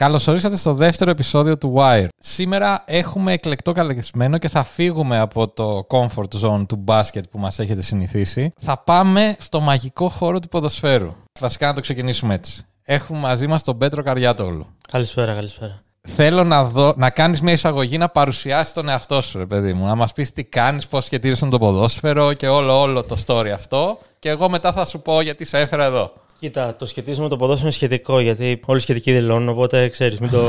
Καλώς 0.00 0.26
ορίσατε 0.26 0.56
στο 0.56 0.74
δεύτερο 0.74 1.10
επεισόδιο 1.10 1.58
του 1.58 1.74
Wire. 1.76 2.06
Σήμερα 2.18 2.82
έχουμε 2.86 3.32
εκλεκτό 3.32 3.72
καλεσμένο 3.72 4.38
και 4.38 4.48
θα 4.48 4.64
φύγουμε 4.64 5.18
από 5.18 5.48
το 5.48 5.86
comfort 5.90 6.40
zone 6.40 6.66
του 6.68 6.76
μπάσκετ 6.76 7.24
που 7.30 7.38
μας 7.38 7.58
έχετε 7.58 7.82
συνηθίσει. 7.82 8.52
Θα 8.60 8.78
πάμε 8.78 9.36
στο 9.38 9.60
μαγικό 9.60 10.08
χώρο 10.08 10.38
του 10.38 10.48
ποδοσφαίρου. 10.48 11.12
Βασικά 11.40 11.66
να 11.66 11.72
το 11.72 11.80
ξεκινήσουμε 11.80 12.34
έτσι. 12.34 12.62
Έχουμε 12.82 13.18
μαζί 13.18 13.46
μας 13.46 13.62
τον 13.62 13.78
Πέτρο 13.78 14.02
Καριάτογλου. 14.02 14.66
Καλησπέρα, 14.90 15.34
καλησπέρα. 15.34 15.82
Θέλω 16.00 16.44
να, 16.44 16.64
δω, 16.64 16.94
να 16.96 17.10
κάνεις 17.10 17.40
μια 17.40 17.52
εισαγωγή 17.52 17.98
να 17.98 18.08
παρουσιάσεις 18.08 18.72
τον 18.72 18.88
εαυτό 18.88 19.20
σου, 19.20 19.38
ρε 19.38 19.46
παιδί 19.46 19.72
μου. 19.72 19.86
Να 19.86 19.94
μας 19.94 20.12
πεις 20.12 20.32
τι 20.32 20.44
κάνεις, 20.44 20.86
πώς 20.86 21.04
σχετίζεσαι 21.04 21.44
με 21.44 21.50
το 21.50 21.58
ποδόσφαιρο 21.58 22.32
και 22.32 22.48
όλο, 22.48 22.80
όλο 22.80 23.02
το 23.02 23.16
story 23.26 23.48
αυτό. 23.54 23.98
Και 24.18 24.28
εγώ 24.28 24.48
μετά 24.48 24.72
θα 24.72 24.84
σου 24.84 25.00
πω 25.00 25.20
γιατί 25.20 25.44
σε 25.44 25.58
έφερα 25.58 25.84
εδώ. 25.84 26.12
Κοίτα, 26.40 26.76
το 26.76 26.86
σχετίζουμε 26.86 27.22
με 27.22 27.28
το 27.28 27.36
ποδόσφαιρο 27.36 27.66
είναι 27.66 27.76
σχετικό 27.76 28.20
γιατί 28.20 28.60
όλοι 28.66 28.78
οι 28.78 28.82
σχετικοί 28.82 29.12
δηλώνουν, 29.12 29.48
οπότε 29.48 29.88
ξέρεις, 29.88 30.18
μην 30.18 30.30
το, 30.30 30.40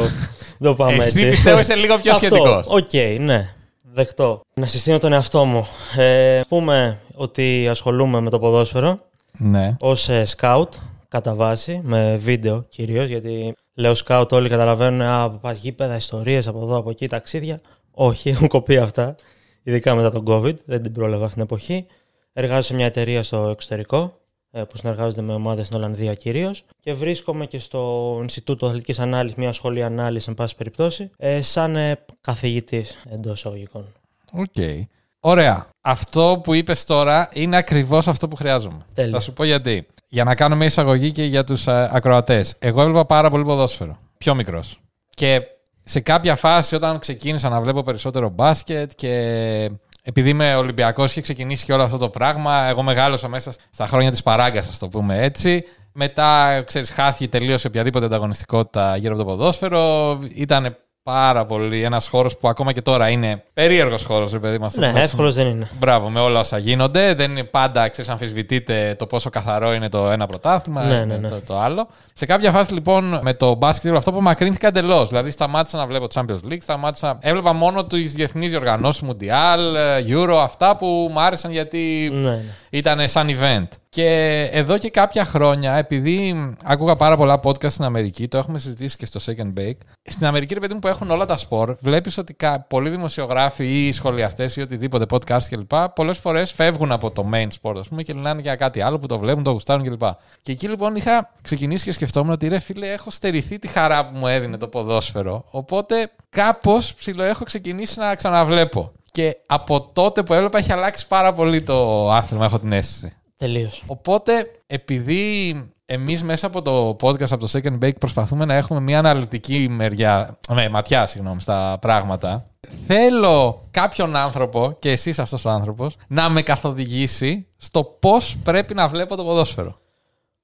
μην 0.59 0.69
το 0.69 0.73
πάμε 0.75 0.93
Εσύ 0.93 1.03
έτσι. 1.19 1.29
πιστεύω 1.29 1.59
είσαι 1.59 1.75
λίγο 1.75 1.97
πιο 1.97 2.11
Αυτό, 2.11 2.25
σχετικός. 2.25 2.65
Οκ, 2.67 3.19
ναι. 3.19 3.49
Δεκτό. 3.93 4.41
Να 4.53 4.65
συστήνω 4.65 4.97
τον 4.97 5.13
εαυτό 5.13 5.45
μου. 5.45 5.67
Ε, 5.97 6.41
πούμε 6.47 6.99
ότι 7.13 7.67
ασχολούμαι 7.69 8.19
με 8.21 8.29
το 8.29 8.39
ποδόσφαιρο 8.39 8.99
Ναι. 9.37 9.75
ως 9.79 10.09
σκάουτ, 10.23 10.73
κατά 11.07 11.33
βάση, 11.33 11.79
με 11.83 12.15
βίντεο 12.15 12.65
κυρίως, 12.69 13.07
γιατί 13.07 13.53
λέω 13.73 13.93
σκάουτ 13.95 14.31
όλοι 14.33 14.49
καταλαβαίνουν, 14.49 15.01
α, 15.01 15.29
πας 15.29 15.57
γήπεδα, 15.59 15.95
ιστορίες 15.95 16.47
από 16.47 16.61
εδώ, 16.63 16.77
από 16.77 16.89
εκεί, 16.89 17.07
ταξίδια. 17.07 17.59
Όχι, 17.91 18.29
έχουν 18.33 18.47
κοπεί 18.47 18.77
αυτά. 18.77 19.15
Ειδικά 19.63 19.95
μετά 19.95 20.09
τον 20.11 20.23
COVID, 20.27 20.55
δεν 20.65 20.81
την 20.81 20.91
πρόλαβα 20.91 21.23
αυτή 21.23 21.33
την 21.33 21.43
εποχή. 21.43 21.85
Εργάζομαι 22.33 22.61
σε 22.61 22.73
μια 22.73 22.85
εταιρεία 22.85 23.23
στο 23.23 23.47
εξωτερικό, 23.47 23.97
ε, 24.03 24.09
που 24.51 24.77
συνεργάζονται 24.77 25.21
με 25.21 25.33
ομάδες 25.33 25.65
στην 25.65 25.77
Ολλανδία 25.77 26.13
κυρίως. 26.13 26.63
Και 26.79 26.93
βρίσκομαι 26.93 27.45
και 27.45 27.59
στο 27.59 28.17
Ινστιτούτο 28.21 28.65
Αθλητικής 28.65 28.99
Ανάλυσης, 28.99 29.37
μια 29.37 29.51
σχολή 29.51 29.83
ανάλυσης, 29.83 30.27
εν 30.27 30.33
πάση 30.33 30.55
περιπτώσει, 30.55 31.09
ε, 31.17 31.41
σαν 31.41 31.75
ε, 31.75 31.99
καθηγητής 32.21 32.97
εντός 33.09 33.37
εισαγωγικών. 33.37 33.85
Οκ. 34.31 34.87
Ωραία. 35.19 35.67
Αυτό 35.81 36.41
που 36.43 36.53
είπες 36.53 36.85
τώρα 36.85 37.29
είναι 37.33 37.57
ακριβώς 37.57 38.07
αυτό 38.07 38.27
που 38.27 38.35
χρειάζομαι. 38.35 38.85
Τέλεια. 38.93 39.11
Θα 39.11 39.19
σου 39.19 39.33
πω 39.33 39.43
γιατί. 39.43 39.87
Για 40.09 40.23
να 40.23 40.35
κάνω 40.35 40.55
μια 40.55 40.65
εισαγωγή 40.65 41.11
και 41.11 41.23
για 41.23 41.43
τους 41.43 41.67
ακροατές. 41.67 42.55
Εγώ 42.59 42.81
έβλεπα 42.81 43.05
πάρα 43.05 43.29
πολύ 43.29 43.43
ποδόσφαιρο. 43.43 43.97
Πιο 44.17 44.35
μικρός. 44.35 44.79
Και 45.09 45.41
σε 45.83 45.99
κάποια 45.99 46.35
φάση, 46.35 46.75
όταν 46.75 46.99
ξεκίνησα 46.99 47.49
να 47.49 47.61
βλέπω 47.61 47.83
περισσότερο 47.83 48.29
μπάσκετ 48.29 48.91
και 48.95 49.71
επειδή 50.07 50.29
είμαι 50.29 50.55
Ολυμπιακός, 50.55 51.11
είχε 51.11 51.21
ξεκινήσει 51.21 51.65
και 51.65 51.73
όλο 51.73 51.83
αυτό 51.83 51.97
το 51.97 52.09
πράγμα. 52.09 52.63
Εγώ 52.63 52.83
μεγάλωσα 52.83 53.27
μέσα 53.27 53.51
στα 53.69 53.85
χρόνια 53.85 54.11
της 54.11 54.23
παράγκας, 54.23 54.67
ας 54.67 54.79
το 54.79 54.87
πούμε 54.87 55.23
έτσι. 55.23 55.63
Μετά, 55.93 56.61
ξέρεις, 56.65 56.91
χάθηκε 56.91 57.27
τελείως 57.27 57.65
οποιαδήποτε 57.65 58.05
ανταγωνιστικότητα 58.05 58.97
γύρω 58.97 59.13
από 59.13 59.23
το 59.23 59.29
ποδόσφαιρο. 59.29 60.19
Ήταν 60.35 60.77
πάρα 61.07 61.45
πολύ 61.45 61.83
ένας 61.83 62.07
χώρος 62.07 62.37
που 62.37 62.47
ακόμα 62.47 62.71
και 62.71 62.81
τώρα 62.81 63.09
είναι 63.09 63.43
περίεργος 63.53 64.03
χώρος, 64.03 64.31
ρε 64.31 64.39
παιδί 64.39 64.57
μα. 64.57 64.69
Ναι, 64.75 64.91
εύκολος 64.95 65.35
δεν 65.35 65.47
είναι. 65.47 65.67
Μπράβο, 65.79 66.09
με 66.09 66.19
όλα 66.19 66.39
όσα 66.39 66.57
γίνονται. 66.57 67.13
Δεν 67.13 67.31
είναι 67.31 67.43
πάντα, 67.43 67.87
ξέρεις, 67.87 68.11
αμφισβητείτε 68.11 68.95
το 68.97 69.05
πόσο 69.07 69.29
καθαρό 69.29 69.73
είναι 69.73 69.89
το 69.89 70.09
ένα 70.09 70.25
πρωτάθλημα, 70.25 70.83
Ναι, 70.83 70.95
ε, 70.95 71.05
ναι, 71.05 71.15
ναι. 71.17 71.27
Το, 71.27 71.41
το 71.45 71.59
άλλο. 71.59 71.87
Σε 72.13 72.25
κάποια 72.25 72.51
φάση, 72.51 72.73
λοιπόν, 72.73 73.19
με 73.21 73.33
το 73.33 73.55
μπάσκετ, 73.55 73.95
αυτό 73.95 74.11
που 74.11 74.21
μακρύνθηκα 74.21 74.67
εντελώς. 74.67 75.07
Δηλαδή, 75.07 75.31
σταμάτησα 75.31 75.77
να 75.77 75.85
βλέπω 75.85 76.05
Champions 76.13 76.51
League, 76.51 76.61
σταμάτησα. 76.61 77.17
Έβλεπα 77.21 77.53
μόνο 77.53 77.85
τις 77.85 78.13
διεθνείς 78.13 78.49
διοργανώσεις, 78.49 79.03
Mundial, 79.09 79.75
ε, 79.75 80.03
Euro, 80.07 80.37
αυτά 80.41 80.75
που 80.75 81.09
μου 81.13 81.19
άρεσαν 81.19 81.51
γιατί 81.51 82.09
Ναι, 82.13 82.29
ναι. 82.29 82.43
ήταν 82.69 83.07
σαν 83.07 83.27
event. 83.29 83.67
Και 83.97 84.49
εδώ 84.51 84.77
και 84.77 84.89
κάποια 84.89 85.25
χρόνια, 85.25 85.73
επειδή 85.73 86.35
άκουγα 86.63 86.95
πάρα 86.95 87.17
πολλά 87.17 87.39
podcast 87.43 87.71
στην 87.71 87.83
Αμερική, 87.83 88.27
το 88.27 88.37
έχουμε 88.37 88.59
συζητήσει 88.59 88.97
και 88.97 89.05
στο 89.05 89.19
Second 89.25 89.59
Bake. 89.59 89.77
Στην 90.03 90.25
Αμερική, 90.25 90.53
ρε 90.53 90.59
παιδί 90.59 90.73
μου, 90.73 90.79
που 90.79 90.87
έχουν 90.87 91.11
όλα 91.11 91.25
τα 91.25 91.37
σπορ, 91.37 91.75
βλέπεις 91.79 92.17
ότι 92.17 92.33
κα- 92.33 92.59
πολλοί 92.69 92.89
δημοσιογράφοι 92.89 93.87
ή 93.87 93.91
σχολιαστές 93.91 94.55
ή 94.55 94.61
οτιδήποτε 94.61 95.05
podcast 95.09 95.43
κλπ. 95.49 95.71
πολλές 95.95 96.17
φορές 96.17 96.51
φεύγουν 96.51 96.91
από 96.91 97.11
το 97.11 97.29
main 97.33 97.47
sport, 97.61 97.75
ας 97.79 97.87
πούμε, 97.87 98.03
και 98.03 98.13
μιλάνε 98.13 98.41
για 98.41 98.55
κάτι 98.55 98.81
άλλο 98.81 98.99
που 98.99 99.07
το 99.07 99.19
βλέπουν, 99.19 99.43
το 99.43 99.51
γουστάρουν 99.51 99.83
κλπ. 99.83 100.03
Και 100.41 100.51
εκεί 100.51 100.67
λοιπόν 100.67 100.95
είχα 100.95 101.33
ξεκινήσει 101.41 101.85
και 101.85 101.91
σκεφτόμουν 101.91 102.31
ότι 102.33 102.47
ρε 102.47 102.59
φίλε, 102.59 102.87
έχω 102.87 103.11
στερηθεί 103.11 103.59
τη 103.59 103.67
χαρά 103.67 104.07
που 104.07 104.17
μου 104.17 104.27
έδινε 104.27 104.57
το 104.57 104.67
ποδόσφαιρο. 104.67 105.45
Οπότε 105.49 106.11
κάπως 106.29 106.93
ψηλό 106.93 107.23
έχω 107.23 107.43
ξεκινήσει 107.43 107.99
να 107.99 108.15
ξαναβλέπω. 108.15 108.91
Και 109.11 109.37
από 109.45 109.81
τότε 109.93 110.23
που 110.23 110.33
έβλεπα 110.33 110.57
έχει 110.57 110.71
αλλάξει 110.71 111.07
πάρα 111.07 111.33
πολύ 111.33 111.61
το 111.61 112.11
άθλημα, 112.11 112.45
έχω 112.45 112.59
την 112.59 112.71
αίσθηση. 112.71 113.11
Τελείω. 113.37 113.69
Οπότε, 113.85 114.51
επειδή 114.65 115.53
εμείς 115.85 116.23
μέσα 116.23 116.47
από 116.47 116.61
το 116.61 116.89
podcast, 116.89 117.31
από 117.31 117.47
το 117.47 117.51
Second 117.53 117.83
Bake, 117.83 117.97
προσπαθούμε 117.99 118.45
να 118.45 118.53
έχουμε 118.53 118.79
μια 118.79 118.99
αναλυτική 118.99 119.67
μεριά, 119.69 120.37
με, 120.49 120.69
ματιά 120.69 121.05
συγγνώμη, 121.05 121.41
στα 121.41 121.77
πράγματα, 121.81 122.49
θέλω 122.87 123.61
κάποιον 123.71 124.15
άνθρωπο, 124.15 124.75
και 124.79 124.91
εσείς 124.91 125.19
αυτός 125.19 125.45
ο 125.45 125.49
άνθρωπος, 125.49 125.95
να 126.07 126.29
με 126.29 126.41
καθοδηγήσει 126.41 127.47
στο 127.57 127.83
πώς 127.83 128.37
πρέπει 128.43 128.73
να 128.73 128.87
βλέπω 128.87 129.15
το 129.15 129.23
ποδόσφαιρο. 129.23 129.79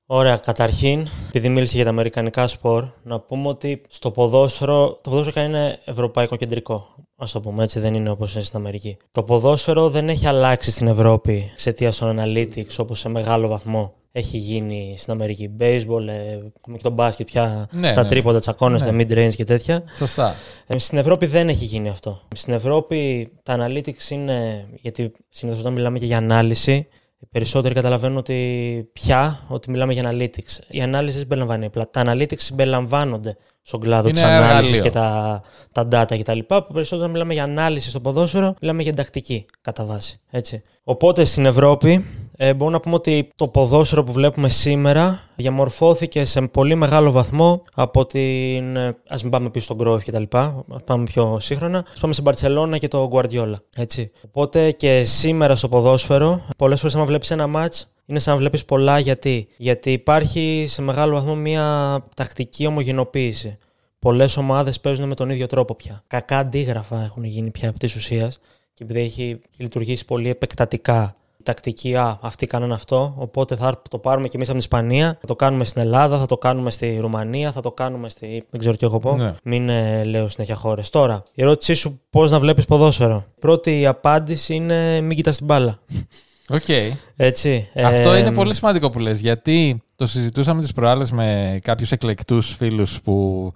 Ωραία, 0.06 0.38
καταρχήν, 0.38 1.08
επειδή 1.28 1.50
μίλησε 1.50 1.76
για 1.76 1.84
τα 1.84 1.90
αμερικανικά 1.90 2.48
σπορ, 2.48 2.88
να 3.04 3.20
πούμε 3.20 3.48
ότι 3.48 3.82
στο 3.90 4.12
ποδόσφαιρο, 4.12 5.00
το 5.04 5.10
ποδόσφαιρο 5.10 5.46
είναι 5.46 5.80
ευρωπαϊκό 5.86 6.36
κεντρικό. 6.36 6.96
Α 7.24 7.28
το 7.32 7.40
πούμε 7.42 7.64
έτσι, 7.64 7.80
δεν 7.80 7.94
είναι 7.94 8.10
όπως 8.10 8.34
είναι 8.34 8.44
στην 8.44 8.58
Αμερική. 8.60 8.98
Το 9.12 9.24
ποδόσφαιρο 9.24 9.90
δεν 9.90 10.10
έχει 10.10 10.28
αλλάξει 10.28 10.72
στην 10.72 10.88
Ευρώπη 10.88 11.50
εξαιτία 11.52 11.92
των 12.00 12.20
analytics 12.20 12.76
όπως 12.78 13.00
σε 13.00 13.10
μεγάλο 13.10 13.48
βαθμό 13.48 13.94
έχει 14.16 14.38
γίνει 14.38 14.96
στην 14.98 15.14
Αμερική. 15.14 15.50
Baseball, 15.60 16.08
ε, 16.08 16.38
και 16.74 16.82
το 16.82 16.90
μπάσκετ 16.90 17.26
πια, 17.26 17.68
Ναι, 17.72 17.94
τα 17.94 18.04
ναι. 18.04 18.10
τρίποντα 18.10 18.40
τσακώνεστε, 18.40 18.92
Ναι. 18.92 19.04
mid-range 19.04 19.34
και 19.36 19.44
τέτοια. 19.44 19.84
Σωστά. 19.98 20.36
Ε, 20.68 20.78
στην 20.78 20.98
Ευρώπη 20.98 21.26
δεν 21.26 21.50
έχει 21.50 21.66
γίνει 21.66 21.90
αυτό. 21.90 22.22
Στην 22.36 22.54
Ευρώπη 22.54 23.30
τα 23.44 23.56
analytics 23.60 24.10
είναι, 24.10 24.68
γιατί 24.82 25.12
συνήθως 25.30 25.62
όταν 25.62 25.74
μιλάμε 25.74 26.00
και 26.00 26.06
για 26.06 26.18
ανάλυση, 26.18 26.88
οι 27.24 27.28
περισσότεροι 27.32 27.74
καταλαβαίνουν 27.74 28.18
ότι 28.18 28.90
πια 28.94 29.44
ότι 29.48 29.70
μιλάμε 29.70 29.94
για 29.94 30.12
analytics. 30.12 30.60
Η 30.68 30.82
ανάλυση 30.82 31.12
δεν 31.12 31.22
συμπεριλαμβάνει 31.22 31.66
απλά. 31.66 31.90
Τα 31.90 32.02
analytics 32.06 32.38
συμπεριλαμβάνονται 32.40 33.38
στον 33.62 33.80
κλάδο 33.80 34.08
Είναι 34.08 34.14
της 34.18 34.24
ανάλυσης 34.28 34.78
εργαλείο. 34.78 34.84
και 34.84 34.90
τα, 34.90 35.42
τα 35.72 36.06
data 36.08 36.20
κτλ. 36.20 36.40
Που 36.40 36.74
περισσότερο 36.74 36.96
όταν 37.00 37.10
μιλάμε 37.12 37.34
για 37.34 37.44
ανάλυση 37.44 37.90
στο 37.90 38.00
ποδόσφαιρο, 38.00 38.56
μιλάμε 38.62 38.82
για 38.82 38.92
εντακτική 38.92 39.46
κατά 39.62 39.84
βάση. 39.86 40.20
Έτσι. 40.30 40.64
Οπότε 40.84 41.26
στην 41.26 41.46
Ευρώπη 41.46 42.06
ε, 42.38 42.54
μπορούμε 42.54 42.78
να 42.78 42.82
πούμε 42.82 42.96
ότι 42.96 43.30
το 43.36 43.48
ποδόσφαιρο 43.48 44.04
που 44.04 44.12
βλέπουμε 44.12 44.50
σήμερα 44.50 45.20
διαμορφώθηκε 45.36 46.26
σε 46.26 46.42
πολύ 46.42 46.76
μεγάλο 46.76 47.12
βαθμό 47.12 47.64
από 47.74 48.06
την. 48.06 48.76
ε, 48.76 48.98
Ας 49.08 49.22
μην 49.22 49.32
πάμε 49.32 49.50
πίσω 49.50 49.66
στον 49.66 49.78
Κρόιφ 49.78 50.04
και 50.04 50.12
τα 50.12 50.20
λοιπά, 50.20 50.66
ας 50.74 50.82
πάμε 50.86 51.04
πιο 51.04 51.38
σύγχρονα. 51.40 51.86
Ας 51.94 52.00
πάμε 52.00 52.14
στην 52.14 52.26
Μπαρσελόνα 52.26 52.78
και 52.78 52.88
το 52.88 53.10
Guardiola. 53.14 53.56
Έτσι. 53.76 54.12
Οπότε 54.26 54.72
και 54.72 55.04
σήμερα 55.04 55.56
στο 55.56 55.70
ποδόσφαιρο, 55.70 56.42
πολλές 56.58 56.80
φορές 56.80 56.96
άμα 56.96 57.06
βλέπεις 57.06 57.32
ένα 57.32 57.48
μάτς, 57.48 57.92
είναι 58.06 58.20
σαν 58.20 58.34
να 58.34 58.40
βλέπεις 58.40 58.66
πολλά 58.66 59.00
γιατί. 59.00 59.48
Γιατί 59.58 59.92
υπάρχει 59.92 60.66
σε 60.68 60.82
μεγάλο 60.82 61.14
βαθμό 61.14 61.36
μια 61.36 61.98
τακτική 62.16 62.66
ομογενοποίηση. 62.66 63.58
Πολλές 64.00 64.38
ομάδες 64.38 64.80
παίζουν 64.80 65.08
με 65.08 65.16
τον 65.16 65.30
ίδιο 65.30 65.46
τρόπο 65.46 65.76
πια. 65.76 66.04
Κακά 66.08 66.38
αντίγραφα 66.38 67.04
έχουν 67.04 67.24
γίνει 67.24 67.52
πια 67.52 67.70
από 67.70 67.80
της 67.80 67.96
ουσίας 67.96 68.40
και 68.74 68.84
επειδή 68.84 69.00
έχει 69.00 69.40
λειτουργήσει 69.58 70.06
πολύ 70.06 70.30
επεκτατικά 70.30 71.16
η 71.18 71.23
τακτική, 71.44 71.96
α, 71.96 72.18
αυτοί 72.22 72.48
κάνανε 72.48 72.74
αυτό, 72.74 73.14
οπότε 73.18 73.56
θα 73.56 73.82
το 73.90 73.98
πάρουμε 73.98 74.28
και 74.28 74.36
εμείς 74.36 74.50
από 74.50 74.58
την 74.60 74.68
Ισπανία, 74.68 75.18
θα 75.22 75.28
το 75.28 75.36
κάνουμε 75.36 75.64
στην 75.64 75.82
Ελλάδα, 75.82 76.18
θα 76.20 76.26
το 76.26 76.38
κάνουμε 76.38 76.72
στη 76.72 76.98
Ρουμανία, 77.02 77.52
θα 77.52 77.62
το 77.62 77.72
κάνουμε 77.72 78.10
στη. 78.10 78.44
Δεν 78.50 78.60
ξέρω 78.60 78.76
τι 78.76 78.86
να 78.86 79.00
πω. 79.00 79.16
Ναι. 79.16 79.34
Μην 79.44 79.70
ε, 79.70 80.04
λέω 80.04 80.28
συνέχεια 80.28 80.56
χώρες. 80.56 80.90
Τώρα, 80.90 81.24
η 81.34 81.42
ερώτησή 81.42 81.74
σου 81.74 82.02
πώς 82.10 82.32
να 82.32 82.40
βλέπεις 82.40 82.66
ποδόσφαιρο; 82.66 83.26
Πρώτη 83.40 83.86
απάντηση 83.86 84.56
είναι 84.56 85.02
μην 85.02 85.16
κοιτάς 85.16 85.38
την 85.38 85.46
μπάλα. 85.46 85.80
Οκ. 86.50 86.68
Έτσι. 87.16 87.68
Αυτό 87.76 88.12
Ε, 88.12 88.20
είναι 88.20 88.34
πολύ 88.34 88.54
σημαντικό 88.54 88.90
που 88.90 89.00
λες, 89.00 89.20
γιατί 89.20 89.82
το 89.96 90.08
συζητούσαμε 90.08 90.62
τις 90.62 90.74
προάλλες 90.74 91.12
με 91.12 91.60
κάποιους 91.64 91.92
εκλεκτούς 91.92 92.56
φίλους 92.56 93.02
που 93.02 93.52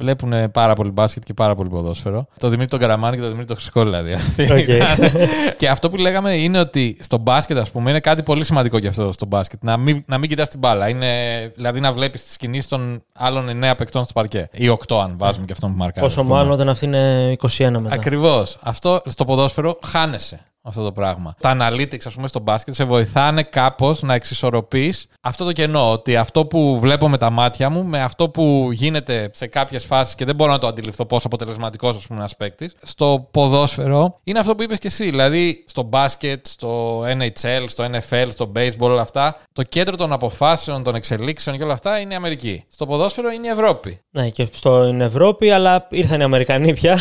βλέπουν 0.00 0.50
πάρα 0.50 0.74
πολύ 0.74 0.90
μπάσκετ 0.90 1.22
και 1.22 1.34
πάρα 1.34 1.54
πολύ 1.54 1.68
ποδόσφαιρο. 1.68 2.26
Το 2.38 2.48
Δημήτρη 2.48 2.68
τον 2.68 2.78
Καραμάνη 2.78 3.16
και 3.16 3.22
το 3.22 3.28
Δημήτρη 3.28 3.46
τον 3.46 3.56
Χρυσικό 3.56 3.82
δηλαδή. 3.84 4.12
Οκ. 4.58 4.86
και 5.60 5.68
αυτό 5.68 5.90
που 5.90 5.96
λέγαμε 5.96 6.34
είναι 6.34 6.58
ότι 6.58 6.96
στο 7.00 7.18
μπάσκετ, 7.18 7.58
ας 7.58 7.70
πούμε, 7.70 7.90
είναι 7.90 8.00
κάτι 8.00 8.22
πολύ 8.22 8.44
σημαντικό 8.44 8.78
και 8.78 8.88
αυτό 8.88 9.12
στο 9.12 9.26
μπάσκετ. 9.26 9.62
Να 9.62 9.76
μην, 9.76 10.04
να 10.06 10.18
μην 10.18 10.28
κοιτάς 10.28 10.48
την 10.48 10.58
μπάλα. 10.58 10.88
Είναι, 10.88 11.08
δηλαδή 11.54 11.80
να 11.80 11.92
βλέπεις 11.92 12.24
τις 12.24 12.36
κινήσεις 12.36 12.68
των 12.68 13.02
άλλων 13.14 13.48
9 13.62 13.72
παικτών 13.76 14.04
στο 14.04 14.12
παρκέ. 14.12 14.48
Ή 14.52 14.68
8 14.88 14.96
αν 15.02 15.14
βάζουμε 15.18 15.46
και 15.46 15.52
αυτόν 15.52 15.70
που 15.70 15.76
μαρκάρει. 15.76 16.06
Πόσο 16.06 16.24
μάλλον 16.24 16.52
όταν 16.52 16.68
αυτή 16.68 16.84
είναι 16.84 17.36
21 17.40 17.70
μετά. 17.70 17.94
Ακριβώς. 17.94 18.58
Αυτό 18.60 19.02
στο 19.04 19.24
ποδόσφαιρο 19.24 19.78
χάνεσαι. 19.86 20.40
Αυτό 20.62 20.84
το 20.84 20.92
πράγμα. 20.92 21.34
Τα 21.40 21.56
analytics, 21.58 22.04
ας 22.04 22.14
πούμε, 22.14 22.28
στο 22.28 22.40
μπάσκετ 22.40 22.74
σε 22.74 22.84
βοηθάνε 22.84 23.42
κάπως 23.42 24.02
να 24.02 24.14
εξισορροπείς 24.14 25.06
αυτό 25.20 25.44
το 25.44 25.52
κενό. 25.52 25.90
Ότι 25.92 26.16
αυτό 26.16 26.46
που 26.46 26.78
βλέπω 26.80 27.08
με 27.08 27.18
τα 27.18 27.30
μάτια 27.30 27.70
μου, 27.70 27.84
με 27.84 28.02
αυτό 28.02 28.28
που 28.28 28.68
γίνεται 28.72 29.30
σε 29.32 29.46
κάποιες 29.46 29.84
φάσεις 29.84 30.14
και 30.14 30.24
δεν 30.24 30.34
μπορώ 30.34 30.50
να 30.50 30.58
το 30.58 30.66
αντιληφθώ 30.66 31.06
πόσο 31.06 31.26
αποτελεσματικός, 31.26 31.96
ας 31.96 32.06
πούμε, 32.06 32.18
ένας 32.18 32.36
παίκτης, 32.36 32.74
στο 32.82 33.28
ποδόσφαιρο 33.30 34.20
είναι 34.24 34.38
αυτό 34.38 34.54
που 34.54 34.62
είπες 34.62 34.78
και 34.78 34.86
εσύ. 34.86 35.04
Δηλαδή, 35.04 35.64
στο 35.66 35.82
μπάσκετ, 35.82 36.46
στο 36.46 37.00
NHL, 37.02 37.64
στο 37.66 37.84
NFL, 37.84 38.26
στο 38.28 38.52
baseball, 38.56 38.78
όλα 38.78 39.02
αυτά, 39.02 39.36
το 39.52 39.62
κέντρο 39.62 39.96
των 39.96 40.12
αποφάσεων, 40.12 40.82
των 40.82 40.94
εξελίξεων 40.94 41.56
και 41.56 41.62
όλα 41.64 41.72
αυτά 41.72 41.98
είναι 41.98 42.12
η 42.12 42.16
Αμερική. 42.16 42.64
Στο 42.70 42.86
ποδόσφαιρο 42.86 43.30
είναι 43.30 43.46
η 43.46 43.50
Ευρώπη. 43.50 44.00
Ναι, 44.10 44.28
και 44.28 44.48
στην 44.52 45.00
Ευρώπη, 45.00 45.50
αλλά 45.50 45.86
ήρθαν 45.90 46.20
οι 46.20 46.22
Αμερικανοί 46.22 46.72
πια. 46.72 46.98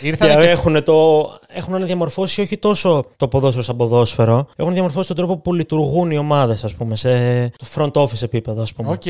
Ήρθαν 0.00 0.28
και, 0.28 0.36
και- 0.36 0.50
έχουν, 0.50 0.84
το, 0.84 1.28
έχουν 1.48 1.86
διαμορφώσει 1.86 2.40
όχι 2.40 2.56
τόσο 2.58 2.97
το 3.16 3.28
ποδόσφαιρο 3.28 3.62
σαν 3.64 3.76
ποδόσφαιρο, 3.76 4.46
έχουν 4.56 4.72
διαμορφώσει 4.72 5.08
τον 5.08 5.16
τρόπο 5.16 5.36
που 5.36 5.54
λειτουργούν 5.54 6.10
οι 6.10 6.18
ομάδες, 6.18 6.64
ας 6.64 6.74
πούμε, 6.74 6.96
σε 6.96 7.48
το 7.48 7.66
front 7.74 7.92
office 7.92 8.22
επίπεδο, 8.22 8.62
ας 8.62 8.72
πούμε. 8.72 8.90
Οκ. 8.90 9.06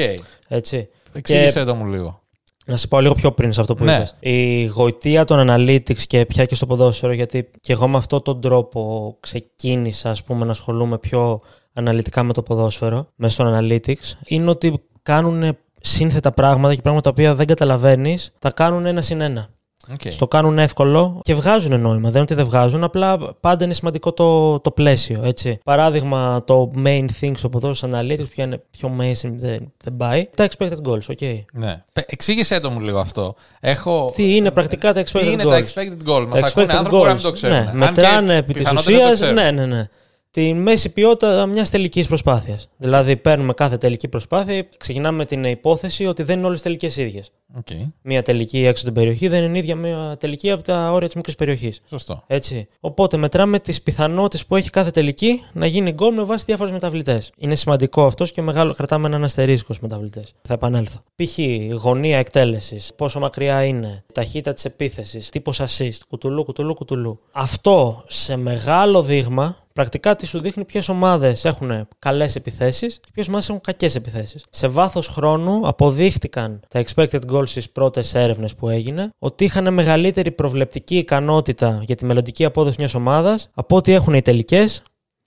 Έτσι. 0.49 0.89
Εξήγησέ 1.13 1.65
το 1.65 1.75
μου 1.75 1.87
λίγο. 1.87 2.21
Να 2.67 2.77
σε 2.77 2.87
πάω 2.87 3.01
λίγο 3.01 3.15
πιο 3.15 3.33
πριν 3.33 3.53
σε 3.53 3.61
αυτό 3.61 3.75
που 3.75 3.85
Ναι. 3.85 3.95
είπες. 3.95 4.15
Η 4.21 4.65
γοητεία 4.65 5.25
των 5.25 5.47
analytics 5.51 6.03
και 6.07 6.27
πια 6.27 6.45
και 6.45 6.55
στο 6.55 6.67
ποδόσφαιρο, 6.67 7.13
γιατί 7.13 7.51
και 7.61 7.73
εγώ 7.73 7.89
με 7.89 7.97
αυτόν 7.97 8.23
τον 8.23 8.41
τρόπο 8.41 9.17
ξεκίνησα 9.21 10.11
ας 10.11 10.23
πούμε, 10.23 10.45
να 10.45 10.51
ασχολούμαι 10.51 10.99
πιο 10.99 11.41
αναλυτικά 11.73 12.23
με 12.23 12.33
το 12.33 12.43
ποδόσφαιρο, 12.43 13.07
μέσα 13.15 13.35
στο 13.35 13.59
analytics, 13.59 14.13
είναι 14.27 14.51
ότι 14.51 14.83
κάνουν 15.03 15.57
σύνθετα 15.81 16.33
πράγματα 16.33 16.75
και 16.75 16.83
πράγματα 16.83 17.03
τα 17.03 17.11
οποία 17.11 17.35
δεν 17.35 17.47
καταλαβαίνεις, 17.47 18.33
τα 18.39 18.51
κάνουν 18.51 18.87
ένα 18.87 19.03
συν 19.03 19.21
ένα. 19.21 19.49
Οκ. 19.93 20.01
Στο 20.13 20.29
κάνουν 20.29 20.59
εύκολο 20.59 21.21
και 21.23 21.35
βγάζουν 21.35 21.81
νόημα. 21.81 22.01
Δεν 22.01 22.11
είναι 22.11 22.21
ότι 22.21 22.35
δεν 22.35 22.45
βγάζουν, 22.45 22.85
απλά 22.85 23.19
πάντα 23.41 23.65
είναι 23.65 23.75
σημαντικό 23.75 24.13
το, 24.13 24.61
το 24.61 24.71
πλαίσιο. 24.71 25.21
Έτσι. 25.25 25.59
Παράδειγμα, 25.65 26.43
το 26.47 26.71
main 26.85 27.05
thing 27.21 27.33
στο 27.37 27.49
ποδόσφαιρο 27.49 27.99
analytics, 27.99 28.29
ποια 28.31 28.45
είναι 28.45 28.63
πιο 28.71 28.91
mainstream, 29.01 29.33
δεν, 29.33 29.73
δεν 29.85 29.97
πάει. 29.97 30.29
Τα 30.35 30.49
expected 30.49 30.89
goals, 30.89 31.15
ok. 31.19 31.41
Ναι. 31.53 31.83
Πε- 31.93 32.13
Εξήγησέ 32.13 32.61
το 32.61 32.71
μου 32.71 32.81
λίγο 32.81 32.99
αυτό. 32.99 33.35
Έχω... 33.61 34.13
Τι 34.15 34.37
είναι 34.37 34.51
πρακτικά 34.51 34.93
τα 34.93 35.01
expected 35.01 35.21
Τι 35.21 35.31
είναι 35.31 35.43
goals; 35.45 35.49
τα 35.49 35.59
expected 35.59 36.09
goal. 36.11 36.27
Μας 36.31 36.41
Τα 36.41 36.47
ακούνε 36.47 36.67
expected 36.67 36.77
άνθρωποι 36.77 36.89
που 36.89 37.05
να 37.05 37.09
μην 37.09 37.17
goals. 37.17 37.21
το 37.23 37.31
ξέρουν. 37.31 37.57
Ναι, 37.57 37.69
Αν 37.71 37.77
μετράνε 37.77 38.33
και 38.33 38.39
επί 38.39 38.53
της 38.53 38.63
πιθανότατα 38.63 38.91
δεν 38.91 38.99
το 39.01 39.03
ουσίας. 39.05 39.15
ξέρουν. 39.21 39.35
Ναι, 39.35 39.51
ναι, 39.51 39.67
ναι. 39.67 39.89
Τη 40.31 40.55
μέση 40.55 40.93
ποιότητα 40.93 41.47
μιας 41.47 41.71
τελικής 41.71 42.07
προσπάθειας. 42.07 42.69
Δηλαδή, 42.77 43.17
παίρνουμε 43.17 43.53
κάθε 43.53 43.77
τελική 43.77 44.09
προσπάθεια, 44.09 44.67
ξεκινάμε 44.77 45.17
με 45.17 45.25
την 45.25 45.45
υπόθεση 45.45 46.07
ότι 46.07 46.23
δεν 46.23 46.39
είναι 46.39 46.47
όλες 46.47 46.63
τελικές 46.63 46.97
ίδιες. 46.97 47.31
Οκ. 47.57 47.67
Μία 48.03 48.23
τελική 48.23 48.59
έξω 48.59 48.71
από 48.71 48.83
την 48.83 48.93
περιοχή 48.93 49.29
δεν 49.29 49.45
είναι 49.45 49.59
ίδια 49.59 49.77
με 49.77 50.17
τελική 50.19 50.51
από 50.51 50.63
τα 50.63 50.93
όρια 50.93 51.07
της 51.07 51.17
μικρής 51.17 51.35
περιοχής. 51.35 51.81
Σωστό. 51.89 52.23
Έτσι. 52.27 52.69
Οπότε 52.81 53.17
μετράμε 53.17 53.59
τις 53.59 53.83
πιθανότητες 53.83 54.47
που 54.47 54.57
έχει 54.57 54.71
κάθε 54.71 54.91
τελική 54.91 55.43
να 55.53 55.67
γίνει 55.67 55.93
γκολ 55.93 56.15
με 56.15 56.23
βάση 56.23 56.45
διάφορες 56.45 56.73
μεταβλητές. 56.73 57.33
Είναι 57.39 57.55
σημαντικό 57.55 58.07
αυτό 58.07 58.25
και 58.25 58.43
μεγάλο, 58.43 58.73
κρατάμε 58.73 59.07
έναν 59.07 59.25
αστερίσκο 59.25 59.73
στους 59.73 59.81
μεταβλητές. 59.81 60.35
Θα 60.43 60.55
επανέλθω. 60.55 61.03
Π.χ. 61.15 61.39
γωνία 61.83 62.19
εκτέλεσης, 62.19 62.93
πόσο 62.97 63.19
μακριά 63.19 63.65
είναι, 63.65 64.05
ταχύτητα 64.13 64.53
της 64.53 64.65
επίθεσης, 64.65 65.29
τύπος 65.29 65.61
assist, 65.61 65.99
κουτουλού, 66.09 66.45
κουτουλού, 66.45 66.75
κουτουλού. 66.75 67.21
Αυτό 67.33 68.05
σε 68.07 68.37
μεγάλο 68.37 69.03
δείγμα 69.03 69.57
πρακτικά 69.79 70.15
τι 70.15 70.27
σου 70.27 70.41
δείχνει 70.41 70.65
ποιες 70.65 70.89
ομάδες 70.89 71.45
έχουν 71.45 71.89
καλές 71.99 72.37
επιθέσεις 72.37 73.01
και 73.01 73.09
ποιες 73.13 73.29
ομάδες 73.29 73.49
έχουν 73.49 73.61
κακές 73.61 73.95
επιθέσεις. 73.95 74.45
Σε 74.51 74.69
βάθος 74.69 75.09
χρόνου 75.09 75.69
αποδείχτηκαν 75.69 76.61
τα 76.69 76.85
expected 76.85 77.21
goals 77.33 77.49
στις 77.49 77.71
πρώτες 77.71 78.15
έρευνες 78.15 78.55
που 78.55 78.69
έγινε 78.69 79.11
ότι 79.19 79.45
είχαν 79.45 79.75
μεγαλύτερη 79.75 80.31
προβλεπτική 80.31 80.97
ικανότητα 80.97 81.83
για 81.87 81.95
τη 81.95 82.05
μελλοντική 82.05 82.45
απόδοση 82.45 82.77
μιας 82.79 82.95
ομάδας 82.95 83.51
από 83.55 83.77
ό,τι 83.77 83.93
έχουν 83.93 84.15
οι 84.15 84.23
τελικές 84.23 84.83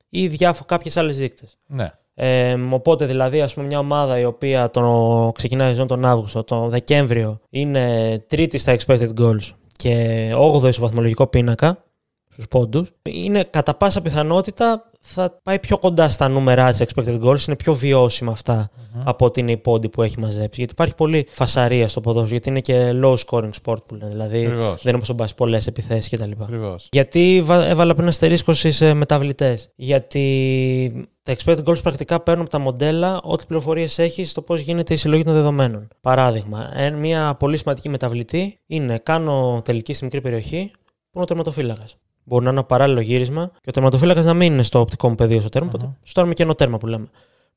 ή 0.10 0.38
κάποιες 0.66 0.98
άλλες 0.98 1.18
δείκτες. 1.18 1.58
Ναι. 1.68 1.92
Ε, 2.14 2.54
οπότε 2.70 3.06
δηλαδή 3.06 3.42
ας 3.42 3.54
πούμε 3.54 3.66
μια 3.66 3.80
ομάδα 3.80 4.20
η 4.20 4.26
οποία 4.26 4.70
το, 4.70 5.32
ξεκινάει 5.34 5.72
η 5.72 5.74
ζώνη 5.74 5.88
τον 5.88 6.06
Αύγουστο, 6.06 6.44
τον 6.44 6.70
Δεκέμβριο 6.70 7.40
είναι 7.50 8.18
τρίτη 8.28 8.58
στα 8.58 8.76
expected 8.78 9.10
goals 9.20 9.50
και 9.76 10.30
8η 10.36 10.74
στο 10.74 10.82
βαθμολογικό 10.82 11.28
πίνακα 11.28 11.84
στους 12.32 12.48
πόντους, 12.48 12.92
είναι 13.10 13.44
κατά 13.44 13.74
πάσα 13.76 14.02
πιθανότητα 14.02 14.86
θα 15.04 15.40
πάει 15.44 15.60
πιο 15.60 15.78
κοντά 15.78 16.10
στα 16.10 16.28
νούμερα 16.28 16.72
της 16.72 16.84
expected 16.88 17.22
goals, 17.24 17.48
είναι 17.48 17.56
πιο 17.56 17.74
βιώσιμα 17.74 18.32
αυτά 18.32 18.70
από 19.04 19.26
ότι 19.26 19.40
είναι 19.40 19.52
η 19.52 19.58
πόντι 19.58 19.90
που 19.90 20.02
έχει 20.02 20.20
μαζέψει. 20.20 20.56
Γιατί 20.58 20.72
υπάρχει 20.74 20.96
πολύ 20.96 21.28
φασαρία 21.32 21.88
στο 21.88 22.02
ποδόσφαιρο, 22.02 22.32
γιατί 22.32 22.50
είναι 22.50 22.60
και 22.60 23.00
low 23.04 23.16
scoring 23.26 23.50
sport 23.64 23.86
που 23.86 23.96
λένε, 23.96 24.10
δηλαδή 24.12 24.46
Ακριβώς. 24.46 24.68
δεν 24.68 24.80
είναι 24.84 24.94
όπως 24.96 25.08
τον 25.08 25.16
μπάσκετ 25.16 25.38
πολλές 25.38 25.68
επιθέσεις 25.68 26.10
κτλ. 26.20 26.32
Ακριβώς. 26.42 26.88
Γιατί 26.92 27.42
βα- 27.44 27.66
έβαλα 27.66 27.96
πριν 27.96 28.08
αστερίσκο 28.08 28.54
στις 28.54 28.82
μεταβλητές. 28.94 29.70
Γιατί 29.76 31.10
τα 31.24 31.36
expected 31.38 31.64
goals 31.64 31.82
πρακτικά 31.84 32.20
παίρνουν 32.22 32.42
από 32.42 32.52
τα 32.52 32.60
μοντέλα 32.60 33.20
ό,τι 33.24 33.46
πληροφορίες 33.46 34.00
έχεις 34.00 34.30
στο 34.30 34.42
πώς 34.42 34.60
γίνεται 34.60 34.94
η 34.94 34.98
συλλογή 34.98 35.24
των 35.24 35.34
δεδομένων. 35.34 35.88
Παράδειγμα, 36.02 36.72
ε, 36.74 36.90
μια 36.90 37.36
πολύ 37.40 37.58
σημαντική 37.58 37.90
μεταβλητή 37.90 38.60
είναι 38.68 38.98
κάνω 38.98 39.62
τελική 39.66 39.94
στη 39.94 40.04
μικρή 40.04 40.22
περιοχή 40.22 40.72
που 40.74 41.12
είναι 41.14 41.24
ο 41.24 41.26
τερματοφύλακας. 41.26 41.96
Μπορεί 42.24 42.44
να 42.44 42.50
είναι 42.50 42.60
ένα 42.60 42.68
παράλληλο 42.68 43.00
γύρισμα 43.00 43.52
και 43.62 43.70
ο 43.70 43.72
τερματοφύλακας 43.72 44.26
να 44.26 44.34
μην 44.34 44.54
είναι 44.54 44.64
στο 44.64 44.80
οπτικό 44.80 45.10
μου 45.10 45.16
πεδίο 45.16 45.40
στο 45.40 45.50
τέρμα, 45.50 45.68
Αχα. 45.68 45.78
οπότε 45.78 45.98
στο 46.04 46.14
τέρμα 46.20 46.34
και 46.34 46.44
ένα 46.44 46.56
τέρμα 46.56 46.78
που 46.78 46.88
λέμε. 46.88 47.08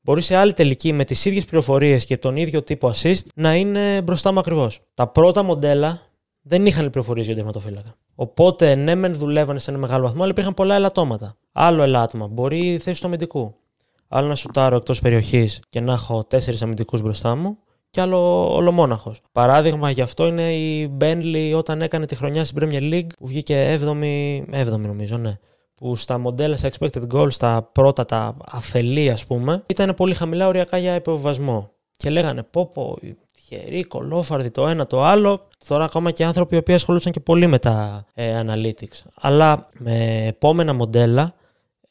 Μπορεί 0.01 0.21
σε 0.21 0.35
άλλη 0.35 0.53
τελική 0.53 0.93
με 0.93 1.03
τις 1.03 1.25
ίδιες 1.25 1.45
πληροφορίες 1.45 2.05
και 2.05 2.17
τον 2.17 2.35
ίδιο 2.35 2.63
τύπο 2.63 2.91
assist 2.95 3.21
να 3.35 3.55
είναι 3.55 4.01
μπροστά 4.01 4.31
μου 4.31 4.39
ακριβώς. 4.39 4.79
Τα 4.93 5.07
πρώτα 5.07 5.43
μοντέλα 5.43 6.01
δεν 6.41 6.65
είχαν 6.65 6.89
πληροφορίες 6.89 7.25
για 7.25 7.35
τον 7.35 7.43
τερματοφύλακα. 7.43 7.95
Οπότε 8.15 8.75
ναι, 8.75 8.95
μεν 8.95 9.15
δουλεύανε 9.15 9.59
σε 9.59 9.71
ένα 9.71 9.79
μεγάλο 9.79 10.03
βαθμό, 10.03 10.21
αλλά 10.21 10.31
υπήρχαν 10.31 10.53
πολλά 10.53 10.75
ελαττώματα. 10.75 11.37
Άλλο 11.51 11.83
ελάττωμα 11.83 12.27
μπορεί 12.27 12.57
η 12.57 12.77
θέση 12.77 13.01
του 13.01 13.07
αμυντικού. 13.07 13.55
Άλλο 14.07 14.27
να 14.27 14.35
σουτάρω 14.35 14.75
εκτός 14.75 15.01
περιοχής 15.01 15.59
και 15.69 15.79
να 15.81 15.93
έχω 15.93 16.23
τέσσερις 16.23 16.61
αμυντικούς 16.61 17.01
μπροστά 17.01 17.35
μου. 17.35 17.57
Και 17.95 18.01
άλλο 18.01 18.55
ολομόναχος. 18.55 19.21
Παράδειγμα 19.31 19.89
γι' 19.89 20.01
αυτό 20.01 20.27
είναι 20.27 20.53
η 20.53 20.87
Μπένλι 20.91 21.53
όταν 21.53 21.81
έκανε 21.81 22.05
τη 22.05 22.15
χρονιά 22.15 22.45
στην 22.45 22.57
Premier 22.61 22.93
League 22.93 23.07
που 23.19 23.27
βγήκε 23.27 23.79
7η, 23.81 24.41
7η 24.51 24.79
νομίζω, 24.79 25.17
ναι. 25.17 25.37
Που 25.75 25.95
στα 25.95 26.17
μοντέλα 26.17 26.57
στα 26.57 26.69
expected 26.69 27.07
goals, 27.13 27.31
στα 27.31 27.69
πρώτα 27.71 28.05
τα 28.05 28.37
αφελή 28.51 29.09
ας 29.09 29.25
πούμε, 29.25 29.63
ήταν 29.65 29.93
πολύ 29.93 30.13
χαμηλά 30.13 30.47
οριακά 30.47 30.77
για 30.77 30.95
υποβιβασμό. 30.95 31.71
Και 31.97 32.09
λέγανε 32.09 32.43
πω 32.43 32.65
πω, 32.65 32.97
τυχεροί, 33.33 33.83
κολόφαρδοι, 33.83 34.49
το 34.49 34.67
ένα 34.67 34.87
το 34.87 35.03
άλλο. 35.03 35.47
Τώρα 35.67 35.83
ακόμα 35.83 36.11
και 36.11 36.25
άνθρωποι 36.25 36.55
οι 36.55 36.57
οποίοι 36.57 36.75
ασχολούσαν 36.75 37.11
και 37.11 37.19
πολύ 37.19 37.47
με 37.47 37.59
τα 37.59 38.05
ε, 38.13 38.43
analytics. 38.45 39.01
Αλλά 39.15 39.69
με 39.79 40.25
επόμενα 40.25 40.73
μοντέλα, 40.73 41.33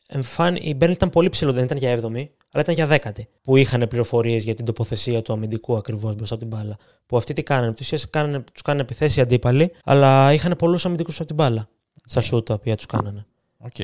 εμφάν... 0.07 0.57
η 0.61 0.75
Μπέρνλι 0.75 0.93
ήταν 0.93 1.11
πολύ 1.11 1.29
ψηλά, 1.29 1.53
δεν 1.53 1.65
ήταν 1.65 1.77
για 1.77 2.01
7η, 2.01 2.27
αλλά 2.55 2.63
ήταν 2.63 2.75
για 2.75 3.13
10η. 3.15 3.23
Που 3.43 3.57
είχαν 3.57 3.87
πληροφορίες 3.89 4.45
για 4.45 4.55
την 4.55 4.65
τοποθεσία 4.65 5.23
του 5.23 5.33
αμυντικού 5.33 5.77
ακριβώς 5.77 6.15
μπροστά 6.15 6.35
από 6.35 6.49
την 6.49 6.57
μπάλα. 6.57 6.77
Που 7.07 7.17
αυτοί 7.17 7.33
τι 7.33 7.43
κάνανε, 7.43 7.73
του 7.73 7.85
κάνανε, 8.11 8.45
τους 8.53 8.63
κάνανε 8.63 8.83
επιθέσεις 8.83 9.23
αντίπαλοι, 9.23 9.73
αλλά 9.85 10.33
είχαν 10.33 10.55
πολλούς 10.59 10.87
αμυντικούς 10.87 11.17
από 11.17 11.27
την 11.27 11.35
μπάλα. 11.35 11.69
Στα 12.05 12.21
σούτ 12.21 12.47
τα 12.47 12.55
οποία 12.55 12.77
τους 12.77 12.87
κάνανε. 12.87 13.27
Οκ. 13.59 13.77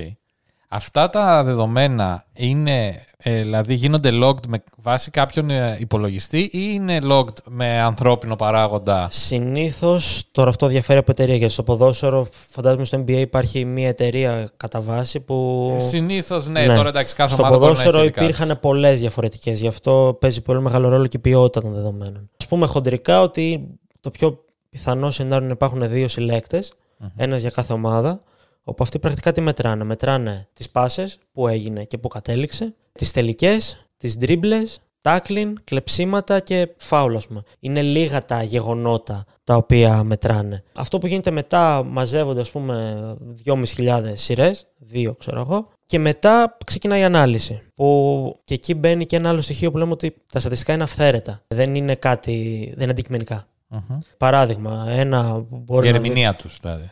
Αυτά 0.72 1.08
τα 1.08 1.44
δεδομένα 1.44 2.24
είναι, 2.32 3.04
ε, 3.16 3.40
δηλαδή 3.42 3.74
γίνονται 3.74 4.10
logged 4.22 4.46
με 4.48 4.62
βάση 4.76 5.10
κάποιον 5.10 5.50
ε, 5.50 5.76
υπολογιστή 5.80 6.38
ή 6.38 6.48
είναι 6.52 6.98
logged 7.02 7.42
με 7.48 7.80
ανθρώπινο 7.80 8.36
παράγοντα; 8.36 9.08
Συνήθως, 9.10 10.24
τώρα 10.32 10.48
αυτό 10.48 10.66
διαφέρει 10.66 10.98
από 10.98 11.10
εταιρεία. 11.10 11.36
Γιατί 11.36 11.52
στο 11.52 11.62
ποδόσφαιρο, 11.62 12.26
φαντάζομαι 12.50 12.84
στο 12.84 12.98
NBA 12.98 13.10
υπάρχει 13.10 13.64
μια 13.64 13.88
εταιρεία 13.88 14.50
κατά 14.56 14.80
βάση 14.80 15.20
που. 15.20 15.76
Συνήθως, 15.80 16.46
ναι, 16.46 16.66
Ναι. 16.66 16.74
τώρα 16.74 16.88
εντάξει, 16.88 17.14
κάθε 17.14 17.32
Στο 17.32 17.42
ομάδα 17.42 17.58
μπορεί 17.58 17.72
να 17.72 17.80
έχει 17.80 17.84
ποδόσφαιρο 17.84 18.04
δικά 18.12 18.20
της. 18.26 18.36
υπήρχαν 18.38 18.60
πολλές 18.60 19.00
διαφορετικές. 19.00 19.60
Γι' 19.60 19.68
αυτό 19.68 20.16
παίζει 20.20 20.40
πολύ 20.40 20.60
μεγάλο 20.60 20.88
ρόλο 20.88 21.06
και 21.06 21.16
η 21.16 21.20
ποιότητα 21.20 21.60
των 21.60 21.74
δεδομένων. 21.74 22.30
Α 22.44 22.48
πούμε 22.48 22.66
χοντρικά 22.66 23.22
ότι 23.22 23.68
το 24.00 24.10
πιο 24.10 24.44
πιθανό 24.70 25.10
σενάριο 25.10 25.36
είναι 25.38 25.46
να 25.46 25.52
υπάρχουν 25.52 25.88
δύο 25.88 26.08
συλλέκτες, 26.08 26.72
ένας 27.16 27.40
για 27.40 27.50
κάθε 27.50 27.72
ομάδα, 27.72 28.22
όπου 28.64 28.82
αυτοί 28.82 28.98
πρακτικά 28.98 29.32
τι 29.32 29.40
μετράνε; 29.40 29.84
Μετράνε 29.84 30.48
τις 30.52 30.70
πάσες 30.70 31.18
που 31.32 31.48
έγινε 31.48 31.84
και 31.84 31.98
που 31.98 32.08
κατέληξε, 32.08 32.74
τις 32.92 33.12
τελικές, 33.12 33.86
τις 33.96 34.16
ντρίμπλε, 34.18 34.62
τάκλιν, 35.00 35.58
κλεψίματα 35.64 36.40
και 36.40 36.68
φάουλ, 36.76 37.16
ας 37.16 37.26
πούμε. 37.26 37.42
Είναι 37.60 37.82
λίγα 37.82 38.24
τα 38.24 38.42
γεγονότα 38.42 39.24
τα 39.44 39.56
οποία 39.56 40.02
μετράνε. 40.02 40.62
Αυτό 40.74 40.98
που 40.98 41.06
γίνεται 41.06 41.30
μετά 41.30 41.82
μαζεύονται, 41.84 42.40
ας 42.40 42.50
πούμε, 42.50 43.16
2.500 43.44 44.12
σειρές, 44.14 44.66
δύο 44.78 45.14
ξέρω 45.14 45.40
εγώ, 45.40 45.68
και 45.86 45.98
μετά 45.98 46.56
ξεκινάει 46.66 47.00
η 47.00 47.04
ανάλυση. 47.04 47.62
Που 47.74 48.38
και 48.44 48.54
εκεί 48.54 48.74
μπαίνει 48.74 49.06
και 49.06 49.16
ένα 49.16 49.28
άλλο 49.28 49.40
στοιχείο 49.40 49.70
που 49.70 49.78
λέμε 49.78 49.92
ότι 49.92 50.14
τα 50.32 50.40
στατιστικά 50.40 50.72
είναι 50.72 50.82
αυθαίρετα. 50.82 51.42
Δεν 51.48 51.74
είναι 51.74 51.94
κάτι, 51.94 52.64
δεν 52.72 52.82
είναι 52.82 52.90
αντικειμενικά. 52.90 53.46
Μμμ. 53.68 53.98
Παράδειγμα, 54.16 54.84
ένα 54.88 55.32
που 55.32 55.56
Η 55.56 55.62
μπορεί 55.64 55.86
να 55.90 55.98
δει- 55.98 56.06
ερμηνεία 56.10 56.34
τους, 56.34 56.56
δηλαδή. 56.60 56.90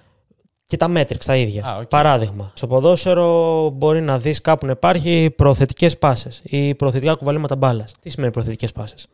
Και 0.69 0.77
τα 0.77 0.89
metrics 0.89 1.27
τα 1.27 1.37
ίδια. 1.37 1.67
Α, 1.67 1.77
οκ. 1.77 1.87
Παράδειγμα, 1.87 2.51
στο 2.55 2.67
ποδόσφαιρο 2.67 3.71
μπορεί 3.71 4.01
να 4.01 4.19
δεις 4.19 4.41
κάπου 4.41 4.67
να 4.67 4.73
υπάρχει 4.73 5.31
προωθητικές 5.37 5.99
πάσες 5.99 6.41
ή 6.45 6.75
προωθητικά 6.75 7.15
κουβαλήματα 7.15 7.57
μπάλας. 7.57 7.95
Τι 8.01 8.11
σημαίνει 8.11 8.33
προωθητικές 8.33 8.73
πάσες; 8.73 9.07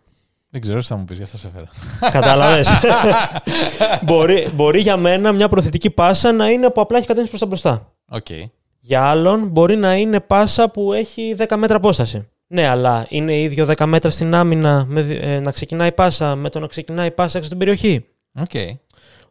Δεν 0.51 0.61
ξέρω 0.61 0.81
τι 0.81 0.87
θα 0.87 0.97
μου 0.97 1.05
πεις, 1.05 1.17
γι' 1.17 1.23
αυτό 1.23 1.39
σε 1.39 1.51
φέρα. 1.55 1.69
Κατάλαβες. 2.11 2.71
μπορεί, 4.07 4.49
μπορεί 4.55 4.81
για 4.81 4.97
μένα 4.97 5.33
μια 5.33 5.49
προωθητική 5.49 5.91
πάσα 5.91 6.33
να 6.33 6.51
είναι 6.51 6.71
που 6.71 6.81
απλά 6.81 6.97
έχει 6.99 7.07
κατεύθυνση 7.07 7.29
προς 7.29 7.41
τα 7.41 7.47
μπροστά. 7.47 7.93
ΟΚ. 8.09 8.49
Για 8.81 9.03
άλλον 9.03 9.49
μπορεί 9.49 9.77
να 9.77 9.95
είναι 9.95 10.21
πάσα 10.21 10.71
που 10.71 10.93
έχει 10.93 11.37
10 11.49 11.57
μέτρα 11.57 11.77
απόσταση. 11.77 12.29
Ναι, 12.47 12.67
αλλά 12.67 13.07
είναι 13.09 13.41
ίδιο 13.41 13.67
10 13.77 13.85
μέτρα 13.87 14.11
στην 14.11 14.35
άμυνα 14.35 14.85
με, 14.89 15.01
ε, 15.01 15.41
να 15.41 15.51
ξεκινάει 15.51 15.93
πάσα 15.93 16.37
με 16.37 16.49
το 16.49 16.61
να 16.61 16.67
ξεκινάει 16.67 17.11
πάσα 17.11 17.37
έξω 17.37 17.47
στην 17.47 17.59
περιοχή. 17.59 18.05
Okay. 18.39 18.71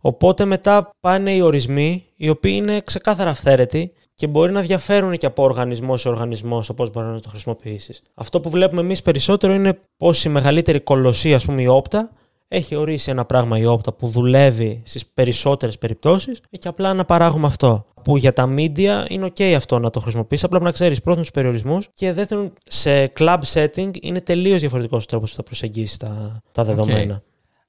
Οπότε 0.06 0.46
μετά 0.46 0.90
πάνε 1.00 1.32
οι 1.32 1.42
ορισμοί, 1.42 2.06
οι 2.16 2.30
οποίοι 2.30 2.54
είναι 2.56 2.82
ξεκάθαρα 2.82 3.30
αυθαίρετοι 3.30 3.92
και 4.16 4.28
μπορεί 4.28 4.52
να 4.52 4.62
διαφέρουν 4.62 5.18
και 5.18 5.26
από 5.26 5.44
οργανισμό 5.44 5.98
σε 5.98 6.10
οργανισμό 6.10 6.62
στο 6.62 6.74
πώς 6.74 6.92
μπορεί 6.92 7.08
να 7.08 7.20
το 7.20 7.30
χρησιμοποιήσεις. 7.30 8.02
Αυτό 8.14 8.40
που 8.40 8.50
βλέπουμε 8.50 8.82
εμείς 8.82 9.02
περισσότερο 9.02 9.54
είναι 9.54 9.80
πω 9.98 10.14
η 10.26 10.30
μεγαλύτερη 10.30 10.80
κολοσσία, 10.80 11.36
ας 11.36 11.46
πούμε, 11.46 11.62
η 11.62 11.68
όπτα, 11.68 12.12
έχει 12.48 12.76
ορίσει 12.76 13.10
ένα 13.10 13.26
πράγμα 13.26 13.58
η 13.58 13.66
όπτα 13.66 13.94
που 13.94 14.08
δουλεύει 14.08 14.82
στις 14.86 15.06
περισσότερες 15.06 15.78
περιπτώσεις 15.78 16.42
και 16.60 16.68
απλά 16.68 16.94
να 16.94 17.06
παράγουμε 17.06 17.48
αυτό. 17.48 17.86
Που 18.04 18.18
για 18.18 18.34
τα 18.34 18.54
media 18.58 19.06
είναι 19.08 19.32
OK 19.36 19.44
αυτό 19.44 19.80
να 19.80 19.90
το 19.90 20.00
χρησιμοποιήσει, 20.00 20.46
απλά 20.46 20.60
να 20.60 20.72
ξέρεις 20.72 21.02
πρώτον 21.02 21.22
τους 21.22 21.32
περιορισμούς 21.32 21.88
και 21.94 22.14
δεύτερον 22.14 22.54
σε 22.64 23.12
club 23.18 23.40
setting 23.54 23.90
είναι 24.02 24.22
τελείως 24.22 24.60
διαφορετικός 24.60 25.04
ο 25.04 25.08
τρόπος 25.08 25.30
που 25.30 25.36
θα 25.36 25.44
προσεγγίσεις 25.44 25.98
τα, 25.98 26.42
τα 26.52 26.64
δεδομένα. 26.64 27.22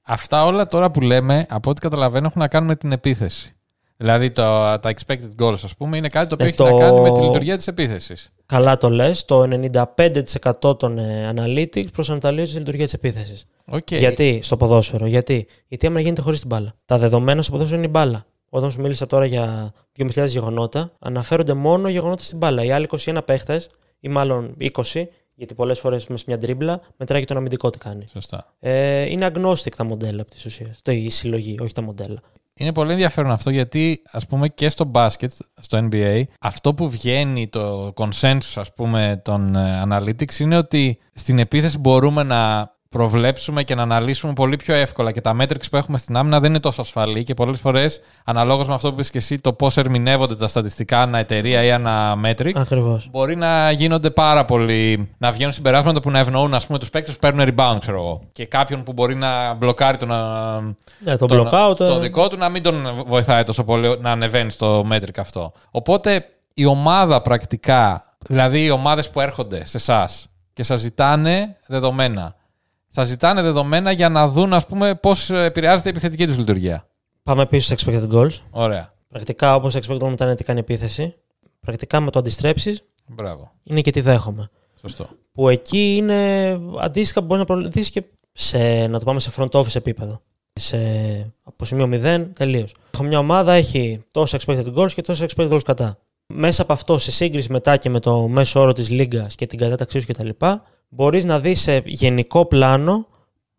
Αυτά 0.07 0.45
όλα 0.45 0.65
τώρα 0.65 0.91
που 0.91 1.01
λέμε, 1.01 1.45
από 1.49 1.69
ό,τι 1.69 1.81
καταλαβαίνω, 1.81 2.27
έχουν 2.27 2.41
να 2.41 2.47
κάνουν 2.47 2.67
με 2.67 2.75
την 2.75 2.91
επίθεση. 2.91 3.55
Δηλαδή 3.97 4.31
το, 4.31 4.43
τα 4.79 4.93
expected 4.95 5.43
goals, 5.43 5.59
ας 5.63 5.75
πούμε, 5.75 5.97
είναι 5.97 6.09
κάτι 6.09 6.27
το 6.27 6.33
οποίο 6.33 6.45
ε, 6.45 6.49
έχει 6.49 6.73
να 6.73 6.79
κάνει 6.79 6.99
με 6.99 7.11
τη 7.11 7.21
λειτουργία 7.21 7.55
της 7.55 7.67
επίθεσης. 7.67 8.29
Καλά 8.45 8.77
το 8.77 8.89
λες. 8.89 9.25
Το 9.25 9.47
95% 10.61 10.79
των 10.79 10.97
ε, 10.97 11.33
analytics 11.35 11.91
προσανατολίζουν 11.93 12.51
τη 12.51 12.57
λειτουργία 12.57 12.85
της 12.85 12.93
επίθεσης. 12.93 13.45
Okay. 13.71 13.97
Γιατί; 13.97 14.39
Στο 14.43 14.57
ποδόσφαιρο, 14.57 15.05
γιατί; 15.05 15.47
Η 15.67 15.77
άμυνα 15.85 16.01
γίνεται 16.01 16.21
χωρίς 16.21 16.39
την 16.39 16.49
μπάλα. 16.49 16.73
Τα 16.85 16.97
δεδομένα 16.97 17.41
στο 17.41 17.51
ποδόσφαιρο 17.51 17.77
είναι 17.77 17.87
η 17.87 17.91
μπάλα. 17.93 18.25
Όταν 18.49 18.71
σου 18.71 18.81
μίλησα 18.81 19.05
τώρα 19.05 19.25
για 19.25 19.73
2.000 19.97 20.27
γεγονότα, 20.27 20.91
αναφέρονται 20.99 21.53
μόνο 21.53 21.89
γεγονότα 21.89 22.23
στην 22.23 22.37
μπάλα. 22.37 22.63
Οι 22.63 22.71
άλλοι 22.71 22.87
21 23.05 23.17
παίχτες, 23.25 23.69
ή 23.99 24.07
μάλλον 24.07 24.55
20, 24.59 25.07
γιατί 25.35 25.53
πολλές 25.53 25.79
φορές 25.79 26.07
με 26.07 26.17
μια 26.27 26.37
τρίμπλα 26.37 26.81
μετράει 26.97 27.19
και 27.19 27.25
τον 27.25 27.37
αμυντικό 27.37 27.69
τι 27.69 27.77
κάνει. 27.77 28.05
Σωστά. 28.11 28.53
Ε, 28.59 29.09
είναι 29.09 29.31
agnostic 29.33 29.75
τα 29.77 29.83
μοντέλα 29.83 30.21
από 30.21 30.31
τη 30.31 30.37
ουσία. 30.45 30.75
Το 30.81 30.91
η 30.91 31.09
συλλογή, 31.09 31.57
όχι 31.61 31.73
τα 31.73 31.81
μοντέλα. 31.81 32.21
Είναι 32.57 32.71
πολύ 32.71 32.91
ενδιαφέρον 32.91 33.31
αυτό 33.31 33.49
γιατί 33.49 34.01
ας 34.11 34.27
πούμε 34.27 34.47
και 34.47 34.69
στο 34.69 34.83
μπάσκετ, 34.85 35.31
στο 35.61 35.87
NBA, 35.91 36.23
αυτό 36.39 36.73
που 36.73 36.89
βγαίνει 36.89 37.47
το 37.47 37.93
consensus 37.95 38.53
ας 38.55 38.73
πούμε 38.73 39.21
των 39.23 39.55
ε, 39.55 39.83
analytics 39.89 40.39
είναι 40.39 40.57
ότι 40.57 40.97
στην 41.13 41.39
επίθεση 41.39 41.79
μπορούμε 41.79 42.23
να 42.23 42.73
προβλέψουμε 42.97 43.63
και 43.63 43.75
να 43.75 43.81
αναλύσουμε 43.81 44.33
πολύ 44.33 44.55
πιο 44.55 44.75
εύκολα. 44.75 45.11
Και 45.11 45.21
τα 45.21 45.35
metrics 45.39 45.69
που 45.71 45.77
έχουμε 45.77 45.97
στην 45.97 46.17
άμυνα 46.17 46.39
δεν 46.39 46.49
είναι 46.49 46.59
τόσο 46.59 46.81
ασφαλή 46.81 47.23
και 47.23 47.33
πολλές 47.33 47.59
φορές 47.59 48.01
αναλόγως 48.25 48.67
με 48.67 48.73
αυτό 48.73 48.87
που 48.87 48.93
είπες 48.93 49.09
και 49.09 49.17
εσύ 49.17 49.39
το 49.39 49.53
πώς 49.53 49.77
ερμηνεύονται 49.77 50.35
τα 50.35 50.47
στατιστικά 50.47 51.01
ανά 51.01 51.17
εταιρεία 51.17 51.63
ή 51.63 51.71
ανά 51.71 52.15
metric 52.25 52.51
Ακριβώς. 52.55 53.07
μπορεί 53.11 53.35
να 53.35 53.71
γίνονται 53.71 54.09
πάρα 54.09 54.45
πολύ 54.45 55.09
να 55.17 55.31
βγαίνουν 55.31 55.53
συμπεράσματα 55.53 55.99
που 55.99 56.11
να 56.11 56.19
ευνοούν 56.19 56.53
ας 56.53 56.65
πούμε 56.65 56.79
τους 56.79 56.89
παίκτες 56.89 57.13
που 57.13 57.19
παίρνουν 57.19 57.47
rebound 57.47 57.77
ξέρω 57.79 57.97
εγώ. 57.97 58.21
Και 58.31 58.45
κάποιον 58.45 58.83
που 58.83 58.93
μπορεί 58.93 59.15
να 59.15 59.53
μπλοκάρει 59.53 59.97
τον, 59.97 60.07
ναι, 60.99 61.17
τον, 61.17 61.27
τον, 61.27 61.47
blockout, 61.51 61.75
το 61.75 61.99
δικό 61.99 62.27
του 62.27 62.37
να 62.37 62.49
μην 62.49 62.63
τον 62.63 63.03
βοηθάει 63.05 63.43
τόσο 63.43 63.63
πολύ 63.63 63.97
να 63.99 64.11
ανεβαίνει 64.11 64.51
στο 64.51 64.85
metric 64.91 65.17
αυτό. 65.17 65.51
Οπότε 65.71 66.25
η 66.53 66.65
ομάδα 66.65 67.21
πρακτικά 67.21 68.15
δηλαδή 68.27 68.63
οι 68.63 68.69
ομάδες 68.69 69.09
που 69.09 69.21
έρχονται 69.21 69.65
σε 69.65 69.77
εσάς 69.77 70.27
και 70.53 70.63
σας 70.63 70.79
ζητάνε 70.79 71.57
δεδομένα 71.67 72.35
θα 72.95 73.03
ζητάνε 73.03 73.41
δεδομένα 73.41 73.91
για 73.91 74.09
να 74.09 74.27
δουν 74.27 74.53
ας 74.53 74.65
πούμε, 74.65 74.95
πώς 74.95 75.29
επηρεάζεται 75.29 75.87
η 75.87 75.91
επιθετική 75.91 76.27
τους 76.27 76.37
λειτουργία. 76.37 76.87
Πάμε 77.23 77.45
πίσω 77.45 77.77
στα 77.77 77.91
expected 77.91 78.11
goals. 78.13 78.37
Ωραία. 78.49 78.93
Πρακτικά 79.07 79.55
όπως 79.55 79.75
expected 79.75 79.99
goals 79.99 80.09
μετά 80.09 80.25
είναι 80.25 80.35
τι 80.35 80.43
κάνει 80.43 80.59
επίθεση. 80.59 81.15
Πρακτικά 81.59 81.99
με 81.99 82.11
το 82.11 82.19
αντιστρέψεις. 82.19 82.83
Μπράβο. 83.07 83.51
Είναι 83.63 83.81
και 83.81 83.91
τι 83.91 84.01
δέχομαι. 84.01 84.49
Σωστό. 84.81 85.09
Που 85.31 85.49
εκεί 85.49 85.95
είναι 85.95 86.49
αντίστοιχα 86.79 87.19
που 87.19 87.25
μπορείς 87.25 87.45
να 87.47 87.53
προβληθείς 87.53 87.89
και 87.89 88.03
σε, 88.31 88.87
να 88.87 88.99
το 88.99 89.05
πάμε 89.05 89.19
σε 89.19 89.31
front 89.37 89.49
office 89.49 89.75
επίπεδο. 89.75 90.21
Σε, 90.53 90.77
από 91.43 91.65
σημείο 91.65 91.89
0 91.91 92.25
τελείως. 92.33 92.75
Έχω 92.93 93.03
μια 93.03 93.19
ομάδα, 93.19 93.53
έχει 93.53 94.03
τόσα 94.11 94.39
expected 94.39 94.73
goals 94.75 94.91
και 94.91 95.01
τόσα 95.01 95.25
expected 95.25 95.49
goals 95.51 95.63
κατά. 95.65 95.97
Μέσα 96.27 96.61
από 96.61 96.73
αυτό, 96.73 96.97
σε 96.97 97.11
σύγκριση 97.11 97.51
μετά 97.51 97.77
και 97.77 97.89
με 97.89 97.99
το 97.99 98.27
μέσο 98.27 98.59
όρο 98.59 98.73
της 98.73 98.89
λίγα 98.89 99.27
και 99.35 99.45
την 99.45 99.59
κατάταξή 99.59 99.99
σου 99.99 100.07
κτλ., 100.07 100.29
μπορείς 100.89 101.25
να 101.25 101.39
δεις 101.39 101.61
σε 101.61 101.81
γενικό 101.85 102.45
πλάνο 102.45 103.07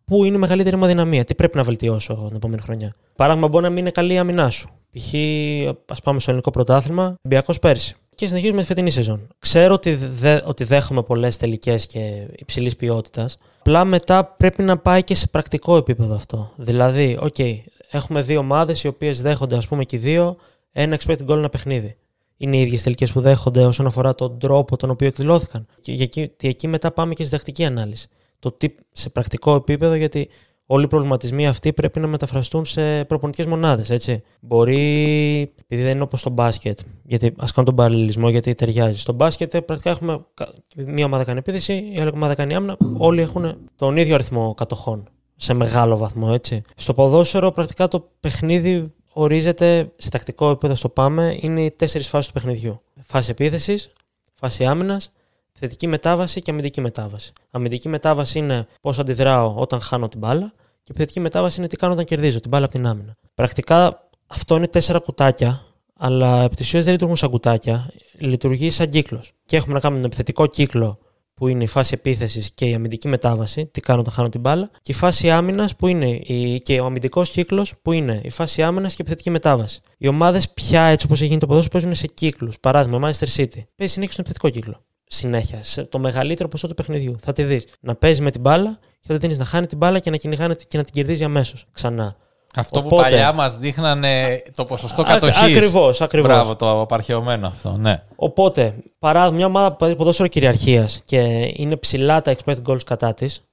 πού 0.04 0.24
είναι 0.24 0.36
η 0.36 0.38
μεγαλύτερη 0.38 0.76
μου 0.76 0.84
αδυναμία. 0.84 1.24
Τι 1.24 1.34
πρέπει 1.34 1.56
να 1.56 1.62
βελτιώσω 1.62 2.24
την 2.26 2.36
επόμενη 2.36 2.62
χρονιά. 2.62 2.94
Παράδειγμα, 3.16 3.48
μπορεί 3.48 3.64
να 3.64 3.70
μην 3.70 3.78
είναι 3.78 3.90
καλή 3.90 4.12
η 4.12 4.18
άμυνά 4.18 4.50
σου. 4.50 4.68
Π.χ. 4.92 5.14
ας 5.90 6.00
πάμε 6.00 6.20
στο 6.20 6.30
ελληνικό 6.30 6.50
πρωτάθλημα, 6.50 7.04
Ολυμπιακός 7.04 7.58
πέρσι. 7.58 7.96
Και 8.14 8.26
συνεχίζουμε 8.26 8.60
τη 8.60 8.66
φετινή 8.66 8.90
σεζόν. 8.90 9.28
Ξέρω 9.38 9.74
ότι, 9.74 9.94
δε, 9.94 10.40
ότι 10.44 10.64
δέχομαι 10.64 11.02
πολλές 11.02 11.36
τελικές 11.36 11.86
και 11.86 12.26
υψηλής 12.36 12.76
ποιότητας. 12.76 13.38
Απλά 13.58 13.84
μετά 13.84 14.24
πρέπει 14.24 14.62
να 14.62 14.78
πάει 14.78 15.02
και 15.02 15.14
σε 15.14 15.26
πρακτικό 15.26 15.76
επίπεδο 15.76 16.14
αυτό. 16.14 16.52
Δηλαδή, 16.56 17.18
OK, 17.22 17.58
έχουμε 17.90 18.20
δύο 18.22 18.38
ομάδες 18.38 18.84
οι 18.84 18.88
οποίες 18.88 19.22
δέχονται, 19.22 19.56
ας 19.56 19.68
πούμε, 19.68 19.84
και 19.84 19.96
οι 19.96 19.98
δύο 19.98 20.36
ένα 20.72 20.98
expected 20.98 21.26
goal 21.26 21.36
ένα 21.36 21.48
παιχνίδι 21.48 21.96
είναι 22.36 22.56
οι 22.56 22.60
ίδιες 22.60 22.82
τελικές 22.82 23.12
που 23.12 23.20
δέχονται 23.20 23.64
όσον 23.64 23.86
αφορά 23.86 24.14
τον 24.14 24.38
τρόπο 24.38 24.76
τον 24.76 24.90
οποίο 24.90 25.06
εκδηλώθηκαν. 25.06 25.66
Και 25.80 25.92
εκεί, 25.92 26.32
εκεί 26.40 26.68
μετά 26.68 26.92
πάμε 26.92 27.14
και 27.14 27.24
στη 27.24 27.30
διδακτική 27.30 27.64
ανάλυση. 27.64 28.08
Το 28.38 28.52
τι 28.52 28.68
σε 28.92 29.10
πρακτικό 29.10 29.54
επίπεδο, 29.54 29.94
γιατί 29.94 30.28
όλοι 30.66 30.84
οι 30.84 30.88
προβληματισμοί 30.88 31.46
αυτοί 31.46 31.72
πρέπει 31.72 32.00
να 32.00 32.06
μεταφραστούν 32.06 32.64
σε 32.64 33.04
προπονητικές 33.04 33.46
μονάδες. 33.46 34.20
Μπορεί, 34.40 34.74
επειδή 35.42 35.82
δεν 35.82 35.90
είναι 35.90 36.02
όπως 36.02 36.20
στο 36.20 36.30
μπάσκετ, 36.30 36.78
γιατί 37.02 37.32
ας 37.36 37.52
κάνω 37.52 37.66
τον 37.66 37.76
παραλληλισμό 37.76 38.28
γιατί 38.28 38.54
ταιριάζει. 38.54 38.98
Στο 38.98 39.12
μπάσκετ 39.12 39.56
πρακτικά 39.56 39.90
έχουμε 39.90 40.26
μία 40.76 41.04
ομάδα 41.04 41.24
κάνει 41.24 41.38
επίθεση, 41.38 41.92
η 41.94 42.00
άλλη 42.00 42.10
ομάδα 42.14 42.34
κάνει 42.34 42.54
άμυνα. 42.54 42.76
Όλοι 42.96 43.20
έχουν 43.20 43.56
τον 43.76 43.96
ίδιο 43.96 44.14
αριθμό 44.14 44.54
κατοχών 44.54 45.08
σε 45.36 45.54
μεγάλο 45.54 45.96
βαθμό. 45.96 46.30
Έτσι. 46.32 46.62
Στο 46.76 46.94
ποδόσφαιρο 46.94 47.52
πρακτικά 47.52 47.88
το 47.88 48.08
παιχνίδι 48.20 48.92
ορίζεται 49.18 49.92
σε 49.96 50.10
τακτικό 50.10 50.50
επίπεδο 50.50 50.74
στο 50.74 50.88
πάμε 50.88 51.36
είναι 51.40 51.64
οι 51.64 51.70
τέσσερις 51.70 52.08
φάσεις 52.08 52.26
του 52.26 52.32
παιχνιδιού. 52.32 52.80
Φάση 53.02 53.30
επίθεσης, 53.30 53.92
φάση 54.34 54.64
άμυνας, 54.64 55.12
θετική 55.52 55.86
μετάβαση 55.86 56.42
και 56.42 56.50
αμυντική 56.50 56.80
μετάβαση. 56.80 57.32
Αμυντική 57.50 57.88
μετάβαση 57.88 58.38
είναι 58.38 58.66
πώς 58.80 58.98
αντιδράω 58.98 59.54
όταν 59.56 59.80
χάνω 59.80 60.08
την 60.08 60.18
μπάλα 60.18 60.52
και 60.82 60.92
η 60.94 60.98
θετική 60.98 61.20
μετάβαση 61.20 61.58
είναι 61.58 61.68
τι 61.68 61.76
κάνω 61.76 61.92
όταν 61.92 62.04
κερδίζω 62.04 62.40
την 62.40 62.50
μπάλα 62.50 62.64
από 62.64 62.74
την 62.74 62.86
άμυνα. 62.86 63.16
Πρακτικά 63.34 64.08
αυτό 64.26 64.56
είναι 64.56 64.68
τέσσερα 64.68 64.98
κουτάκια, 64.98 65.64
αλλά 65.96 66.42
επί 66.42 66.54
της 66.54 66.70
δεν 66.70 66.92
λειτουργούν 66.92 67.16
σαν 67.16 67.30
κουτάκια, 67.30 67.90
λειτουργεί 68.18 68.70
σαν 68.70 68.88
κύκλος. 68.88 69.32
Και 69.44 69.56
έχουμε 69.56 69.74
να 69.74 69.80
κάνουμε 69.80 70.00
τον 70.00 70.10
επιθετικό 70.10 70.46
κύκλο 70.46 70.98
που 71.36 71.48
είναι 71.48 71.64
η 71.64 71.66
φάση 71.66 71.94
επίθεσης 71.94 72.50
και 72.54 72.66
η 72.66 72.74
αμυντική 72.74 73.08
μετάβαση, 73.08 73.66
τι 73.66 73.80
κάνω 73.80 74.00
όταν 74.00 74.12
χάνω 74.12 74.28
την 74.28 74.40
μπάλα, 74.40 74.70
και 74.82 74.92
η 74.92 74.94
φάση 74.94 75.30
άμυνας 75.30 75.76
που 75.76 75.86
είναι 75.86 76.10
η, 76.10 76.60
και 76.60 76.80
ο 76.80 76.84
αμυντικός 76.84 77.30
κύκλος 77.30 77.74
που 77.82 77.92
είναι 77.92 78.20
η 78.24 78.30
φάση 78.30 78.62
άμυνας 78.62 78.90
και 78.90 78.96
η 78.98 79.00
επιθετική 79.00 79.30
μετάβαση. 79.30 79.80
Οι 79.98 80.08
ομάδες 80.08 80.50
πια 80.50 80.82
έτσι 80.82 81.06
όπως 81.06 81.18
έχει 81.18 81.28
γίνει 81.28 81.40
το 81.40 81.46
ποδόσφαιρο 81.46 81.72
παίζουν 81.72 81.94
σε 81.94 82.06
κύκλους. 82.06 82.58
Παράδειγμα, 82.60 82.96
ο 82.96 83.00
Manchester 83.10 83.28
City 83.36 83.60
παίζει 83.76 83.92
συνέχεια 83.92 84.12
στον 84.12 84.24
επιθετικό 84.24 84.48
κύκλο. 84.48 84.84
Συνέχεια. 85.04 85.64
Σε 85.64 85.84
το 85.84 85.98
μεγαλύτερο 85.98 86.48
ποσό 86.48 86.68
του 86.68 86.74
παιχνιδιού. 86.74 87.16
Θα 87.20 87.32
τη 87.32 87.42
δεις. 87.42 87.66
Να 87.80 87.94
παίζει 87.94 88.22
με 88.22 88.30
την 88.30 88.40
μπάλα 88.40 88.78
και 88.80 89.06
θα 89.06 89.14
τη 89.14 89.18
δίνεις 89.18 89.38
να 89.38 89.44
χάνει 89.44 89.66
την 89.66 89.78
μπάλα 89.78 89.98
και 89.98 90.10
να 90.10 90.16
κυνηγάνε 90.16 90.54
και 90.68 90.76
να 90.76 90.84
την 90.84 90.92
κερδίζει 90.92 91.24
αμέσως. 91.24 91.66
Ξανά. 91.72 92.16
Αυτό 92.58 92.78
Οπότε, 92.78 92.94
που 92.94 93.02
παλιά 93.02 93.32
μας 93.32 93.56
δείχνανε 93.56 94.42
το 94.56 94.64
ποσοστό 94.64 95.02
κατοχής. 95.02 95.56
Ακριβώς, 95.56 96.00
ακριβώς. 96.00 96.28
Μπράβο, 96.28 96.56
το 96.56 96.80
απαρχαιωμένο 96.80 97.46
αυτό. 97.46 97.76
Ναι. 97.78 98.02
Οπότε, 98.16 98.74
παράδειγμα, 98.98 99.36
μια 99.36 99.46
ομάδα 99.46 99.70
που 99.70 99.76
παίζει 99.76 99.96
ποδόσφαιρο 99.96 100.28
κυριαρχίας 100.28 101.02
και 101.04 101.52
είναι 101.54 101.76
ψηλά 101.76 102.22
τα 102.22 102.34
expected 102.36 102.62
goals 102.66 102.84
κατά 102.86 103.14
της, 103.14 103.45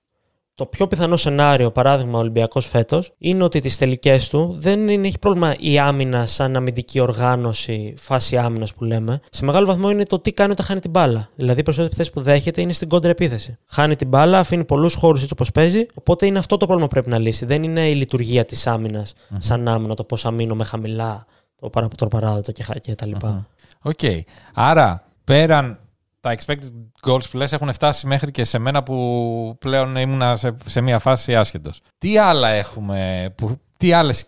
το 0.56 0.66
πιο 0.66 0.88
πιθανό 0.88 1.18
σενάριο, 1.18 1.72
παράδειγμα, 1.72 2.18
ο 2.18 2.22
Ολυμπιακός 2.22 2.66
φέτος, 2.66 3.14
είναι 3.18 3.44
ότι 3.44 3.60
τις 3.60 3.78
τελικές 3.78 4.30
του 4.30 4.56
δεν 4.58 4.88
είναι, 4.88 5.08
έχει 5.08 5.20
πρόβλημα 5.20 5.56
η 5.60 5.80
άμυνα 5.80 6.26
σαν 6.26 6.56
αμυντική 6.56 7.00
οργάνωση, 7.00 7.94
φάση 7.98 8.38
άμυνας 8.38 8.74
που 8.74 8.84
λέμε. 8.84 9.20
Σε 9.30 9.46
μεγάλο 9.46 9.66
βαθμό 9.66 9.90
είναι 9.90 10.06
το 10.06 10.20
τι 10.20 10.32
κάνει 10.34 10.52
όταν 10.52 10.66
χάνει 10.66 10.80
την 10.80 10.90
μπάλα. 10.90 11.30
Δηλαδή, 11.36 11.60
οι 11.60 11.64
περισσότερες 11.64 11.94
επιθέσει 11.94 12.12
που 12.12 12.22
δέχεται 12.22 12.62
είναι 12.62 12.74
στην 12.74 12.90
κόντρα 12.90 13.10
επίθεση. 13.10 13.58
Χάνει 13.66 13.96
την 13.96 14.08
μπάλα, 14.08 14.40
αφήνει 14.40 14.64
πολλούς 14.64 14.94
χώρους 14.94 15.22
έτσι 15.22 15.34
όπως 15.34 15.52
παίζει. 15.52 15.86
Οπότε 15.94 16.26
είναι 16.26 16.40
αυτό 16.40 16.58
το 16.58 16.66
πρόβλημα 16.66 16.88
που 16.88 16.94
πρέπει 16.94 17.10
να 17.10 17.20
λύσει. 17.20 17.46
Δεν 17.46 17.64
είναι 17.64 17.90
η 17.90 17.96
λειτουργία 17.96 18.46
της 18.46 18.68
άμυνας 18.68 19.14
mm-hmm. 19.14 19.36
σαν 19.38 19.68
άμυνα, 19.68 19.96
το 19.96 20.04
πώς 20.04 20.26
αμήνω 20.26 20.56
με 20.56 20.64
χαμηλά, 20.64 21.26
το 21.60 21.70
παραποτροπαράδοτο 21.70 22.52
και 22.82 22.96
τα 22.96 23.08
λοιπά. 23.08 23.48
ΟΚ. 23.82 24.00
Okay. 24.02 24.20
Άρα, 24.54 25.04
πέραν 25.24 25.80
τα 26.24 26.36
expected 26.36 26.70
goals 27.08 27.30
που 27.32 27.38
λες 27.38 27.52
έχουν 27.52 27.74
φτάσει 27.74 28.08
μέχρι 28.08 28.32
και 28.32 28.44
σε 28.44 28.58
μένα 28.58 28.84
που 28.84 29.56
πλέον 29.60 29.96
ήμουνα 29.96 30.36
σε, 30.36 30.56
σε 30.66 30.82
μια 30.82 31.00
φάση 31.00 31.36
άσχετος. 31.36 31.82
Τι 31.98 32.18
άλλα 32.18 32.48
έχουμε, 32.48 33.30
που, 33.38 33.58
τι, 33.78 33.94
άλλες, 33.94 34.26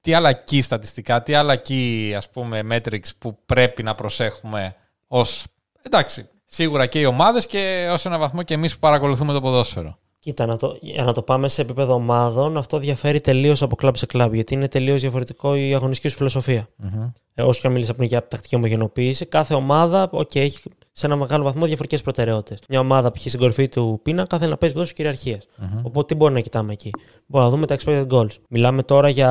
τι 0.00 0.14
άλλα 0.14 0.44
key 0.50 0.62
στατιστικά, 0.62 1.22
τι 1.22 1.34
άλλα 1.34 1.62
key 1.68 2.12
ας 2.16 2.30
πούμε 2.30 2.60
metrics 2.70 3.08
που 3.18 3.38
πρέπει 3.46 3.82
να 3.82 3.94
προσέχουμε 3.94 4.74
ως, 5.06 5.44
εντάξει, 5.82 6.28
σίγουρα 6.44 6.86
και 6.86 7.00
οι 7.00 7.04
ομάδες 7.04 7.46
και 7.46 7.88
ως 7.92 8.06
ένα 8.06 8.18
βαθμό 8.18 8.42
και 8.42 8.54
εμείς 8.54 8.72
που 8.72 8.78
παρακολουθούμε 8.78 9.32
το 9.32 9.40
ποδόσφαιρο. 9.40 9.98
Κοίτα, 10.20 10.46
να 10.46 10.56
το, 10.56 10.78
για 10.80 11.04
να 11.04 11.12
το 11.12 11.22
πάμε 11.22 11.48
σε 11.48 11.62
επίπεδο 11.62 11.94
ομάδων, 11.94 12.56
αυτό 12.56 12.78
διαφέρει 12.78 13.20
τελείως 13.20 13.62
από 13.62 13.76
κλαμπ 13.76 13.94
σε 13.94 14.06
κλαμπ. 14.06 14.34
Γιατί 14.34 14.54
είναι 14.54 14.68
τελείως 14.68 15.00
διαφορετικό 15.00 15.54
η 15.54 15.74
αγωνιστική 15.74 16.08
σου 16.08 16.16
φιλοσοφία. 16.16 16.68
Μμμ. 16.76 17.10
Ε, 17.34 17.42
όσο 17.42 17.60
και 17.60 17.66
αν 17.66 17.72
μιλήσεις 17.72 17.94
πριν 17.94 18.08
για 18.08 18.28
τακτική 18.28 18.54
ομογενοποίηση, 18.54 19.26
κάθε 19.26 19.54
ομάδα 19.54 20.10
okay, 20.12 20.36
έχει 20.36 20.58
σε 20.98 21.06
ένα 21.06 21.16
μεγάλο 21.16 21.44
βαθμό 21.44 21.64
διαφορετικές 21.64 22.02
προτεραιότητες. 22.02 22.58
Μια 22.68 22.80
ομάδα 22.80 23.08
που 23.08 23.14
έχει 23.16 23.28
στην 23.28 23.40
κορυφή 23.40 23.68
του 23.68 24.00
πίνακα 24.02 24.38
θέλει 24.38 24.50
να 24.50 24.56
παίζει 24.56 24.74
ποδόσφαιρο 24.74 24.96
κυριαρχίας. 24.96 25.46
Μμμ. 25.56 25.80
Οπότε 25.86 26.06
τι 26.06 26.14
μπορεί 26.14 26.34
να 26.34 26.40
κοιτάμε 26.40 26.72
εκεί; 26.72 26.90
Μπορούμε 27.26 27.50
να 27.50 27.56
δούμε 27.56 27.66
τα 27.66 27.76
expected 27.78 28.06
goals. 28.08 28.36
Μιλάμε 28.48 28.82
τώρα 28.82 29.08
για. 29.08 29.30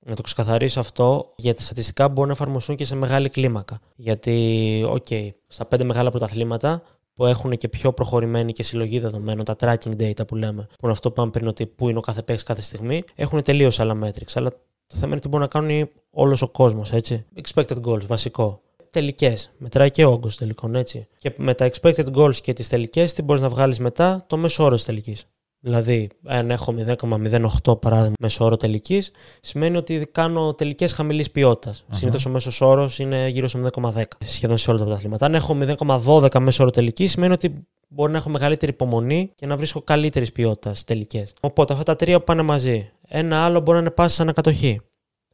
Να 0.00 0.14
το 0.14 0.22
ξεκαθαρίσω 0.22 0.80
αυτό, 0.80 1.32
για 1.36 1.54
τα 1.54 1.60
στατιστικά 1.62 2.06
που 2.06 2.12
μπορούν 2.12 2.28
να 2.28 2.34
εφαρμοστούν 2.34 2.76
και 2.76 2.84
σε 2.84 2.96
μεγάλη 2.96 3.28
κλίμακα. 3.28 3.78
Γιατί, 3.96 4.86
οκ, 4.88 5.06
στα 5.46 5.64
πέντε 5.64 5.84
μεγάλα 5.84 6.10
πρωταθλήματα 6.10 6.82
που 7.14 7.26
έχουν 7.26 7.50
και 7.50 7.68
πιο 7.68 7.92
προχωρημένη 7.92 8.52
και 8.52 8.62
συλλογή 8.62 8.98
δεδομένων, 8.98 9.44
τα 9.44 9.56
tracking 9.60 10.00
data 10.00 10.26
που 10.26 10.34
λέμε, 10.36 10.62
που 10.62 10.78
είναι 10.82 10.92
αυτό 10.92 11.08
που 11.08 11.14
είπαμε 11.16 11.30
πριν, 11.30 11.46
ότι 11.46 11.66
πού 11.66 11.88
είναι 11.88 11.98
ο 11.98 12.00
κάθε 12.00 12.22
παίκτης 12.22 12.44
κάθε 12.44 12.62
στιγμή, 12.62 13.02
έχουν 13.14 13.42
τελείως 13.42 13.80
άλλα 13.80 13.98
metrics. 14.02 14.32
Αλλά 14.34 14.50
το 14.86 14.96
θέμα 14.96 15.12
είναι 15.12 15.20
τι 15.20 15.28
μπορεί 15.28 15.42
να 15.42 15.48
κάνουν 15.48 15.88
όλος 16.10 16.42
ο 16.42 16.48
κόσμος, 16.48 16.92
έτσι. 16.92 17.24
Expected 17.42 17.80
goals, 17.84 18.06
βασικό. 18.06 18.60
Τελικές. 18.96 19.52
Μετράει 19.58 19.90
και 19.90 20.04
ο 20.04 20.10
όγκος 20.10 20.36
τελικών, 20.36 20.74
έτσι. 20.74 21.06
Και 21.18 21.32
με 21.36 21.54
τα 21.54 21.70
expected 21.70 22.04
goals 22.14 22.34
και 22.34 22.52
τις 22.52 22.68
τελικές, 22.68 23.12
τι 23.12 23.22
μπορείς 23.22 23.42
να 23.42 23.48
βγάλεις 23.48 23.78
μετά, 23.78 24.24
το 24.26 24.36
μέσο 24.36 24.64
όρο 24.64 24.74
της 24.74 24.84
τελικής. 24.84 25.26
Δηλαδή, 25.60 26.08
αν 26.24 26.50
έχω 26.50 26.72
0,08 26.72 27.80
παράδειγμα 27.80 28.14
μέσο 28.20 28.44
όρο 28.44 28.56
τελικής, 28.56 29.10
σημαίνει 29.40 29.76
ότι 29.76 30.08
κάνω 30.12 30.54
τελικές 30.54 30.92
χαμηλής 30.92 31.30
ποιότητας. 31.30 31.84
Συνήθως 31.90 32.26
ο 32.26 32.30
μέσος 32.30 32.60
όρος 32.60 32.98
είναι 32.98 33.28
γύρω 33.28 33.48
στο 33.48 33.58
0,10 33.58 34.02
σχεδόν 34.24 34.58
σε 34.58 34.70
όλα 34.70 34.78
τα 34.78 34.84
πρωταθλήματα. 34.84 35.26
Αν 35.26 35.34
έχω 35.34 35.54
0,12 35.54 36.38
μέσο 36.40 36.62
όρο 36.62 36.70
τελικής, 36.70 37.10
σημαίνει 37.10 37.32
ότι 37.32 37.66
μπορεί 37.88 38.12
να 38.12 38.18
έχω 38.18 38.30
μεγαλύτερη 38.30 38.72
υπομονή 38.72 39.30
και 39.34 39.46
να 39.46 39.56
βρίσκω 39.56 39.82
καλύτερης 39.82 40.32
ποιότητας 40.32 40.84
τελικές. 40.84 41.32
Οπότε 41.40 41.72
αυτά 41.72 41.84
τα 41.84 41.96
τρία 41.96 42.20
πάνε 42.20 42.42
μαζί. 42.42 42.90
Ένα 43.08 43.44
άλλο 43.44 43.60
μπορεί 43.60 43.76
να 43.76 43.82
είναι 43.84 43.90
πάσει 43.90 44.22
ανακατοχή. 44.22 44.80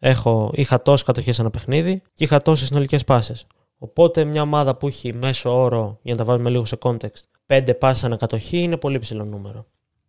Έχω, 0.05 0.51
είχα 0.55 0.83
τόσες 0.83 1.03
κατοχές 1.03 1.39
ένα 1.39 1.51
παιχνίδι 1.51 2.03
και 2.15 2.25
είχα 2.25 2.43
τόσες 2.43 2.67
συνολικές 2.67 3.05
πάσες. 3.05 3.47
Οπότε 3.79 4.25
μια 4.25 4.43
ομάδα 4.43 4.77
που 4.77 4.87
έχει 4.87 5.13
μέσο 5.13 5.63
όρο, 5.63 5.99
για 6.03 6.13
να 6.13 6.19
τα 6.19 6.25
βάλουμε 6.25 6.51
λίγο 6.51 6.65
σε 6.65 6.79
context, 6.83 7.23
5 7.47 7.79
πάσει 7.79 8.07
ανακατοχή 8.07 8.59
είναι 8.59 8.77
πολύ 8.77 8.99
ψηλό 8.99 9.25
νούμερο. 9.25 9.67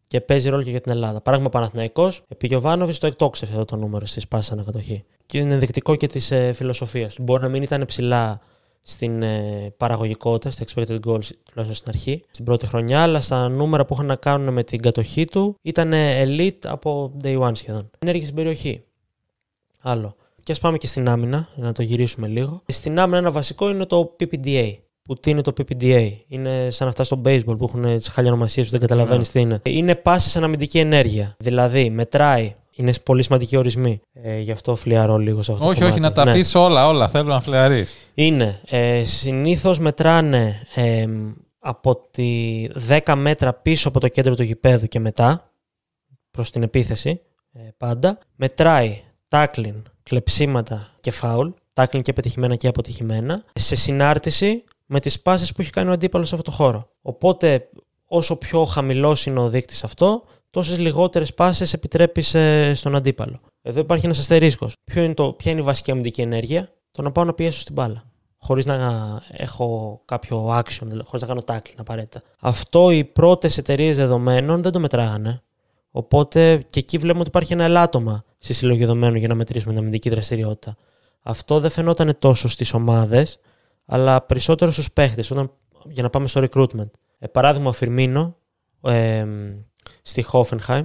Και 0.08 0.22
παίζει 0.22 0.50
ρόλο 0.50 0.64
και 0.64 0.70
για 0.70 0.82
την 0.82 0.92
Ελλάδα. 0.92 1.22
Παράδειγμα, 1.22 1.52
Παναθυναϊκό, 1.52 2.12
επί 2.28 2.48
Γιωβάνοβιτς 2.48 3.00
το 3.00 3.08
εκτόξευσε 3.08 3.54
αυτό 3.54 3.66
το 3.66 3.76
νούμερο 3.76 4.06
στις 4.06 4.28
πάσει 4.28 4.50
ανακατοχή. 4.54 5.04
Και 5.26 5.38
είναι 5.38 5.54
ενδεικτικό 5.54 5.96
και 5.96 6.08
της 6.08 6.32
ε, 6.32 6.54
φιλοσοφίας 6.54 7.16
του. 7.16 7.24
Μπορεί 7.24 7.42
να 7.42 7.50
μην 7.50 7.62
ήταν 7.62 7.86
ψηλά 7.86 8.40
στην 8.82 9.24
ε, 9.24 9.74
παραγωγικότητα, 9.78 10.52
στα 10.52 10.66
expected 10.66 11.00
goals, 11.06 11.28
τουλάχιστον 11.44 11.74
στην 11.74 11.88
αρχή, 11.88 12.24
στην 12.30 12.46
πρώτη 12.46 12.68
χρονιά, 12.68 13.02
αλλά 13.02 13.22
στα 13.22 13.50
νούμερα 13.50 13.86
που 13.86 13.94
είχαν 13.94 14.06
να 14.06 14.16
κάνουν 14.16 14.54
με 14.54 14.64
την 14.64 14.82
κατοχή 14.82 15.26
του 15.26 15.56
ήταν 15.62 15.92
elite 15.96 16.66
από 16.66 17.18
day 17.24 17.40
one 17.40 17.52
σχεδόν. 17.54 17.90
Ενέργεια 18.00 18.24
στην 18.24 18.36
περιοχή. 18.36 18.84
Άλλο. 19.84 20.16
Και 20.44 20.52
ας 20.52 20.60
πάμε 20.60 20.78
και 20.78 20.88
στην 20.88 21.10
άμυνα, 21.10 21.48
για 21.56 21.64
να 21.64 21.72
το 21.72 21.82
γυρίσουμε 21.82 22.28
λίγο. 22.28 22.62
Στην 22.68 23.00
άμυνα 23.00 23.18
ένα 23.18 23.32
βασικό 23.32 23.70
είναι 23.70 23.86
το 23.86 24.16
PPDA. 24.20 24.74
Που 25.04 25.14
τι 25.14 25.30
είναι 25.30 25.42
το 25.42 25.54
PPDA. 25.58 26.10
Είναι 26.28 26.70
σαν 26.70 26.88
αυτά 26.88 27.04
στο 27.04 27.22
baseball 27.26 27.58
που 27.58 27.64
έχουν 27.64 27.84
τις 27.98 28.08
χαλιανομασίε 28.08 28.64
που 28.64 28.70
δεν 28.70 28.80
καταλαβαίνεις 28.80 29.28
Ναι. 29.28 29.34
τι 29.34 29.40
είναι. 29.40 29.62
Είναι 29.64 29.96
πάση 29.96 30.30
σε 30.30 30.38
αναμυντική 30.38 30.80
ενέργεια. 30.80 31.36
Δηλαδή, 31.40 31.90
μετράει. 31.90 32.56
Είναι 32.76 32.94
πολύ 33.04 33.24
σημαντικοί 33.24 33.58
ορισμοί. 33.58 34.02
Ε, 34.14 34.40
γι' 34.40 34.52
αυτό 34.52 34.76
φλιαρώ 34.76 35.18
λίγο 35.18 35.42
σε 35.42 35.52
αυτό 35.52 35.68
Όχι, 35.68 35.80
το 35.80 35.86
όχι, 35.86 35.94
κομμάτι. 36.00 36.18
να 36.18 36.24
τα 36.24 36.32
Ναι. 36.32 36.38
πεις 36.38 36.56
όλα, 36.56 36.88
όλα. 36.88 37.10
Θέλω 37.10 37.30
να 37.30 37.42
φλεαρεί. 37.42 37.86
Είναι. 38.14 38.62
Ε, 38.66 39.04
συνήθως 39.06 39.80
μετράνε 39.80 40.68
ε, 40.76 41.06
από 41.60 42.08
τη 42.12 42.66
10 43.06 43.14
μέτρα 43.18 43.54
πίσω 43.54 43.88
από 43.88 44.00
το 44.00 44.08
κέντρο 44.08 44.36
του 44.36 44.44
γηπέδου 44.44 44.88
και 44.88 45.00
μετά, 45.00 45.52
προς 46.32 46.50
την 46.52 46.64
επίθεση, 46.64 47.22
ε, 47.54 47.60
πάντα. 47.78 48.18
Μετράει 48.36 49.02
tackling, 49.34 49.82
κλεψίματα 50.04 50.90
και 51.00 51.14
foul, 51.22 51.54
tackling 51.74 52.02
και 52.02 52.14
πετυχημένα 52.14 52.56
και 52.56 52.68
αποτυχημένα, 52.68 53.44
σε 53.54 53.76
συνάρτηση 53.76 54.64
με 54.86 55.00
τις 55.00 55.22
πάσες 55.22 55.52
που 55.52 55.62
έχει 55.62 55.70
κάνει 55.70 55.90
ο 55.90 55.92
αντίπαλος 55.92 56.28
σε 56.28 56.36
αυτό 56.36 56.50
το 56.52 56.58
χώρο. 56.58 56.90
Οπότε, 57.02 57.70
όσο 58.08 58.36
πιο 58.36 58.66
χαμηλός 58.66 59.26
είναι 59.26 59.40
ο 59.40 59.50
δείκτης 59.50 59.84
αυτό, 59.84 60.24
τόσες 60.50 60.78
λιγότερες 60.78 61.34
πάσες 61.34 61.74
επιτρέπεις 61.74 62.34
ε, 62.34 62.74
στον 62.76 62.96
αντίπαλο. 62.96 63.40
Εδώ 63.62 63.80
υπάρχει 63.80 64.06
ένας 64.06 64.20
αστερίσκος. 64.20 64.76
Ποιο 64.84 65.04
είναι 65.04 65.14
το, 65.14 65.34
ποια 65.34 65.52
είναι 65.52 65.62
η 65.62 65.64
βασική 65.64 65.92
αμυντική 65.92 66.22
ενέργεια; 66.22 66.70
Το 66.92 67.02
να 67.02 67.12
πάω 67.12 67.24
να 67.24 67.34
πιέσω 67.34 67.60
στην 67.60 67.74
μπάλα. 67.74 68.04
Χωρίς 68.38 68.66
να 68.66 68.76
έχω 69.32 70.02
κάποιο 70.06 70.48
action, 70.60 70.88
χωρίς 71.04 71.22
να 71.22 71.28
κάνω 71.28 71.42
tackling 71.46 71.76
απαραίτητα. 71.76 72.22
Αυτό 72.40 72.92
οι 72.92 73.04
πρώτες 73.04 73.58
εταιρείες 73.58 73.98
δεδομένων 73.98 74.62
δεν 74.62 74.72
το 74.72 74.80
μετράγανε. 74.80 75.42
Οπότε 75.96 76.66
και 76.70 76.80
εκεί 76.80 76.98
βλέπουμε 76.98 77.20
ότι 77.20 77.30
υπάρχει 77.30 77.54
ένα 77.54 77.64
ελάττωμα 77.64 78.24
στη 78.38 78.54
συλλογή 78.54 78.80
δεδομένων 78.80 79.16
για 79.16 79.28
να 79.28 79.36
μετρήσουμε 79.36 79.74
την 79.74 79.82
αμυντική 79.82 80.10
δραστηριότητα. 80.10 80.78
Αυτό 81.22 81.60
δεν 81.60 81.70
φαινόταν 81.70 82.16
τόσο 82.20 82.48
στις 82.48 82.74
ομάδες, 82.74 83.40
αλλά 83.86 84.22
περισσότερο 84.22 84.72
στους 84.72 84.92
παίχτες, 84.92 85.34
για 85.84 86.04
να 86.04 86.10
πάμε 86.10 86.28
στο 86.28 86.44
recruitment. 86.50 86.90
Ε, 87.20 87.28
παράδειγμα, 87.28 87.70
ο 87.70 87.72
Φιρμίνο 87.72 88.36
ε, 88.82 89.26
στη 90.02 90.26
Hoffenheim, 90.32 90.84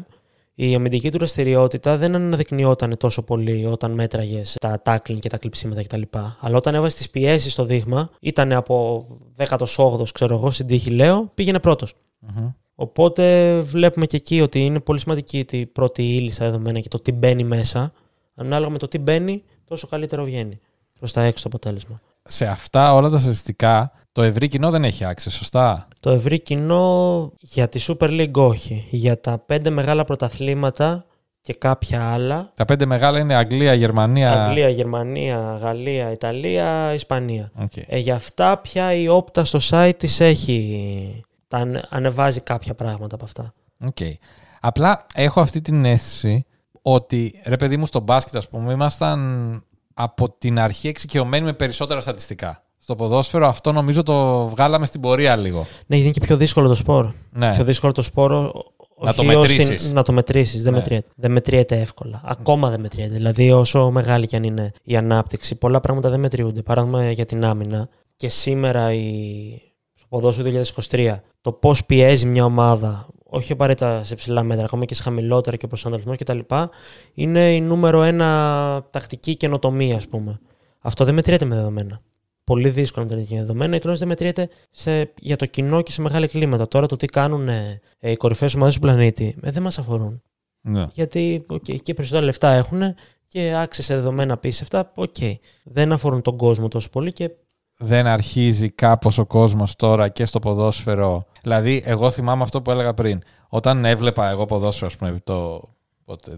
η 0.55 0.75
αμυντική 0.75 1.11
του 1.11 1.19
δραστηριότητα 1.19 1.97
δεν 1.97 2.15
αναδεικνυόταν 2.15 2.97
τόσο 2.97 3.23
πολύ 3.23 3.67
όταν 3.67 3.91
μέτραγες 3.91 4.57
τα 4.61 4.83
tackling 4.85 5.19
και 5.19 5.29
τα 5.29 5.39
κλειψίματα 5.39 5.83
κτλ. 5.83 6.03
Αλλά 6.41 6.57
όταν 6.57 6.75
έβαζε 6.75 6.97
τις 6.97 7.11
πιέσεις 7.11 7.53
στο 7.53 7.65
δείγμα, 7.65 8.11
ήταν 8.21 8.53
από 8.53 9.07
18ο, 9.37 10.03
ξέρω 10.13 10.35
εγώ, 10.35 10.51
στην 10.51 10.67
τύχη 10.67 10.91
λέω, 10.91 11.31
πήγαινε 11.35 11.61
πρώτος. 11.61 11.95
Μμμ. 12.19 12.49
Οπότε 12.81 13.59
βλέπουμε 13.61 14.07
και 14.07 14.17
εκεί 14.17 14.41
ότι 14.41 14.65
είναι 14.65 14.81
πολύ 14.81 15.01
σημαντική 15.01 15.47
η 15.51 15.67
πρώτη 15.67 16.03
ύλη 16.03 16.31
στα 16.31 16.45
δεδομένα 16.45 16.81
και 16.81 16.89
το 16.89 17.01
τι 17.01 17.13
μπαίνει 17.13 17.45
μέσα. 17.45 17.93
Ανάλογα 18.35 18.71
με 18.71 18.79
το 18.79 18.89
τι 18.89 18.99
μπαίνει, 18.99 19.43
τόσο 19.65 19.87
καλύτερο 19.87 20.25
βγαίνει 20.25 20.61
προς 20.99 21.13
τα 21.13 21.23
έξω 21.23 21.43
το 21.43 21.57
αποτέλεσμα. 21.57 22.01
Σε 22.23 22.47
αυτά 22.47 22.95
όλα 22.95 23.09
τα 23.09 23.19
στατιστικά, 23.19 23.93
το 24.13 24.23
ευρύ 24.23 24.49
κοινό 24.49 24.71
δεν 24.71 24.85
έχει 24.85 25.05
access, 25.05 25.31
σωστά; 25.31 25.89
Το 26.01 26.11
ευρύ 26.11 26.41
κοινό 26.41 27.33
για 27.41 27.69
τη 27.69 27.85
Super 27.87 28.09
League 28.09 28.33
όχι. 28.33 28.87
Για 28.91 29.21
τα 29.21 29.39
πέντε 29.39 29.71
μεγάλα 29.71 30.05
πρωταθλήματα 30.05 31.05
και 31.41 31.55
κάποια 31.55 32.13
άλλα. 32.13 32.53
Τα 32.55 32.65
πέντε 32.65 32.87
μεγάλα 32.87 33.19
είναι 33.19 33.35
Αγγλία, 33.35 33.75
Γερμανία. 33.75 34.45
Αγγλία, 34.45 34.69
Γερμανία, 34.69 35.59
Γαλλία, 35.63 36.13
Ιταλία, 36.13 36.95
Ισπανία. 36.95 37.51
Οκ. 37.55 37.73
Ε, 37.87 37.99
για 37.99 38.15
αυτά 38.15 38.59
πια 38.59 38.95
η 38.95 39.09
Opta 39.09 39.45
στο 39.45 39.59
site 39.71 39.93
της 39.97 40.21
έχει... 40.21 41.23
Τα 41.49 41.57
ανε- 41.59 41.85
ανεβάζει 41.89 42.41
κάποια 42.41 42.75
πράγματα 42.75 43.15
από 43.15 43.25
αυτά. 43.25 43.55
Οκ. 43.87 43.97
Απλά 44.61 45.07
έχω 45.15 45.41
αυτή 45.41 45.61
την 45.61 45.85
αίσθηση 45.85 46.45
ότι 46.83 47.41
ρε 47.45 47.57
παιδί 47.57 47.77
μου 47.77 47.87
στο 47.87 48.01
μπάσκετ, 48.01 48.37
ας 48.37 48.49
πούμε, 48.49 48.73
ήμασταν 48.73 49.63
από 49.95 50.31
την 50.39 50.59
αρχή 50.59 50.89
εξοικειωμένοι 50.89 51.45
με 51.45 51.53
περισσότερα 51.53 52.01
στατιστικά. 52.01 52.63
Στο 52.79 52.97
ποδόσφαιρο 52.97 53.47
αυτό 53.47 53.73
νομίζω 53.73 54.03
το 54.03 54.47
βγάλαμε 54.49 54.87
στην 54.87 55.01
πορεία 55.01 55.37
λίγο. 55.37 55.59
Ναι, 55.59 55.97
γιατί 55.97 56.03
είναι 56.03 56.11
και 56.11 56.21
πιο 56.21 56.37
δύσκολο 56.37 56.69
το 56.69 56.75
σπορ. 56.75 57.15
Ναι. 57.31 57.55
Πιο 57.55 57.65
δύσκολο 57.65 57.93
το 57.93 58.03
σπορ. 58.03 58.53
Να 59.01 59.15
το 59.15 59.23
όχι 59.23 59.35
ως 59.35 59.49
μετρήσεις. 59.49 59.83
την- 59.85 59.95
να 59.95 60.03
το 60.03 60.13
μετρήσεις. 60.13 60.63
Δεν, 60.63 60.73
Ναι. 60.73 60.79
μετριέται. 60.79 61.09
δεν 61.17 61.31
μετριέται 61.31 61.81
εύκολα. 61.81 62.21
Ακόμα 62.25 62.71
δεν 62.71 62.81
μετριέται. 62.81 63.15
Δηλαδή, 63.15 63.53
όσο 63.53 63.91
μεγάλη 63.91 64.27
και 64.27 64.37
αν 64.37 64.43
είναι 64.43 64.73
η 64.83 64.97
ανάπτυξη, 64.97 65.55
πολλά 65.55 65.81
πράγματα 65.81 66.11
δεν 66.11 66.21
μετριούνται. 66.21 66.63
Παράδειγμα 66.63 67.11
για 67.11 67.25
την 67.27 67.45
άμυνα. 67.45 67.89
Και 68.17 68.29
σήμερα 68.29 68.93
η... 68.93 69.03
στο 69.95 70.07
ποδόσφαιρο 70.09 70.51
2023, 70.91 71.17
το 71.41 71.53
πώς 71.53 71.85
πιέζει 71.85 72.27
μια 72.27 72.45
ομάδα, 72.45 73.09
όχι 73.25 73.53
απαραίτητα 73.53 74.05
σε 74.05 74.15
ψηλά 74.15 74.43
μέτρα, 74.43 74.65
ακόμα 74.65 74.85
και 74.85 74.95
σε 74.95 75.03
χαμηλότερα 75.03 75.57
και 75.57 75.65
ο 75.65 75.69
προσανατολισμό 75.69 76.17
κτλ., 76.17 76.55
είναι 77.15 77.55
η 77.55 77.61
νούμερο 77.61 78.03
ένα 78.03 78.87
τακτική 78.91 79.37
καινοτομία, 79.37 79.97
ας 79.97 80.09
πούμε. 80.09 80.41
Αυτό 80.81 81.05
δεν 81.05 81.15
μετριέται 81.15 81.45
με 81.45 81.55
δεδομένα. 81.55 82.01
Πολύ 82.45 82.69
δύσκολο 82.69 83.07
να 83.07 83.15
μετριέται 83.15 83.35
με 83.35 83.41
δεδομένα, 83.47 83.77
ή 83.77 83.79
τουλάχιστον 83.79 84.09
δεν 84.09 84.19
μετριέται 84.19 84.55
σε, 84.71 85.13
για 85.21 85.37
το 85.37 85.47
κοινό 85.47 85.83
και 85.83 85.93
σε 85.93 86.01
μεγάλη 86.01 86.29
κλίματα. 86.29 86.69
Τώρα 86.69 86.87
το 86.87 86.97
τι 86.97 87.07
κάνουν 87.07 87.49
ε, 87.49 87.81
οι 87.99 88.17
κορυφαίες 88.17 88.55
ομάδες 88.55 88.75
του 88.75 88.81
πλανήτη 88.81 89.37
ε, 89.43 89.51
δεν 89.51 89.63
μας 89.63 89.79
αφορούν. 89.79 90.23
Ναι. 90.61 90.87
Γιατί 90.93 91.47
okay, 91.49 91.83
και 91.83 91.95
περισσότερα 91.95 92.25
λεφτά 92.25 92.51
έχουν 92.51 92.83
και 93.27 93.55
access 93.57 93.85
σε 93.85 93.95
δεδομένα 93.95 94.35
απίστευτα. 94.35 94.93
Οκ. 94.95 95.17
Δεν 95.65 95.93
αφορούν 95.93 96.23
τον 96.23 96.37
κόσμο 96.37 96.69
τόσο 96.69 96.89
πολύ 96.91 97.13
και 97.13 97.31
Δεν 97.81 98.07
αρχίζει 98.07 98.71
κάπως 98.71 99.19
ο 99.19 99.27
κόσμος 99.27 99.77
τώρα 99.77 100.09
και 100.09 100.25
στο 100.25 100.39
ποδόσφαιρο. 100.39 101.27
Δηλαδή, 101.43 101.83
εγώ 101.85 102.11
θυμάμαι 102.11 102.43
αυτό 102.43 102.63
που 102.63 102.71
έλεγα 102.71 102.95
πριν. 102.95 103.23
Όταν 103.49 103.85
έβλεπα 103.85 104.29
εγώ 104.31 104.45
ποδόσφαιρο, 104.45 104.87
ας 104.87 104.97
πούμε, 104.97 105.21
το 105.25 105.61
πότε, 106.05 106.31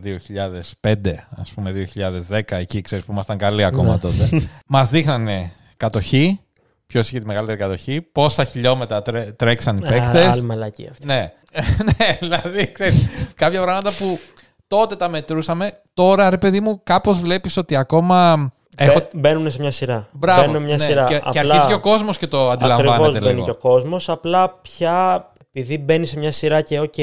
2005, 0.83 1.27
ας 1.37 1.51
πούμε 1.51 1.71
2010, 1.71 2.57
εκεί 2.57 2.81
ξέρεις 2.81 3.05
που 3.05 3.13
ήμασταν 3.13 3.39
καλοί 3.39 3.65
ακόμα 3.65 3.93
Ναι. 3.93 3.99
τότε. 3.99 4.29
Μας 4.67 4.89
δείχνανε 4.89 5.53
κατοχή, 5.77 6.41
ποιος 6.87 7.09
είχε 7.09 7.19
τη 7.19 7.27
μεγαλύτερη 7.27 7.59
κατοχή, 7.59 8.01
πόσα 8.03 8.45
χιλιόμετρα 8.45 9.03
τρέ- 9.03 9.33
τρέξαν 9.37 9.77
οι 9.79 9.87
Α, 9.87 9.89
παίκτες. 9.89 10.27
άλλη 10.27 10.43
μαλακία 10.43 10.89
αυτή. 10.91 11.07
Ναι. 11.07 11.33
ναι, 11.99 12.17
δηλαδή, 12.21 12.73
ξέρεις, 12.73 13.07
κάποια 13.35 13.63
πράγματα 13.63 13.91
που 13.99 14.19
τότε 14.67 14.97
τα 14.97 15.09
μετρούσαμε, 15.09 15.81
τώρα 15.95 16.31
ρε 16.31 16.39
παιδί 16.39 16.61
μου, 16.61 16.81
κάπως 16.83 17.21
βλέπεις 17.21 17.57
ότι 17.57 17.77
ακόμα. 17.77 18.51
Έχω... 18.85 18.99
Μπε- 18.99 19.17
Μπαίνουν 19.17 19.51
σε 19.51 19.61
μια 19.61 19.71
σειρά. 19.71 20.09
Μπράβο. 20.13 20.41
Μπαίνουν 20.47 20.63
μια 20.63 20.77
ναι. 20.77 20.83
σειρά. 20.83 21.05
Και, 21.05 21.21
και 21.31 21.39
αρχίζει 21.39 21.67
και 21.67 21.73
ο 21.73 21.81
κόσμος 21.81 22.19
και 22.19 22.27
το 22.27 22.51
Ακριβώς 22.51 22.79
αντιλαμβάνεται 22.79 23.19
μπαίνει 23.19 23.33
λίγο. 23.33 23.45
και 23.45 23.51
ο 23.51 23.55
κόσμος. 23.55 24.09
Απλά 24.09 24.51
πια 24.63 25.25
επειδή 25.53 25.79
μπαίνει 25.79 26.07
σε 26.07 26.19
μια 26.19 26.33
σειρά 26.33 26.61
και 26.61 26.81
οκ, 26.81 26.95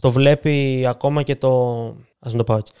το 0.00 0.10
βλέπει 0.10 0.84
ακόμα 0.88 1.22
και 1.22 1.36
το. 1.36 1.48
Α 2.18 2.28
μην 2.28 2.36
το 2.36 2.44
πάω 2.44 2.56
έτσι. 2.56 2.72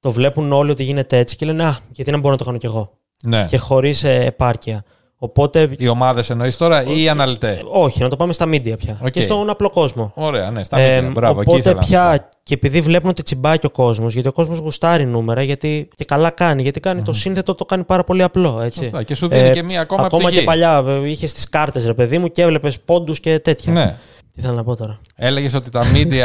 Το 0.00 0.10
βλέπουν 0.10 0.52
όλοι 0.52 0.70
ότι 0.70 0.82
γίνεται 0.82 1.18
έτσι 1.18 1.36
και 1.36 1.46
λένε 1.46 1.64
Α, 1.64 1.76
γιατί 1.90 2.10
να 2.10 2.16
μπορώ 2.16 2.30
να 2.30 2.36
το 2.38 2.44
κάνω 2.44 2.58
κι 2.58 2.66
εγώ. 2.66 2.90
Ναι. 3.22 3.44
Και 3.48 3.56
χωρίς 3.58 4.04
επάρκεια. 4.04 4.84
Οπότε. 5.24 5.68
Οι 5.78 5.88
ομάδες 5.88 6.30
εννοείς 6.30 6.56
τώρα 6.56 6.82
ή 6.84 7.02
οι 7.02 7.08
αναλυτές; 7.08 7.58
Όχι, 7.72 8.02
να 8.02 8.08
το 8.08 8.16
πάμε 8.16 8.32
στα 8.32 8.46
media 8.48 8.78
πια. 8.78 8.98
Οκ. 9.02 9.10
Και 9.10 9.22
στον 9.22 9.50
απλό 9.50 9.70
κόσμο. 9.70 10.12
Ωραία, 10.14 10.50
ναι, 10.50 10.64
στα 10.64 10.78
Ε, 10.78 10.98
media. 11.08 11.12
Μπράβο, 11.12 11.40
εκεί 11.40 11.48
οπότε 11.48 11.58
ήθελα 11.58 11.74
να 11.74 11.82
σου 11.82 11.88
πω. 11.92 11.96
πια 11.96 12.28
και 12.42 12.54
επειδή 12.54 12.80
βλέπουν 12.80 13.10
ότι 13.10 13.22
τσιμπάει 13.22 13.58
και 13.58 13.66
ο 13.66 13.70
κόσμος, 13.70 14.12
γιατί 14.12 14.28
ο 14.28 14.32
κόσμος 14.32 14.58
γουστάρει 14.58 15.04
νούμερα, 15.06 15.42
γιατί 15.42 15.88
και 15.94 16.04
καλά 16.04 16.30
κάνει, 16.30 16.62
γιατί 16.62 16.80
κάνει 16.80 17.02
το 17.02 17.12
σύνθετο, 17.12 17.54
το 17.54 17.64
κάνει 17.64 17.84
πάρα 17.84 18.04
πολύ 18.04 18.22
απλό. 18.22 18.60
Έτσι. 18.60 18.82
Σωστά. 18.82 19.02
Και 19.02 19.14
σου 19.14 19.28
δίνει 19.28 19.46
Ε, 19.48 19.50
και 19.50 19.62
μία 19.62 19.80
ακόμα, 19.80 20.04
Ακόμα 20.04 20.26
πηγή. 20.28 20.38
και 20.38 20.44
παλιά 20.44 20.84
ε, 20.86 21.10
είχες 21.10 21.32
τις 21.32 21.48
κάρτες, 21.48 21.86
ρε 21.86 21.94
παιδί 21.94 22.18
μου, 22.18 22.28
και 22.28 22.42
έβλεπες 22.42 22.80
πόντους 22.80 23.20
και 23.20 23.38
τέτοια. 23.38 23.72
Ναι. 23.72 23.96
Τι 24.34 24.40
θέλω 24.40 24.54
να 24.54 24.64
πω 24.64 24.76
τώρα; 24.76 24.98
Έλεγες 25.16 25.54
ότι 25.54 25.70
τα 25.70 25.82
media 25.94 26.20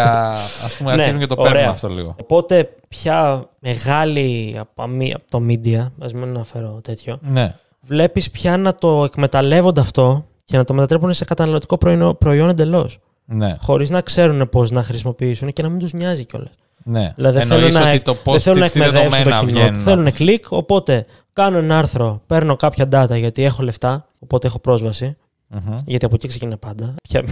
ας 0.64 0.76
πούμε, 0.78 0.92
Ναι, 0.96 1.02
αρχίζουν 1.02 1.20
και 1.20 1.26
το 1.28 1.36
ωραία. 1.38 1.54
παίρνουν 1.54 1.70
αυτό 1.72 1.88
λίγο. 1.88 2.16
Οπότε 2.22 2.70
πια 2.88 3.50
μεγάλη 3.60 4.56
από, 4.60 4.84
αμη- 4.84 5.14
από 5.14 5.24
το 5.30 5.42
media, 5.50 5.88
ας 6.00 6.14
μην 6.14 6.24
αναφέρω 6.24 6.80
τέτοιο, 6.84 7.20
Ναι. 7.22 7.56
Βλέπεις 7.88 8.32
πια 8.32 8.58
να 8.58 8.76
το 8.76 9.04
εκμεταλλεύονται 9.04 9.82
αυτό 9.82 10.26
και 10.46 10.58
να 10.58 10.64
το 10.64 10.74
μετατρέπουν 10.74 11.14
σε 11.14 11.26
καταναλωτικό 11.26 11.78
προϊόν, 11.78 12.18
προϊόν 12.18 12.50
εντελώς. 12.50 13.00
Ναι. 13.26 13.58
Χωρίς 13.62 13.90
να 13.90 14.02
ξέρουν 14.02 14.50
πώς 14.50 14.72
να 14.72 14.84
χρησιμοποιήσουν 14.84 15.54
και 15.54 15.62
να 15.62 15.70
μην 15.70 15.80
τους 15.80 15.94
νοιάζει 15.94 16.26
κιόλας. 16.26 16.52
ναι. 16.84 17.12
Δηλαδή 17.16 17.38
δεν 17.38 17.52
Εννοείς 17.52 17.74
θέλουν 17.74 17.88
να, 17.88 17.90
ότι 17.94 18.02
το 18.02 18.14
πώς, 18.16 18.34
δεν 18.34 18.42
θέλουν 18.42 18.60
να 18.60 18.66
τι, 18.66 18.72
τι 18.72 18.80
εκμεταλλεύσουν 18.80 19.24
το 19.24 19.30
δεδομένα 19.30 19.52
κοινό. 19.52 19.60
βγαίνουν. 19.60 19.84
Θέλουν 19.84 20.12
κλικ, 20.12 20.52
οπότε 20.52 21.06
κάνω 21.34 21.58
ένα 21.58 21.78
άρθρο, 21.78 22.22
παίρνω 22.28 22.56
κάποια 22.56 22.88
data 22.92 23.18
γιατί 23.18 23.44
έχω 23.44 23.64
λεφτά, 23.64 24.08
οπότε 24.20 24.48
έχω 24.48 24.60
πρόσβαση. 24.60 25.18
Μμμ. 25.48 25.76
Γιατί 25.86 26.06
από 26.06 26.16
εκεί 26.16 26.28
ξεκινά 26.28 26.58
πάντα. 26.58 26.96
Πια, 27.10 27.24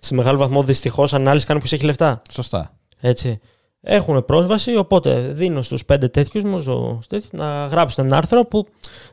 σε 0.00 0.14
μεγάλο 0.14 0.38
βαθμό 0.38 0.62
δυστυχώς 0.62 1.14
ανάλυση 1.14 1.46
κάνει 1.46 1.60
ποιο 1.60 1.76
έχει 1.76 1.84
λεφτά. 1.84 2.22
Σωστά. 2.32 2.70
Έτσι. 3.00 3.40
Έχουν 3.80 4.24
πρόσβαση, 4.24 4.76
οπότε 4.76 5.18
δίνω 5.32 5.62
στους 5.62 5.84
πέντε 5.84 6.08
τέτοιους 6.08 6.44
μου 6.44 6.58
στους 6.58 7.06
τέτοιους, 7.06 7.32
να 7.32 7.66
γράψουν 7.66 8.04
ένα 8.04 8.16
άρθρο 8.16 8.44
που 8.44 8.66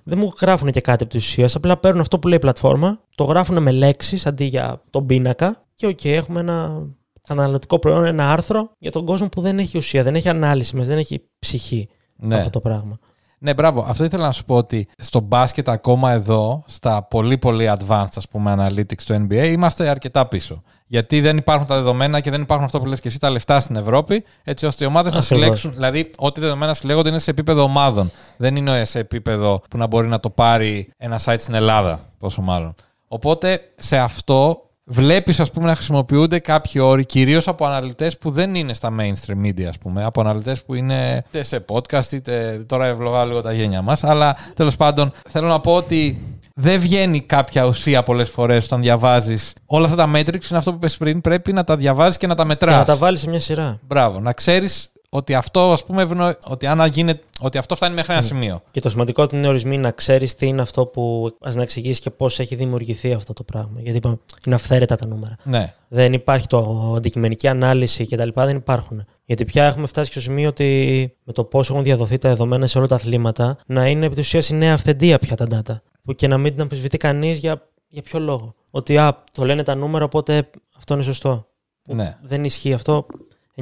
δεν 0.03 0.17
μου 0.17 0.33
γράφουν 0.41 0.71
και 0.71 0.81
κάτι 0.81 1.03
από 1.03 1.11
την 1.11 1.17
ουσία. 1.17 1.49
Απλά 1.53 1.77
παίρνουν 1.77 2.01
αυτό 2.01 2.19
που 2.19 2.27
λέει 2.27 2.37
η 2.37 2.41
πλατφόρμα, 2.41 2.99
το 3.15 3.23
γράφουν 3.23 3.61
με 3.61 3.71
λέξεις 3.71 4.25
αντί 4.25 4.43
για 4.45 4.81
τον 4.89 5.05
πίνακα 5.05 5.63
και 5.75 5.87
οκ, 5.87 6.05
έχουμε 6.05 6.39
ένα 6.39 6.83
καταναλωτικό 7.21 7.79
προϊόν, 7.79 8.05
ένα 8.05 8.31
άρθρο 8.31 8.69
για 8.77 8.91
τον 8.91 9.05
κόσμο 9.05 9.29
που 9.29 9.41
δεν 9.41 9.59
έχει 9.59 9.77
ουσία, 9.77 10.03
δεν 10.03 10.15
έχει 10.15 10.29
ανάλυση 10.29 10.75
μέσα, 10.75 10.89
δεν 10.89 10.97
έχει 10.97 11.21
ψυχή 11.39 11.89
Ναι. 12.15 12.35
αυτό 12.35 12.49
το 12.49 12.59
πράγμα. 12.59 12.99
Ναι, 13.39 13.53
μπράβο. 13.53 13.81
Αυτό 13.87 14.03
ήθελα 14.03 14.25
να 14.25 14.31
σου 14.31 14.45
πω 14.45 14.55
ότι 14.55 14.87
στο 14.97 15.19
μπάσκετ 15.19 15.69
ακόμα 15.69 16.11
εδώ, 16.11 16.63
στα 16.67 17.03
πολύ 17.03 17.37
πολύ 17.37 17.69
advanced 17.77 18.15
ας 18.15 18.27
πούμε 18.27 18.55
analytics 18.57 19.03
του 19.05 19.27
NBA, 19.29 19.49
είμαστε 19.51 19.87
αρκετά 19.89 20.27
πίσω. 20.27 20.61
Γιατί 20.87 21.21
δεν 21.21 21.37
υπάρχουν 21.37 21.67
τα 21.67 21.75
δεδομένα 21.75 22.19
και 22.19 22.29
δεν 22.31 22.41
υπάρχουν 22.41 22.65
αυτό 22.65 22.79
που 22.79 22.85
λες 22.85 22.99
και 22.99 23.07
εσύ 23.07 23.19
τα 23.19 23.29
λεφτά 23.29 23.59
στην 23.59 23.75
Ευρώπη, 23.75 24.23
έτσι 24.43 24.65
ώστε 24.65 24.83
οι 24.83 24.87
ομάδες 24.87 25.13
να 25.13 25.19
Ακριβώς. 25.19 25.41
συλλέξουν. 25.43 25.73
Δηλαδή, 25.73 26.09
ό,τι 26.17 26.41
δεδομένα 26.41 26.73
συλλέγονται 26.73 27.09
είναι 27.09 27.19
σε 27.19 27.31
επίπεδο 27.31 27.61
ομάδων. 27.61 28.11
Δεν 28.37 28.55
είναι 28.55 28.85
σε 28.85 28.99
επίπεδο 28.99 29.61
που 29.69 29.77
να 29.77 29.87
μπορεί 29.87 30.07
να 30.07 30.19
το 30.19 30.29
πάρει 30.29 30.89
ένα 30.97 31.19
site 31.25 31.35
στην 31.39 31.53
Ελλάδα, 31.53 32.09
πόσο 32.19 32.41
μάλλον. 32.41 32.75
Οπότε 33.07 33.61
σε 33.75 33.97
αυτό 33.97 34.59
βλέπεις, 34.83 35.39
ας 35.39 35.51
πούμε, 35.51 35.65
να 35.65 35.75
χρησιμοποιούνται 35.75 36.39
κάποιοι 36.39 36.81
όροι, 36.85 37.05
κυρίως 37.05 37.47
από 37.47 37.65
αναλυτές 37.65 38.17
που 38.17 38.31
δεν 38.31 38.55
είναι 38.55 38.73
στα 38.73 38.95
mainstream 38.99 39.45
media, 39.45 39.63
ας 39.63 39.77
πούμε. 39.77 40.03
Από 40.03 40.21
αναλυτές 40.21 40.63
που 40.63 40.73
είναι 40.73 41.23
είτε 41.27 41.43
σε 41.43 41.65
podcast, 41.69 42.11
είτε. 42.11 42.63
Τώρα 42.67 42.85
ευλογάω 42.85 43.25
λίγο 43.25 43.41
τα 43.41 43.53
γένια 43.53 43.81
μας. 43.81 44.03
Αλλά 44.03 44.37
τέλος 44.53 44.75
πάντων, 44.75 45.11
θέλω 45.29 45.47
να 45.47 45.59
πω 45.59 45.75
ότι 45.75 46.21
δεν 46.57 46.79
βγαίνει 46.79 47.21
κάποια 47.21 47.65
ουσία 47.65 48.03
πολλές 48.03 48.29
φορές 48.29 48.65
όταν 48.65 48.81
διαβάζεις. 48.81 49.53
Όλα 49.65 49.85
αυτά 49.85 49.97
τα 49.97 50.11
metrics 50.15 50.49
είναι 50.49 50.57
αυτό 50.57 50.71
που 50.71 50.77
είπες 50.77 50.97
πριν. 50.97 51.21
Πρέπει 51.21 51.53
να 51.53 51.63
τα 51.63 51.77
διαβάζεις 51.77 52.17
και 52.17 52.27
να 52.27 52.35
τα 52.35 52.41
Και 52.41 52.47
μετρά. 52.47 52.77
να 52.77 52.85
τα 52.85 52.95
βάλεις 52.97 53.19
σε 53.19 53.29
μια 53.29 53.39
σειρά. 53.39 53.79
Μπράβο. 53.87 54.19
Να 54.19 54.33
ξέρεις 54.33 54.89
ότι 55.09 55.33
αυτό, 55.35 55.71
ας 55.71 55.83
πούμε, 55.85 56.01
ευνο- 56.01 56.35
ότι, 56.43 56.65
αν 56.67 56.85
γίνεται, 56.93 57.23
ότι 57.39 57.57
αυτό 57.57 57.75
φτάνει 57.75 57.95
μέχρι 57.95 58.13
ένα 58.13 58.21
σημείο. 58.21 58.61
Και 58.71 58.81
το 58.81 58.89
σημαντικό 58.89 59.23
ότι 59.23 59.35
είναι 59.35 59.47
ορισμοί 59.47 59.77
να 59.77 59.91
ξέρεις 59.91 60.35
τι 60.35 60.45
είναι 60.47 60.61
αυτό 60.61 60.85
που. 60.85 61.31
Α 61.41 61.51
να 61.53 61.61
εξηγήσεις 61.61 61.99
και 61.99 62.09
πώς 62.09 62.39
έχει 62.39 62.55
δημιουργηθεί 62.55 63.13
αυτό 63.13 63.33
το 63.33 63.43
πράγμα. 63.43 63.79
Γιατί 63.79 63.97
είπαμε, 63.97 64.17
είναι 64.45 64.55
αυθαίρετα 64.55 64.95
τα 64.95 65.05
νούμερα. 65.05 65.35
Ναι. 65.43 65.73
Δεν 65.87 66.13
υπάρχει 66.13 66.47
το 66.47 66.93
αντικειμενική 66.97 67.47
ανάλυση 67.47 68.05
κτλ. 68.07 68.29
Δεν 68.33 68.55
υπάρχουν. 68.55 69.05
Γιατί 69.25 69.45
πια 69.45 69.65
έχουμε 69.65 69.87
φτάσει 69.87 70.11
στο 70.11 70.19
σημείο 70.21 70.49
ότι 70.49 71.11
με 71.23 71.33
το 71.33 71.43
πώς 71.43 71.69
έχουν 71.69 71.83
διαδοθεί 71.83 72.17
τα 72.17 72.29
δεδομένα 72.29 72.67
σε 72.67 72.77
όλα 72.77 72.87
τα 72.87 72.95
αθλήματα, 72.95 73.57
να 73.65 73.87
είναι 73.87 74.05
επί 74.05 74.15
της 74.15 74.25
ουσίας 74.25 74.49
η 74.49 74.53
νέα 74.55 74.73
αυθεντία 74.73 75.19
πια 75.19 75.35
τα 75.35 75.47
data. 75.51 75.75
Που 76.05 76.13
και 76.13 76.27
να 76.27 76.37
μην 76.37 76.51
την 76.51 76.61
αμφισβητεί 76.61 76.97
κανείς 76.97 77.39
για, 77.39 77.69
για 77.87 78.01
ποιο 78.01 78.19
λόγο. 78.19 78.55
Ότι 78.71 78.97
α, 78.97 79.23
το 79.33 79.45
λένε 79.45 79.63
τα 79.63 79.75
νούμερα, 79.75 80.05
οπότε 80.05 80.49
αυτό 80.77 80.93
είναι 80.93 81.03
σωστό. 81.03 81.47
Που 81.83 81.95
Ναι. 81.95 82.17
Δεν 82.21 82.43
ισχύει 82.43 82.73
αυτό 82.73 83.05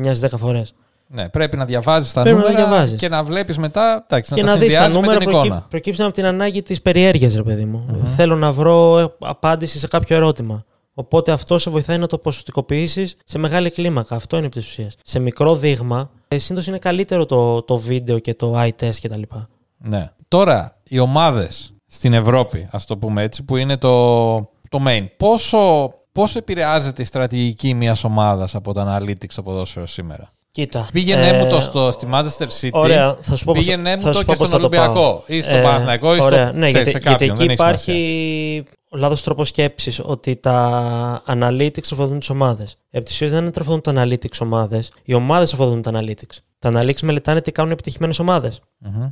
9 0.04 0.12
10 0.22 0.28
φορές. 0.38 0.74
Ναι, 1.08 1.30
πρέπει 1.30 1.58
να 1.58 1.66
διαβάζεις 1.66 2.14
τα 2.14 2.22
Πρέπει 2.22 2.38
να 2.38 2.44
νούμερα 2.44 2.68
διαβάζεις. 2.68 3.00
και 3.00 3.10
να 3.10 3.24
βλέπεις 3.24 3.58
μετά. 3.58 4.06
Εντάξει, 4.10 4.34
Και 4.34 4.42
να, 4.42 4.48
να 4.48 4.54
τα 4.54 4.60
δεις 4.60 4.74
τα 4.74 4.80
συνδυάζεις 4.82 4.96
με 4.96 5.02
νούμερα 5.02 5.20
την 5.20 5.30
προκύ... 5.30 5.48
εικόνα. 5.48 5.66
προκύψαν 5.70 6.06
από 6.06 6.16
την 6.16 6.26
ανάγκη 6.26 6.62
της 6.62 6.82
περιέργειας, 6.82 7.36
ρε 7.36 7.44
παιδί 7.44 7.66
μου. 7.66 8.04
Θέλω 8.16 8.36
να 8.36 8.52
βρω 8.52 9.00
ε, 9.00 9.14
απάντηση 9.20 9.80
σε 9.80 9.88
κάποιο 9.88 10.16
ερώτημα. 10.16 10.66
Οπότε 10.94 11.32
αυτό 11.32 11.58
σε 11.58 11.70
βοηθάει 11.70 11.98
να 11.98 12.08
το 12.08 12.18
ποσοτικοποιήσεις 12.18 13.16
σε 13.26 13.38
μεγάλη 13.38 13.72
κλίμακα. 13.72 14.16
Αυτό 14.16 14.38
είναι 14.38 14.46
επί 14.46 14.60
της 14.60 14.68
ουσίας. 14.70 14.96
Σε 15.04 15.20
μικρό 15.20 15.56
δείγμα, 15.56 16.10
ε, 16.28 16.38
συνήθω 16.38 16.70
είναι 16.70 16.80
καλύτερο 16.80 17.26
το, 17.26 17.62
το 17.62 17.78
βίντεο 17.78 18.20
και 18.20 18.34
το 18.36 18.54
eye 18.62 18.70
test 18.80 18.96
κτλ. 19.02 19.22
Ναι. 19.78 20.12
Τώρα, 20.28 20.78
οι 20.84 21.00
ομάδες 21.00 21.74
στην 21.94 22.14
Ευρώπη, 22.14 22.68
ας 22.72 22.86
το 22.86 22.98
πούμε 22.98 23.22
έτσι, 23.24 23.44
που 23.44 23.58
είναι 23.58 23.78
το, 23.78 24.36
το 24.70 24.80
main, 24.88 25.06
πόσο, 25.18 25.94
πόσο 26.12 26.38
επηρεάζεται 26.38 27.02
η 27.02 27.06
στρατηγική 27.06 27.74
μιας 27.74 28.04
ομάδας 28.04 28.56
από 28.56 28.74
τα 28.74 29.00
analytics 29.00 29.26
στο 29.30 29.44
ποδόσφαιρο 29.44 29.86
σήμερα; 29.88 30.32
Κοίτα. 30.52 30.88
Πήγαινε 30.94 31.28
ε, 31.28 31.40
μου 31.44 31.50
το 31.50 31.62
στο, 31.62 31.92
στη 31.92 32.08
Manchester 32.12 32.48
City. 32.62 32.70
Ωραία, 32.72 33.18
θα 33.22 33.36
σου 33.36 33.44
πω 33.46 33.54
πώς- 33.54 33.64
Πήγαινε 33.64 33.96
μου 33.96 34.02
θα 34.02 34.12
το 34.12 34.18
σου 34.18 34.20
και 34.20 34.26
πω 34.26 34.36
πώς 34.38 34.48
στον 34.48 34.62
θα 34.62 34.70
το 34.70 34.76
πάω. 34.78 34.84
Ολυμπιακό 34.86 35.24
ή 35.28 35.42
στον 35.42 35.56
Ε, 35.56 35.62
Παναθηναϊκό 35.62 36.12
ή 36.14 36.16
στο, 36.16 36.26
Ωραία, 36.26 36.52
ναι, 36.52 36.68
ξέρεις, 36.68 36.72
γιατί, 36.72 36.90
σε 36.92 36.98
γιατί 36.98 37.10
κάποιον. 37.10 37.30
εκεί 37.30 37.38
δεν 37.38 37.46
έχει 37.50 37.54
υπάρχει 37.54 37.92
σημασία. 37.92 38.78
ο 38.90 38.98
λάθος 38.98 39.24
τρόπος 39.24 39.48
σκέψης 39.48 40.00
ότι 40.04 40.36
τα 40.36 41.24
analytics 41.28 41.82
τροφοδοτούν 41.88 42.20
τις 42.20 42.30
ομάδες. 42.30 42.78
Επί 42.90 43.06
της 43.06 43.14
ουσίας 43.14 43.32
δεν 43.32 43.52
τροφοδοτούν 43.52 43.96
τα 43.96 44.04
analytics 44.06 44.38
ομάδες. 44.42 44.92
Οι 45.04 45.14
ομάδες 45.14 45.48
τροφοδοτούν 45.50 45.82
τα 45.82 45.92
analytics. 45.94 46.38
Τα 46.60 46.72
analytics 46.74 47.02
μελετάνε 47.02 47.42
τι 47.42 47.52
κάνουν 47.52 47.72
επιτυχημένες 47.72 48.20
ομάδες. 48.20 48.62
Μμμ. 48.78 49.10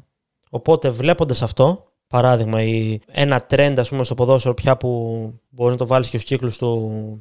Οπότε 0.50 0.90
βλέποντας 0.90 1.42
αυτό, 1.42 1.91
παράδειγμα, 2.12 2.64
η, 2.64 3.00
ένα 3.12 3.46
trend 3.50 3.74
ας 3.78 3.90
πούμε, 3.90 4.04
στο 4.04 4.16
ποδόσφαιρο 4.16 4.54
πια 4.54 4.78
που 4.78 4.90
μπορεί 5.50 5.72
να 5.72 5.78
το 5.78 5.88
βάλεις 5.88 6.10
και 6.10 6.18
στους 6.18 6.30
κύκλους 6.30 6.60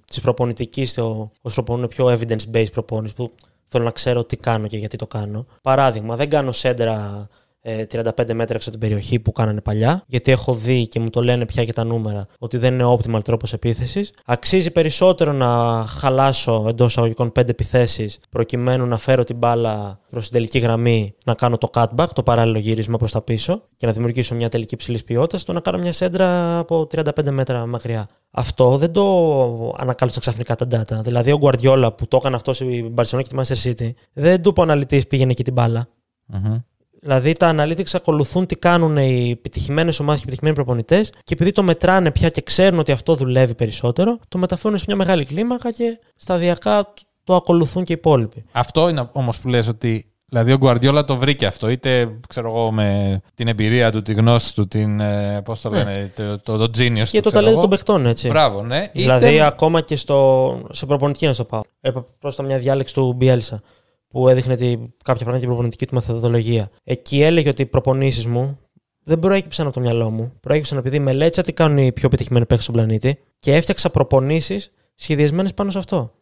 της 0.06 0.20
προπονητικής, 0.20 0.98
όσο 0.98 1.62
προπονούν 1.62 1.88
πιο 1.88 2.06
evidence-based 2.06 2.72
προπόνηση, 2.72 3.14
που 3.14 3.30
θέλω 3.68 3.84
να 3.84 3.90
ξέρω 3.90 4.24
τι 4.24 4.36
κάνω 4.36 4.66
και 4.66 4.76
γιατί 4.76 4.96
το 4.96 5.06
κάνω. 5.06 5.46
Παράδειγμα, 5.62 6.16
δεν 6.16 6.28
κάνω 6.28 6.52
σέντρα 6.52 6.94
ε, 6.94 7.28
35 7.64 8.32
μέτρα 8.34 8.54
έξω 8.54 8.68
από 8.68 8.78
την 8.78 8.78
περιοχή 8.78 9.20
που 9.20 9.32
κάνανε 9.32 9.60
παλιά, 9.60 10.02
γιατί 10.06 10.30
έχω 10.30 10.54
δει 10.54 10.88
και 10.88 11.00
μου 11.00 11.10
το 11.10 11.22
λένε 11.22 11.44
πια 11.44 11.64
και 11.64 11.72
τα 11.72 11.84
νούμερα 11.84 12.26
ότι 12.38 12.56
δεν 12.56 12.74
είναι 12.74 12.96
optimal 12.98 13.24
τρόπος 13.24 13.52
επίθεσης. 13.52 14.12
Αξίζει 14.24 14.70
περισσότερο 14.70 15.32
να 15.32 15.84
χαλάσω 15.88 16.64
εντός 16.68 16.98
αγωγικών 16.98 17.32
5 17.38 17.48
επιθέσεις 17.48 18.18
προκειμένου 18.30 18.86
να 18.86 18.98
φέρω 18.98 19.24
την 19.24 19.36
μπάλα 19.36 20.00
προς 20.10 20.24
την 20.24 20.32
τελική 20.32 20.58
γραμμή, 20.58 21.14
να 21.24 21.34
κάνω 21.34 21.58
το 21.58 21.68
cutback, 21.72 22.06
το 22.14 22.22
παράλληλο 22.22 22.58
γύρισμα 22.58 22.96
προς 22.96 23.12
τα 23.12 23.22
πίσω 23.22 23.62
και 23.76 23.86
να 23.86 23.92
δημιουργήσω 23.92 24.34
μια 24.34 24.48
τελική 24.48 24.76
ψηλής 24.76 25.04
ποιότητας, 25.04 25.44
το 25.44 25.52
να 25.52 25.60
κάνω 25.60 25.78
μια 25.78 25.92
σέντρα 25.92 26.58
από 26.58 26.86
35 26.94 27.30
μέτρα 27.30 27.66
μακριά. 27.66 28.08
Αυτό 28.30 28.76
δεν 28.76 28.92
το 28.92 29.74
ανακάλυψαν 29.76 30.20
ξαφνικά 30.20 30.54
τα 30.54 30.66
data. 30.70 31.02
Δηλαδή, 31.02 31.32
ο 31.32 31.38
Guardiola 31.40 31.90
που 31.96 32.08
το 32.08 32.16
έκανε 32.16 32.36
αυτό 32.36 32.52
στην 32.52 32.94
Barcelona 32.96 33.22
και 33.22 33.28
τη 33.28 33.36
Manchester 33.36 33.68
City, 33.68 33.90
δεν 34.12 34.42
του 34.42 34.48
είπε 34.48 34.60
ο 34.60 34.62
αναλυτής 34.62 35.06
πήγαινε 35.06 35.30
εκεί 35.30 35.44
την 35.44 35.52
μπάλα. 35.52 35.88
Μμμ. 36.26 36.56
Δηλαδή 37.00 37.32
τα 37.32 37.54
analytics 37.58 37.90
ακολουθούν 37.92 38.46
τι 38.46 38.56
κάνουν 38.56 38.96
οι 38.96 39.30
επιτυχημένες 39.30 40.00
ομάδες 40.00 40.20
και 40.20 40.26
οι 40.26 40.32
επιτυχημένοι 40.32 40.54
προπονητές 40.64 41.10
και 41.10 41.34
επειδή 41.34 41.52
το 41.52 41.62
μετράνε 41.62 42.10
πια 42.10 42.28
και 42.28 42.40
ξέρουν 42.40 42.78
ότι 42.78 42.92
αυτό 42.92 43.14
δουλεύει 43.14 43.54
περισσότερο, 43.54 44.18
το 44.28 44.38
μεταφέρουν 44.38 44.78
σε 44.78 44.84
μια 44.86 44.96
μεγάλη 44.96 45.24
κλίμακα 45.24 45.70
και 45.72 45.98
σταδιακά 46.16 46.92
το 47.24 47.34
ακολουθούν 47.34 47.84
και 47.84 47.92
οι 47.92 47.96
υπόλοιποι. 47.98 48.44
Αυτό 48.52 48.88
είναι 48.88 49.08
όμως 49.12 49.38
που 49.38 49.48
λες 49.48 49.68
ότι. 49.68 50.04
Δηλαδή 50.32 50.52
ο 50.52 50.56
Γκουαρδιόλα 50.56 51.04
το 51.04 51.16
βρήκε 51.16 51.46
αυτό, 51.46 51.68
είτε 51.68 52.10
ξέρω 52.28 52.48
εγώ 52.48 52.70
με 52.72 53.20
την 53.34 53.48
εμπειρία 53.48 53.90
του, 53.92 54.02
τη 54.02 54.12
γνώση 54.12 54.54
του, 54.54 54.68
την. 54.68 55.00
ε, 55.00 55.40
Πώς 55.44 55.60
το 55.60 55.70
Ναι. 55.70 55.76
λένε, 55.78 56.12
το, 56.16 56.38
το, 56.38 56.56
το 56.56 56.64
genius 56.64 56.68
Και 56.70 56.80
του. 56.82 56.94
το 56.94 57.04
ξέρω 57.04 57.30
ταλέντο 57.30 57.50
εγώ. 57.50 57.60
των 57.60 57.70
παιχτών, 57.70 58.06
έτσι. 58.06 58.28
Μπράβο, 58.28 58.62
ναι. 58.62 58.90
Δηλαδή, 58.92 59.34
Είτε- 59.34 59.44
ακόμα 59.46 59.80
και 59.80 59.96
στο, 59.96 60.60
σε 60.70 60.86
προπονητική 60.86 61.26
να 61.26 61.32
στο 61.32 61.44
πάω. 61.44 61.60
Έπα 61.80 62.06
πρόσθετα 62.18 62.48
μια 62.48 62.58
διάλεξη 62.58 62.94
του 62.94 63.12
Μπιέλσα 63.12 63.62
που 64.10 64.28
έδειχνε 64.28 64.56
τη, 64.56 64.76
κάποια 64.76 64.92
πράγματα 65.04 65.30
για 65.30 65.38
την 65.38 65.48
προπονητική 65.48 65.86
του 65.86 65.94
μεθοδολογία. 65.94 66.70
Εκεί 66.84 67.22
έλεγε 67.22 67.48
ότι 67.48 67.62
οι 67.62 67.66
προπονήσεις 67.66 68.26
μου 68.26 68.58
δεν 69.04 69.18
προέκυψαν 69.18 69.66
από 69.66 69.74
το 69.74 69.80
μυαλό 69.80 70.10
μου. 70.10 70.32
Προέκυψαν 70.40 70.78
επειδή 70.78 70.98
μελέτησα 70.98 71.42
τι 71.42 71.52
κάνουν 71.52 71.78
οι 71.78 71.92
πιο 71.92 72.08
πετυχημένοι 72.08 72.46
παίχτε 72.46 72.62
στον 72.62 72.74
πλανήτη 72.74 73.18
και 73.38 73.54
έφτιαξα 73.54 73.90
προπονήσεις 73.90 74.72
σχεδιασμένες 74.94 75.54
πάνω 75.54 75.70
σε 75.70 75.78
αυτό. 75.78 76.12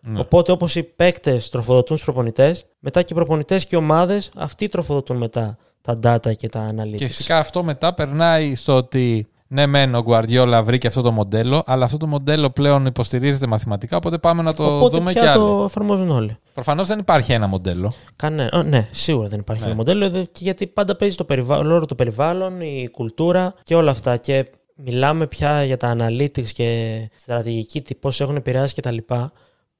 Ναι. 0.00 0.20
Οπότε, 0.20 0.52
όπως 0.52 0.76
οι 0.76 0.82
παίκτες 0.82 1.48
τροφοδοτούν 1.48 1.96
στου 1.96 2.04
προπονητές, 2.04 2.66
μετά 2.78 3.02
και 3.02 3.12
οι 3.12 3.16
προπονητές 3.16 3.66
και 3.66 3.76
οι 3.76 3.78
ομάδες 3.78 4.30
αυτοί 4.36 4.68
τροφοδοτούν 4.68 5.16
μετά 5.16 5.58
τα 5.80 5.98
data 6.02 6.36
και 6.36 6.48
τα 6.48 6.70
analytics. 6.74 6.96
Και 6.96 7.06
φυσικά 7.06 7.38
αυτό 7.38 7.62
μετά 7.62 7.94
περνάει 7.94 8.54
στο 8.54 8.74
ότι 8.74 9.28
ναι, 9.48 9.66
μεν 9.66 9.94
ο 9.94 10.02
Guardiola 10.06 10.60
βρήκε 10.64 10.86
αυτό 10.86 11.02
το 11.02 11.10
μοντέλο, 11.10 11.62
αλλά 11.66 11.84
αυτό 11.84 11.96
το 11.96 12.06
μοντέλο 12.06 12.50
πλέον 12.50 12.86
υποστηρίζεται 12.86 13.46
μαθηματικά, 13.46 13.96
οπότε 13.96 14.18
πάμε 14.18 14.42
να 14.42 14.54
το 14.54 14.76
Οπότε 14.76 14.96
δούμε 14.98 15.12
πια 15.12 15.20
κι 15.22 15.26
άλλο. 15.28 15.56
το 15.58 15.64
εφαρμόζουν 15.64 16.10
όλοι. 16.10 16.36
Προφανώς 16.54 16.86
δεν 16.86 16.98
υπάρχει 16.98 17.32
ένα 17.32 17.46
μοντέλο. 17.46 17.92
Κάνε... 18.16 18.48
α, 18.52 18.62
ναι, 18.62 18.88
σίγουρα 18.90 19.28
δεν 19.28 19.38
υπάρχει 19.38 19.62
Ναι. 19.62 19.66
ένα 19.68 19.76
μοντέλο, 19.76 20.10
δε- 20.10 20.22
και 20.22 20.38
γιατί 20.42 20.66
πάντα 20.66 20.96
παίζει 20.96 21.16
το 21.16 21.24
περιβάλλον, 21.24 21.86
το 21.86 21.94
περιβάλλον, 21.94 22.60
η 22.60 22.88
κουλτούρα 22.92 23.54
και 23.62 23.74
όλα 23.74 23.90
αυτά. 23.90 24.16
Και 24.16 24.50
μιλάμε 24.74 25.26
πια 25.26 25.64
για 25.64 25.76
τα 25.76 25.96
analytics 25.98 26.48
και 26.54 26.98
στρατηγική, 27.16 27.80
τι 27.82 27.94
πώς 27.94 28.20
έχουν 28.20 28.36
επηρεάσει 28.36 28.74
κτλ. 28.74 28.96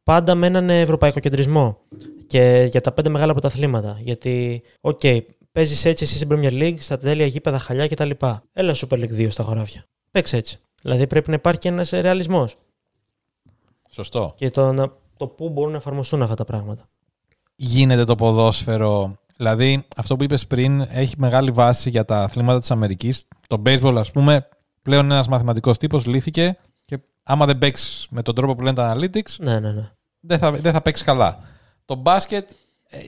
Πάντα 0.02 0.34
με 0.34 0.46
έναν 0.46 0.70
ευρωπαϊκοκεντρισμό 0.70 1.78
και 2.26 2.66
για 2.70 2.80
τα 2.80 2.92
πέντε 2.92 3.08
μεγάλα 3.08 3.32
πρωταθλήματα. 3.32 3.96
Γιατί, 4.00 4.62
οκ, 4.80 5.00
παίζεις 5.52 5.84
έτσι 5.84 6.04
εσύ 6.04 6.16
στην 6.16 6.28
Premier 6.30 6.52
League, 6.52 6.76
στα 6.78 6.96
τέλεια 6.98 7.26
γήπεδα, 7.26 7.58
χαλιά 7.58 7.88
κτλ. 7.88 8.10
Έλα 8.52 8.74
Super 8.74 8.94
League 8.98 9.12
2 9.18 9.26
στα 9.30 9.42
χωράφια. 9.42 9.84
Παίξε 10.10 10.36
έτσι. 10.36 10.58
Δηλαδή 10.82 11.06
πρέπει 11.06 11.28
να 11.28 11.34
υπάρχει 11.34 11.60
και 11.60 11.68
ένας 11.68 11.90
ρεαλισμός 11.90 12.56
Σωστό. 13.90 14.32
και 14.36 14.50
το, 14.50 14.72
να- 14.72 14.92
το 15.16 15.26
πού 15.26 15.48
μπορούν 15.48 15.70
να 15.70 15.76
εφαρμοστούν 15.76 16.22
αυτά 16.22 16.34
τα 16.34 16.44
πράγματα. 16.44 16.88
Γίνεται 17.56 18.04
το 18.04 18.14
ποδόσφαιρο. 18.14 19.16
Δηλαδή, 19.36 19.84
αυτό 19.96 20.16
που 20.16 20.22
είπες 20.24 20.46
πριν 20.46 20.80
έχει 20.80 21.14
μεγάλη 21.18 21.50
βάση 21.50 21.90
για 21.90 22.04
τα 22.04 22.22
αθλήματα 22.22 22.58
της 22.60 22.70
Αμερικής. 22.70 23.24
Το 23.46 23.62
baseball, 23.66 23.94
ας 23.98 24.10
πούμε, 24.10 24.48
πλέον 24.82 25.04
ένας 25.10 25.28
μαθηματικός 25.28 25.78
τύπος 25.78 26.06
λύθηκε 26.06 26.56
και 26.84 26.98
άμα 27.22 27.46
δεν 27.46 27.58
παίξεις 27.58 28.06
με 28.10 28.22
τον 28.22 28.34
τρόπο 28.34 28.54
που 28.54 28.62
λένε 28.62 28.76
τα 28.76 28.96
analytics, 28.96 29.30
Ναι, 29.38 29.60
ναι, 29.60 29.72
ναι. 29.72 29.90
δεν 30.20 30.38
θα, 30.38 30.50
δεν 30.52 30.72
θα 30.72 30.82
παίξεις 30.82 31.04
καλά. 31.04 31.38
Το 31.84 31.94
μπάσκετ 31.94 32.50
ε, 32.50 32.54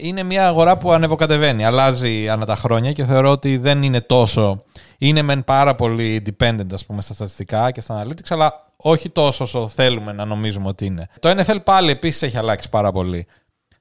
είναι 0.00 0.22
μια 0.22 0.46
αγορά 0.46 0.78
που 0.78 0.92
ανεβοκατεβαίνει, 0.92 1.64
αλλάζει 1.64 2.28
ανά 2.28 2.46
τα 2.46 2.56
χρόνια 2.56 2.92
και 2.92 3.04
θεωρώ 3.04 3.30
ότι 3.30 3.56
δεν 3.56 3.82
είναι 3.82 4.00
τόσο. 4.00 4.62
Είναι 4.98 5.22
μεν 5.22 5.44
πάρα 5.44 5.74
πολύ 5.74 6.22
dependent, 6.26 6.72
ας 6.72 6.86
πούμε, 6.86 7.02
στα 7.02 7.14
στατιστικά 7.14 7.70
και 7.70 7.80
στα 7.80 8.04
analytics, 8.04 8.28
αλλά 8.28 8.72
όχι 8.76 9.10
τόσο 9.10 9.44
όσο 9.44 9.68
θέλουμε 9.68 10.12
να 10.12 10.24
νομίζουμε 10.24 10.68
ότι 10.68 10.86
είναι. 10.86 11.08
Το 11.20 11.30
NFL 11.30 11.58
πάλι 11.64 11.90
επίσης 11.90 12.22
έχει 12.22 12.36
αλλάξει 12.36 12.68
πάρα 12.68 12.92
πολύ. 12.92 13.26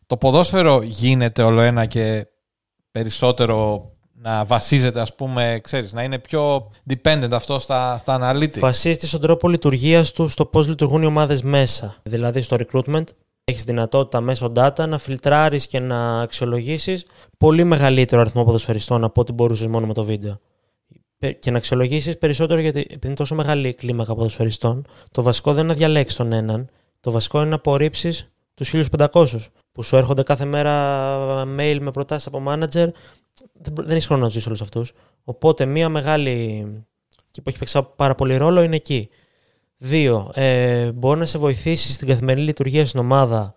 Το 0.08 0.18
ποδόσφαιρο 0.18 0.82
γίνεται 0.82 1.44
όλο 1.44 1.62
ένα 1.62 1.86
και 1.86 2.28
περισσότερο 2.92 3.90
να 4.22 4.46
βασίζεται, 4.46 5.02
ας 5.02 5.16
πούμε, 5.16 5.60
ξέρεις, 5.64 5.94
να 5.94 6.04
είναι 6.04 6.20
πιο 6.20 6.72
dependent 6.90 7.32
αυτό 7.32 7.60
στα, 7.60 7.98
στα 7.98 8.20
analytics. 8.22 8.60
Βασίζεται 8.60 9.06
στον 9.06 9.22
τρόπο 9.22 9.50
λειτουργίας 9.50 10.12
του 10.12 10.28
στο 10.28 10.46
πώς 10.46 10.68
λειτουργούν 10.68 11.02
οι 11.02 11.06
ομάδες 11.06 11.42
μέσα. 11.42 11.96
Δηλαδή 12.04 12.42
στο 12.42 12.58
recruitment 12.60 13.04
έχεις 13.50 13.64
δυνατότητα 13.64 14.22
μέσω 14.22 14.52
data 14.56 14.88
να 14.88 14.98
φιλτράρεις 14.98 15.68
και 15.68 15.80
να 15.80 16.22
αξιολογήσεις 16.22 17.06
πολύ 17.38 17.64
μεγαλύτερο 17.64 18.22
αριθμό 18.22 18.44
ποδοσφαιριστών 18.44 19.04
από 19.04 19.22
ό,τι 19.22 19.32
μπορούσες 19.32 19.68
μόνο 19.68 19.88
με 19.88 19.94
το 19.94 20.04
βίντεο. 20.04 20.40
Πε- 21.18 21.40
Και 21.40 21.52
να 21.52 21.58
αξιολογήσεις 21.58 22.18
περισσότερο 22.18 22.60
γιατί 22.60 22.80
επειδή 22.80 23.06
είναι 23.08 23.16
τόσο 23.16 23.36
μεγάλη 23.36 23.68
η 23.68 23.74
κλίμακα 23.74 24.16
ποδοσφαιριστών, 24.16 24.86
το 25.12 25.22
βασικό 25.22 25.54
δεν 25.54 25.64
είναι 25.64 25.72
να 25.72 25.78
διαλέξεις 25.78 26.18
τον 26.18 26.32
έναν. 26.32 26.70
Το 27.00 27.12
βασικό 27.12 27.40
είναι 27.40 27.50
να 27.50 27.56
απορρίψεις 27.56 28.32
τους 28.54 28.70
1500 28.70 29.52
που 29.72 29.84
σου 29.84 29.96
έρχονται 29.96 30.24
κάθε 30.24 30.46
μέρα 30.46 31.44
mail 31.60 31.78
με 31.82 31.92
προτάσεις 31.92 32.28
από 32.28 32.44
manager. 32.48 32.88
Δεν, 33.54 33.74
μπο- 33.74 33.84
δεν 33.84 33.92
έχεις 33.92 34.06
χρόνο 34.06 34.24
να 34.24 34.30
ζήσει 34.30 34.48
όλους 34.48 34.62
αυτούς. 34.62 34.92
Οπότε 35.24 35.66
μία 35.66 35.90
μεγάλη 35.90 36.66
και 37.32 37.42
που 37.42 37.50
έχει 37.50 37.58
παίξει 37.58 37.88
πάρα 37.96 38.16
πολύ 38.16 38.38
ρόλο 38.38 38.62
είναι 38.62 38.76
εκεί. 38.76 39.10
Δύο, 39.82 40.32
ε, 40.34 40.92
μπορεί 40.92 41.20
να 41.20 41.26
σε 41.26 41.38
βοηθήσει 41.38 41.92
στην 41.92 42.08
καθημερινή 42.08 42.46
λειτουργία 42.46 42.86
στην 42.86 43.00
ομάδα 43.00 43.54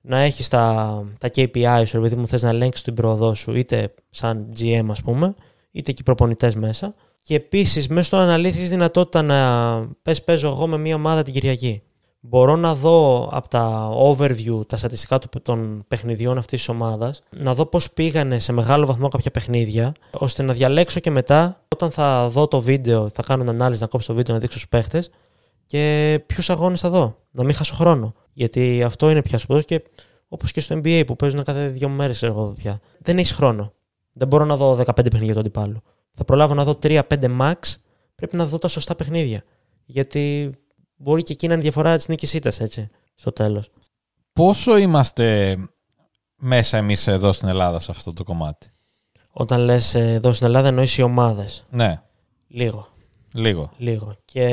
να 0.00 0.18
έχεις 0.18 0.48
τα, 0.48 1.04
τα 1.18 1.30
KPI 1.34 1.82
σου, 1.86 1.96
επειδή 1.96 2.16
μου 2.16 2.26
θες 2.26 2.42
να 2.42 2.48
ελέγξεις 2.48 2.84
την 2.84 2.94
πρόοδό 2.94 3.34
σου, 3.34 3.54
είτε 3.54 3.94
σαν 4.10 4.52
GM, 4.60 4.84
ας 4.90 5.02
πούμε, 5.02 5.34
είτε 5.70 5.92
και 5.92 6.02
προπονητές 6.02 6.54
μέσα. 6.54 6.94
Και 7.22 7.34
επίσης, 7.34 7.88
μέσα 7.88 8.06
στο 8.06 8.16
αναλύσει 8.16 8.58
έχει 8.58 8.68
δυνατότητα 8.68 9.22
να 9.22 9.78
πες, 10.02 10.24
παίζω 10.24 10.48
εγώ 10.48 10.66
με 10.66 10.78
μια 10.78 10.94
ομάδα 10.94 11.22
την 11.22 11.32
Κυριακή. 11.32 11.82
Μπορώ 12.20 12.56
να 12.56 12.74
δω 12.74 13.28
από 13.32 13.48
τα 13.48 13.90
overview, 14.02 14.68
τα 14.68 14.76
στατιστικά 14.76 15.18
του- 15.18 15.28
των 15.42 15.84
παιχνιδιών 15.88 16.38
αυτής 16.38 16.58
της 16.58 16.68
ομάδας, 16.68 17.22
να 17.30 17.54
δω 17.54 17.66
πώς 17.66 17.90
πήγανε 17.92 18.38
σε 18.38 18.52
μεγάλο 18.52 18.86
βαθμό 18.86 19.08
κάποια 19.08 19.30
παιχνίδια, 19.30 19.92
ώστε 20.18 20.42
να 20.42 20.52
διαλέξω 20.52 21.00
και 21.00 21.10
μετά, 21.10 21.64
όταν 21.68 21.90
θα 21.90 22.28
δω 22.28 22.46
το 22.48 22.60
βίντεο, 22.60 23.08
θα 23.08 23.22
κάνω 23.22 23.50
ανάλυση, 23.50 23.82
να 23.82 23.88
κόψω 23.88 24.06
το 24.06 24.14
βίντεο, 24.14 24.34
να 24.34 24.40
δείξω 24.40 24.58
στους 24.58 24.70
παίχτες, 24.70 25.10
και 25.66 26.22
ποιους 26.26 26.50
αγώνες 26.50 26.80
θα 26.80 26.90
δω. 26.90 27.18
Να 27.30 27.44
μην 27.44 27.54
χάσω 27.54 27.74
χρόνο. 27.74 28.14
Γιατί 28.32 28.82
αυτό 28.82 29.10
είναι 29.10 29.22
πια 29.22 29.38
σπουδαίο 29.38 29.62
και 29.62 29.82
όπως 30.28 30.52
και 30.52 30.60
στο 30.60 30.80
NBA 30.82 31.02
που 31.06 31.16
παίζουν 31.16 31.42
κάθε 31.42 31.68
δύο 31.68 31.88
μέρες, 31.88 32.22
εγώ 32.22 32.52
πια. 32.52 32.80
Δεν 32.98 33.18
έχεις 33.18 33.32
χρόνο. 33.32 33.72
Δεν 34.12 34.28
μπορώ 34.28 34.44
να 34.44 34.56
δω 34.56 34.74
15 34.74 35.10
παιχνίδια 35.10 35.34
του 35.34 35.40
αντιπάλου. 35.40 35.82
Θα 36.14 36.24
προλάβω 36.24 36.54
να 36.54 36.64
δω 36.64 36.78
3-5 36.82 37.02
max. 37.40 37.54
Πρέπει 38.14 38.36
να 38.36 38.46
δω 38.46 38.58
τα 38.58 38.68
σωστά 38.68 38.94
παιχνίδια. 38.94 39.44
Γιατί 39.84 40.54
μπορεί 40.96 41.22
και 41.22 41.32
εκεί 41.32 41.46
να 41.46 41.52
είναι 41.52 41.62
η 41.62 41.64
διαφορά 41.64 41.96
της 41.96 42.08
νίκης 42.08 42.34
ήττας, 42.34 42.60
έτσι, 42.60 42.88
στο 43.14 43.32
τέλος. 43.32 43.70
Πόσο 44.32 44.76
είμαστε 44.76 45.56
μέσα 46.36 46.76
εμείς 46.76 47.06
εδώ 47.06 47.32
στην 47.32 47.48
Ελλάδα 47.48 47.78
σε 47.78 47.90
αυτό 47.90 48.12
το 48.12 48.24
κομμάτι; 48.24 48.70
Όταν 49.30 49.60
λες 49.60 49.94
εδώ 49.94 50.32
στην 50.32 50.46
Ελλάδα, 50.46 50.68
εννοείς 50.68 50.98
οι 50.98 51.02
ομάδες. 51.02 51.64
Ναι, 51.70 52.00
Λίγο. 52.48 52.88
Λίγο. 53.36 53.70
Λίγο. 53.76 54.14
Και 54.24 54.44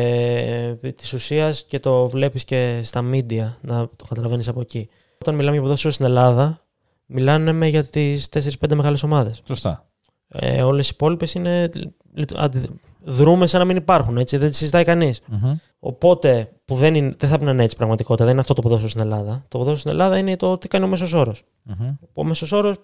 ε, 0.82 0.91
της 0.91 1.13
ουσίας 1.13 1.63
και 1.67 1.80
το 1.80 2.08
βλέπεις 2.10 2.43
και 2.43 2.80
στα 2.84 3.02
media, 3.12 3.54
να 3.62 3.88
το 3.96 4.06
καταλαβαίνεις 4.10 4.48
από 4.48 4.62
εκεί. 4.62 4.89
Όταν 5.19 5.36
μιλάμε 5.36 5.54
για 5.54 5.62
ποδόσφαιρο 5.62 5.93
στην 5.93 6.06
Ελλάδα, 6.06 6.62
μιλάνε 7.06 7.52
με 7.52 7.67
για 7.67 7.84
τις 7.84 8.28
4-5 8.30 8.76
μεγάλες 8.76 9.04
ομάδες. 9.04 9.41
Σωστά. 9.48 9.88
Ε, 10.28 10.62
Όλες 10.63 10.88
οι 10.88 10.91
υπόλοιπες 10.93 11.34
είναι. 11.34 11.69
λειτ- 12.13 12.38
αντι- 12.38 12.69
Δρούμε 13.06 13.48
σαν 13.48 13.60
να 13.60 13.65
μην 13.65 13.76
υπάρχουν, 13.76 14.17
έτσι, 14.17 14.38
δεν 14.38 14.50
τις 14.50 14.58
συζητάει 14.58 14.84
κανείς. 14.84 15.22
Μμμ. 15.28 15.56
Οπότε, 15.80 16.52
που 16.65 16.76
δεν, 16.76 16.96
είναι, 16.96 17.08
δεν 17.17 17.30
θα 17.30 17.36
πρέπει 17.36 17.43
να 17.46 17.52
είναι 17.52 17.63
έτσι 17.63 17.76
πραγματικότητα, 17.76 18.24
δεν 18.24 18.34
είναι 18.34 18.41
αυτό 18.41 18.54
το 18.54 18.62
ποδόσφαιρο 18.62 18.89
στην 18.89 19.02
Ελλάδα. 19.02 19.32
Το 19.48 19.58
ποδόσφαιρο 19.58 19.78
στην 19.78 19.91
Ελλάδα 19.91 20.17
είναι 20.17 20.36
το 20.36 20.58
τι 20.58 20.67
κάνει 20.67 20.86
ο 20.86 20.88
μέσος 20.88 21.13
όρος. 21.13 21.43
Μμμ. 21.63 21.93
Ο 22.13 22.24
μέσος 22.24 22.52
όρος, 22.52 22.76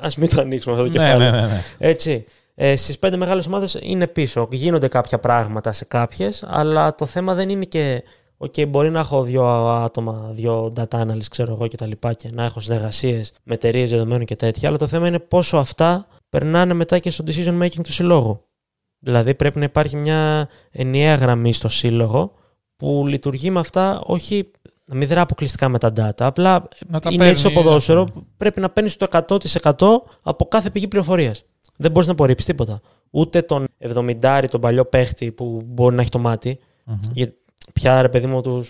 ας 0.00 0.16
μην 0.16 0.28
το 0.28 0.40
ανοίξουμε 0.40 0.74
αυτό 0.74 0.86
το 0.86 0.92
Ναι, 0.98 1.04
κεφάλαιο. 1.04 1.30
ναι, 1.30 1.40
ναι, 1.40 1.46
ναι. 1.46 1.60
Έτσι. 1.78 2.24
Ε, 2.54 2.76
Στις 2.76 2.98
πέντε 2.98 3.16
μεγάλες 3.16 3.46
ομάδες 3.46 3.78
είναι 3.80 4.06
πίσω. 4.06 4.48
Γίνονται 4.50 4.88
κάποια 4.88 5.18
πράγματα 5.18 5.72
σε 5.72 5.84
κάποιες, 5.84 6.44
αλλά 6.46 6.94
το 6.94 7.06
θέμα 7.06 7.34
δεν 7.34 7.48
είναι 7.48 7.64
και. 7.64 8.02
Οκ, 8.36 8.54
μπορεί 8.68 8.90
να 8.90 8.98
έχω 9.00 9.22
δύο 9.22 9.44
άτομα, 9.68 10.28
δύο 10.32 10.72
data 10.76 11.00
analysts, 11.06 11.26
ξέρω 11.30 11.52
εγώ 11.52 11.66
και 11.66 11.76
τα 11.76 11.86
λοιπά, 11.86 12.12
και 12.12 12.28
να 12.32 12.44
έχω 12.44 12.60
συνεργασίες 12.60 13.32
με 13.42 13.54
εταιρείες 13.54 13.90
δεδομένων 13.90 14.24
και 14.24 14.36
τέτοια. 14.36 14.68
Αλλά 14.68 14.78
το 14.78 14.86
θέμα 14.86 15.06
είναι 15.06 15.18
πόσο 15.18 15.56
αυτά 15.56 16.06
περνάνε 16.28 16.74
μετά 16.74 16.98
και 16.98 17.10
στο 17.10 17.24
decision 17.26 17.62
making 17.62 17.80
του 17.82 17.92
συλλόγου. 17.92 18.44
Δηλαδή 18.98 19.34
πρέπει 19.34 19.58
να 19.58 19.64
υπάρχει 19.64 19.96
μια 19.96 20.48
ενιαία 20.70 21.14
γραμμή 21.14 21.52
στο 21.52 21.68
σύλλογο 21.68 22.32
που 22.76 23.04
λειτουργεί 23.06 23.50
με 23.50 23.60
αυτά, 23.60 24.00
όχι 24.06 24.50
να 24.84 24.94
μην 24.94 25.08
δρά 25.08 25.20
αποκλειστικά 25.20 25.68
με 25.68 25.78
τα 25.78 25.92
data. 25.96 26.20
Απλά 26.26 26.68
Να 26.86 27.00
τα 27.00 27.10
είναι 27.12 27.26
έτσι 27.26 27.40
στο 27.40 27.48
παίρνει, 27.48 27.64
ποδόσφαιρο. 27.64 28.04
ναι. 28.14 28.22
Πρέπει 28.36 28.60
να 28.60 28.70
παίρνεις 28.70 28.96
το 28.96 29.06
100% 29.10 30.02
από 30.22 30.44
κάθε 30.48 30.70
πηγή 30.70 30.88
πληροφορίας. 30.88 31.44
Δεν 31.76 31.90
μπορείς 31.90 32.06
να 32.06 32.12
απορρίψεις 32.12 32.46
τίποτα. 32.46 32.80
Ούτε 33.10 33.42
τον 33.42 33.66
70 33.78 34.44
τον 34.50 34.60
παλιό 34.60 34.84
παίχτη 34.84 35.32
που 35.32 35.62
μπορεί 35.64 35.94
να 35.94 36.00
έχει 36.00 36.10
το 36.10 36.18
μάτι. 36.18 36.58
Μμμ. 36.84 36.98
Γιατί 37.12 37.36
πια 37.72 38.02
ρε 38.02 38.08
παιδί 38.08 38.26
μου 38.26 38.40
του 38.40 38.64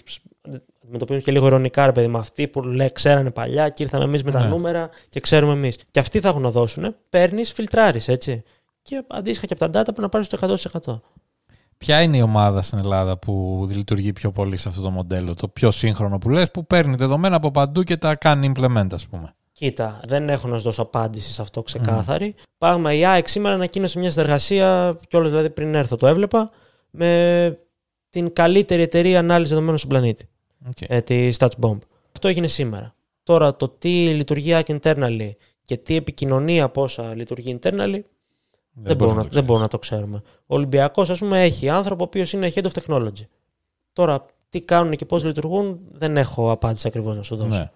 αντιμετωπίζουν 0.83 1.23
και 1.23 1.33
λίγο 1.33 1.47
ειρωνικά 1.47 1.87
ρε 1.87 1.93
παιδί 1.93 2.07
μου. 2.07 2.19
Αυτοί 2.19 2.49
που 2.49 2.63
λέει, 2.63 2.93
ξέρανε 2.93 3.31
παλιά 3.31 3.69
και 3.69 3.83
ήρθαμε 3.83 4.05
εμείς 4.05 4.23
με 4.25 4.31
τα 4.31 4.43
Ναι. 4.43 4.49
νούμερα 4.49 4.91
και 5.09 5.21
ξέρουμε 5.21 5.53
εμείς. 5.53 5.79
Και 5.91 6.01
αυτοί 6.01 6.21
θα 6.21 6.29
έχουν 6.29 6.43
να 6.43 6.51
δώσουν. 6.51 6.95
Παίρνεις, 7.11 7.53
φιλτράρεις 7.53 8.09
έτσι. 8.09 8.43
Και 8.83 9.05
αντίστοιχα 9.09 9.47
και 9.47 9.55
από 9.59 9.73
τα 9.73 9.81
data 9.81 9.85
πρέπει 9.85 10.01
να 10.01 10.09
πάρεις 10.09 10.29
το 10.29 10.37
100%. 10.37 11.01
Ποια 11.79 12.01
είναι 12.01 12.17
η 12.17 12.23
ομάδα 12.23 12.63
στην 12.63 12.79
Ελλάδα 12.79 13.19
που 13.19 13.67
λειτουργεί 13.71 14.13
πιο 14.13 14.33
πολύ 14.33 14.57
σε 14.57 14.69
αυτό 14.69 14.81
το 14.81 14.91
μοντέλο, 14.91 15.35
το 15.35 15.49
πιο 15.49 15.71
σύγχρονο 15.71 16.19
που 16.19 16.31
λες, 16.31 16.51
που 16.51 16.67
παίρνει 16.67 16.95
δεδομένα 16.95 17.37
από 17.37 17.51
παντού 17.51 17.83
και 17.83 17.97
τα 17.97 18.17
κάνει 18.17 18.53
implement, 18.57 18.87
ας 18.93 19.07
πούμε; 19.07 19.35
Κοίτα, 19.53 20.01
δεν 20.05 20.29
έχω 20.29 20.49
να 20.49 20.57
σου 20.57 20.63
δώσω 20.63 20.83
απάντηση 20.83 21.33
σε 21.33 21.43
αυτό 21.43 21.63
ξεκάθαρη. 21.63 22.35
Πάμε, 22.59 22.97
η 22.97 23.05
ΑΕΚ 23.05 23.29
σήμερα 23.29 23.55
ανακοίνωσε 23.55 23.99
μια 23.99 24.11
συνεργασία, 24.11 24.99
κιόλας 25.09 25.31
δηλαδή 25.31 25.51
πριν 25.51 25.75
έρθω 25.75 25.97
το 25.97 26.07
έβλεπα, 26.07 26.51
με 26.91 27.59
την 28.11 28.33
καλύτερη 28.33 28.83
εταιρεία 28.83 29.19
ανάλυση 29.19 29.49
δεδομένων 29.49 29.79
στον 29.79 29.91
πλανήτη, 29.91 30.29
Οκ. 30.69 30.77
ε, 30.81 31.01
τη 31.01 31.29
StatsBomb. 31.39 31.79
Αυτό 32.13 32.29
έγινε 32.29 32.47
σήμερα. 32.47 32.95
Τώρα 33.23 33.57
το 33.57 33.69
τι 33.69 33.89
λειτουργεί 33.89 34.55
ΑΕΚ 34.55 34.67
internally 34.69 35.31
και 35.65 35.77
τι 35.77 35.97
επικοινωνία 35.97 36.69
πόσα 36.69 37.15
λειτουργεί 37.15 37.59
internally, 37.61 38.01
δεν, 38.73 38.97
μπορούμε, 38.97 39.17
να, 39.17 39.23
το 39.23 39.29
δεν 39.33 39.45
μπορούμε 39.45 39.65
να 39.65 39.71
το 39.71 39.79
ξέρουμε. 39.79 40.23
Ο 40.47 40.55
Ολυμπιακός, 40.55 41.11
ας 41.11 41.19
πούμε, 41.19 41.43
έχει 41.43 41.69
άνθρωπο 41.69 42.03
ο 42.03 42.07
οποίος 42.07 42.33
είναι 42.33 42.53
head 42.55 42.63
of 42.63 42.71
technology. 42.83 43.27
Τώρα, 43.93 44.27
τι 44.49 44.61
κάνουν 44.61 44.97
και 44.97 45.05
πώς 45.05 45.25
λειτουργούν, 45.25 45.81
δεν 45.93 46.17
έχω 46.17 46.51
απάντηση 46.51 46.87
ακριβώς 46.87 47.17
να 47.17 47.23
σου 47.23 47.37
δώσω. 47.37 47.59
Ναι. 47.59 47.71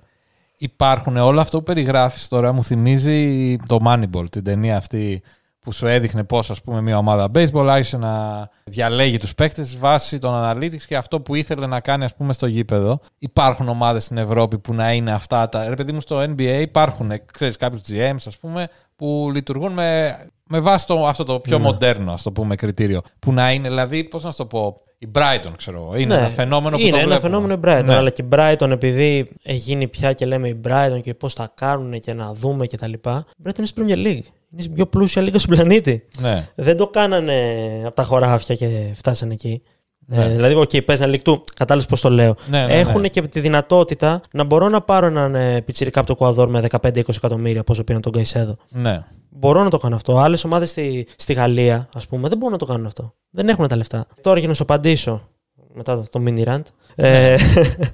Υπάρχουν 0.59 1.17
όλο 1.17 1.41
αυτό 1.41 1.59
που 1.59 1.65
περιγράφεις 1.65 2.29
τώρα, 2.29 2.53
μου 2.53 2.63
θυμίζει 2.63 3.57
το 3.67 3.79
Moneyball, 3.87 4.31
την 4.31 4.45
ταινία 4.45 4.77
αυτή 4.77 5.23
που 5.61 5.73
σου 5.73 5.87
έδειχνε 5.87 6.25
πώς 6.25 6.51
ας 6.51 6.63
πούμε 6.63 6.81
μια 6.81 6.99
ομάδα 6.99 7.31
baseball 7.35 7.67
άρχισε 7.69 7.97
να 7.97 8.49
διαλέγει 8.65 9.19
τους 9.19 9.35
παίκτες 9.35 9.79
βάσει 9.79 10.19
των 10.19 10.33
analytics 10.35 10.83
και 10.87 10.97
αυτό 10.97 11.21
που 11.21 11.35
ήθελε 11.35 11.67
να 11.67 11.81
κάνει 11.81 12.05
ας 12.05 12.15
πούμε 12.15 12.33
στο 12.33 12.47
γήπεδο. 12.47 13.01
Υπάρχουν 13.19 13.69
ομάδες 13.69 14.05
στην 14.05 14.17
Ευρώπη 14.17 14.59
που 14.59 14.75
να 14.75 14.93
είναι 14.93 15.13
αυτά 15.13 15.49
τα... 15.49 15.69
Ρε 15.69 15.75
παιδί 15.75 15.93
μου 15.93 16.01
στο 16.01 16.21
NBA 16.21 16.59
υπάρχουν, 16.61 17.13
ξέρεις 17.33 17.57
κάποιους 17.57 17.83
GMs 17.89 18.25
ας 18.27 18.39
πούμε 18.39 18.69
που 18.97 19.31
λειτουργούν 19.35 19.73
με, 19.73 20.17
με 20.49 20.61
βάση 20.61 20.87
το, 20.87 21.07
αυτό 21.07 21.25
το 21.25 21.41
πιο 21.41 21.59
Ναι. 21.59 21.65
μοντέρνο, 21.65 22.13
ας 22.13 22.23
το 22.23 22.33
πούμε, 22.33 22.55
κριτήριο. 22.55 23.01
Που 23.19 23.33
να 23.33 23.53
είναι, 23.53 23.69
δηλαδή, 23.69 24.05
πώς 24.05 24.25
να 24.25 24.31
σου 24.31 24.37
το 24.37 24.47
πω, 24.47 24.81
η 24.99 25.09
Brighton, 25.15 25.51
ξέρω 25.57 25.77
εγώ. 25.83 25.97
Είναι 25.97 26.15
Ναι, 26.15 26.21
ένα 26.21 26.29
φαινόμενο 26.31 26.77
που 26.77 26.83
είναι 26.83 26.91
το 26.91 26.97
ένα 26.97 27.07
βλέπουμε. 27.07 27.29
φαινόμενο 27.29 27.55
η 27.55 27.61
Brighton. 27.65 27.85
Ναι. 27.87 27.95
Αλλά 27.95 28.11
και 28.11 28.23
η 28.23 28.29
Brighton, 28.33 28.71
επειδή 28.71 29.29
έχει 29.43 29.59
γίνει 29.59 29.89
πια 29.89 30.13
και 30.13 30.27
λέμε 30.27 30.49
η 30.49 30.61
Brighton 30.69 31.01
και 31.03 31.15
πώς 31.15 31.35
θα 31.35 31.51
κάνουν 31.55 32.01
και 32.01 32.13
να 32.13 32.33
δούμε 32.35 32.67
κτλ. 32.67 32.93
Η 32.93 32.99
Brighton 33.05 33.59
είναι 33.59 33.67
στην 33.67 33.87
Premier 33.87 33.97
League. 34.07 34.23
Είναι 34.53 34.63
στην 34.63 34.73
πιο 34.75 34.87
πλούσια 34.87 35.23
λίγκα 35.23 35.39
στον 35.39 35.55
πλανήτη. 35.55 36.05
Ναι. 36.21 36.49
Δεν 36.55 36.77
το 36.77 36.87
κάνανε 36.87 37.55
από 37.87 37.95
τα 37.95 38.03
χωράφια 38.03 38.55
και 38.55 38.69
φτάσανε 38.95 39.33
εκεί. 39.35 39.63
Ναι. 40.09 40.25
Ε, 40.25 40.29
δηλαδή, 40.29 40.55
οκ, 40.55 40.71
παίζανε 40.85 41.11
League 41.11 41.31
Two. 41.31 41.45
Κατάλαβες 41.57 41.89
πώς 41.91 42.01
το 42.01 42.11
λέω. 42.11 42.35
Ναι, 42.49 42.59
ναι, 42.59 42.67
ναι. 42.67 42.79
Έχουν 42.79 43.03
και 43.03 43.23
τη 43.23 43.41
δυνατότητα 43.41 44.21
να 44.33 44.45
μπορώ 44.45 44.69
να 44.69 44.81
πάρω 44.81 45.07
έναν 45.07 45.35
ε, 45.35 45.61
πιτσιρικά 45.63 45.99
από 45.99 46.09
το 46.09 46.17
Εκουαδόρ 46.17 46.49
με 46.49 46.65
15-20 46.71 47.09
εκατομμύρια 47.09 47.65
πόσο 47.65 47.85
πήραν 47.85 48.01
τον 48.01 48.13
Καϊσέδο. 48.13 48.57
ναι. 48.69 49.05
Μπορώ 49.39 49.63
να 49.63 49.71
το 49.71 49.79
κάνω 49.79 49.95
αυτό. 49.95 50.19
Άλλες 50.19 50.45
ομάδες 50.45 50.71
στη, 50.71 51.07
στη 51.17 51.33
Γαλλία, 51.33 51.89
ας 51.95 52.07
πούμε, 52.07 52.29
δεν 52.29 52.39
μπορούν 52.39 52.53
να 52.53 52.59
το 52.59 52.67
κάνουν 52.67 52.87
αυτό. 52.87 53.15
Δεν 53.31 53.49
έχουν 53.49 53.69
τα 53.69 53.77
λεφτά. 53.77 54.07
Τώρα 54.21 54.39
για 54.39 54.49
να 54.49 54.55
σου 54.55 54.63
απαντήσω, 54.63 55.29
μετά 55.75 55.97
το, 55.97 56.05
το 56.11 56.25
mini 56.27 56.45
rant. 56.45 56.63
Ε, 56.95 57.37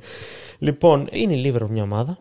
λοιπόν, 0.58 1.08
είναι 1.10 1.34
η 1.34 1.52
Liverpool 1.54 1.68
μια 1.68 1.82
ομάδα. 1.82 2.18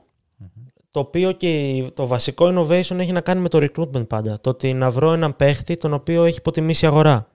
Το 0.91 0.99
οποίο 0.99 1.31
και 1.31 1.83
το 1.93 2.07
βασικό 2.07 2.45
innovation 2.47 2.97
έχει 2.97 3.11
να 3.11 3.21
κάνει 3.21 3.41
με 3.41 3.49
το 3.49 3.59
recruitment 3.61 4.07
πάντα. 4.07 4.39
Το 4.41 4.49
ότι 4.49 4.73
να 4.73 4.89
βρω 4.89 5.13
έναν 5.13 5.35
παίχτη 5.35 5.77
τον 5.77 5.93
οποίο 5.93 6.23
έχει 6.23 6.37
υποτιμήσει 6.37 6.85
η 6.85 6.87
αγορά. 6.87 7.27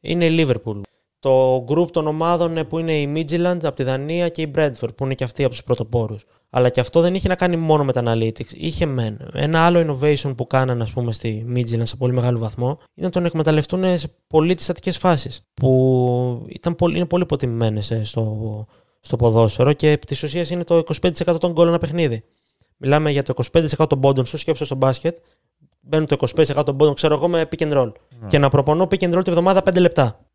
Είναι 0.00 0.24
η 0.24 0.46
Liverpool. 0.46 0.80
Το 1.20 1.64
group 1.68 1.90
των 1.90 2.06
ομάδων 2.06 2.56
ε, 2.56 2.64
που 2.64 2.78
είναι 2.78 2.92
η 2.98 3.12
Midland 3.16 3.58
από 3.62 3.72
τη 3.72 3.82
Δανία 3.82 4.28
και 4.28 4.42
η 4.42 4.50
Brentford 4.54 4.94
που 4.96 5.04
είναι 5.04 5.14
και 5.14 5.24
αυτοί 5.24 5.42
από 5.42 5.52
τους 5.52 5.62
πρωτοπόρους. 5.62 6.24
Αλλά 6.50 6.68
και 6.68 6.80
αυτό 6.80 7.00
δεν 7.00 7.14
είχε 7.14 7.28
να 7.28 7.34
κάνει 7.34 7.56
μόνο 7.56 7.84
με 7.84 7.92
τα 7.92 8.02
analytics. 8.04 8.52
Είχε 8.52 8.86
μεν. 8.86 9.18
Ένα 9.32 9.60
άλλο 9.60 9.80
innovation 9.80 10.32
που 10.36 10.46
κάνανε, 10.46 10.82
ας 10.82 10.92
πούμε, 10.92 11.12
στη 11.12 11.46
Midland 11.54 11.80
σε 11.82 11.96
πολύ 11.96 12.12
μεγάλο 12.12 12.38
βαθμό 12.38 12.66
είναι 12.66 13.06
να 13.06 13.10
τον 13.10 13.24
εκμεταλλευτούν 13.24 13.98
σε 13.98 14.14
πολύ 14.26 14.54
τις 14.54 14.64
στατικέ 14.64 14.90
φάσεις. 14.90 15.46
Που 15.54 16.46
ήταν 16.48 16.74
πολύ, 16.74 16.96
είναι 16.96 17.06
πολύ 17.06 17.22
υποτιμημένες 17.22 17.92
στο, 18.02 18.66
στο 19.00 19.16
ποδόσφαιρο 19.16 19.72
και 19.72 19.90
επί 19.90 20.06
της 20.06 20.22
ουσίας 20.22 20.50
είναι 20.50 20.64
το 20.64 20.82
25% 21.00 21.40
των 21.40 21.52
γκολ 21.52 21.68
ένα 21.68 21.78
παιχνίδι. 21.78 22.24
Μιλάμε 22.76 23.10
για 23.10 23.22
το 23.22 23.34
25% 23.52 23.88
των 23.88 24.00
πόντων 24.00 24.26
σου, 24.26 24.36
σκέψω 24.36 24.64
στο 24.64 24.74
μπάσκετ. 24.74 25.16
Μπαίνουν 25.80 26.06
το 26.06 26.16
25% 26.36 26.62
των 26.64 26.76
πόντων, 26.76 26.94
ξέρω 26.94 27.14
εγώ, 27.14 27.28
με 27.28 27.48
pick 27.50 27.68
and 27.68 27.72
roll. 27.72 27.92
Και 28.26 28.38
να 28.38 28.48
προπονώ 28.48 28.88
pick 28.90 28.98
and 28.98 29.14
roll 29.14 29.24
τη 29.24 29.30
βδομάδα 29.30 29.62
5 29.64 29.80
λεπτά. 29.80 30.27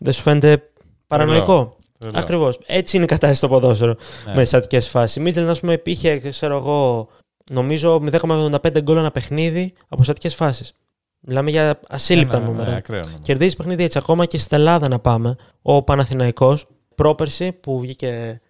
Δεν 0.00 0.12
σου 0.12 0.22
φαίνεται 0.22 0.62
παρανοϊκό; 1.06 1.76
Τρελό. 1.98 2.18
Ακριβώς. 2.18 2.58
Έτσι 2.66 2.96
είναι 2.96 3.04
η 3.04 3.08
κατάσταση 3.08 3.38
στο 3.38 3.48
ποδόσφαιρο 3.48 3.96
Ναι. 4.26 4.34
με 4.34 4.44
στατικές 4.44 4.88
φάσεις. 4.88 5.16
Η 5.16 5.20
Μίτλεν, 5.20 5.48
α 5.48 5.56
πούμε, 5.60 5.80
είχε, 5.84 6.18
ξέρω 6.30 6.56
εγώ, 6.56 7.08
νομίζω 7.50 8.00
0,75 8.00 8.80
γκολ 8.82 8.96
ένα 8.96 9.10
παιχνίδι 9.10 9.72
από 9.88 10.02
στατικές 10.02 10.34
φάσεις. 10.34 10.72
Μιλάμε 11.20 11.50
για 11.50 11.80
ασύλληπτα 11.88 12.38
Ναι, 12.38 12.44
ναι, 12.44 12.50
ναι, 12.50 12.56
νούμερα. 12.58 12.76
ακραίο 12.76 13.00
νούμερο. 13.04 13.22
Κερδίζει 13.22 13.56
παιχνίδι 13.56 13.82
έτσι. 13.84 13.98
Ακόμα 13.98 14.26
και 14.26 14.38
στην 14.38 14.56
Ελλάδα 14.58 14.88
να 14.88 14.98
πάμε. 14.98 15.36
Ο 15.62 15.82
Παναθηναϊκός 15.82 16.66
πρόπερση 16.94 17.52
που 17.52 17.80
βγήκε 17.80 18.40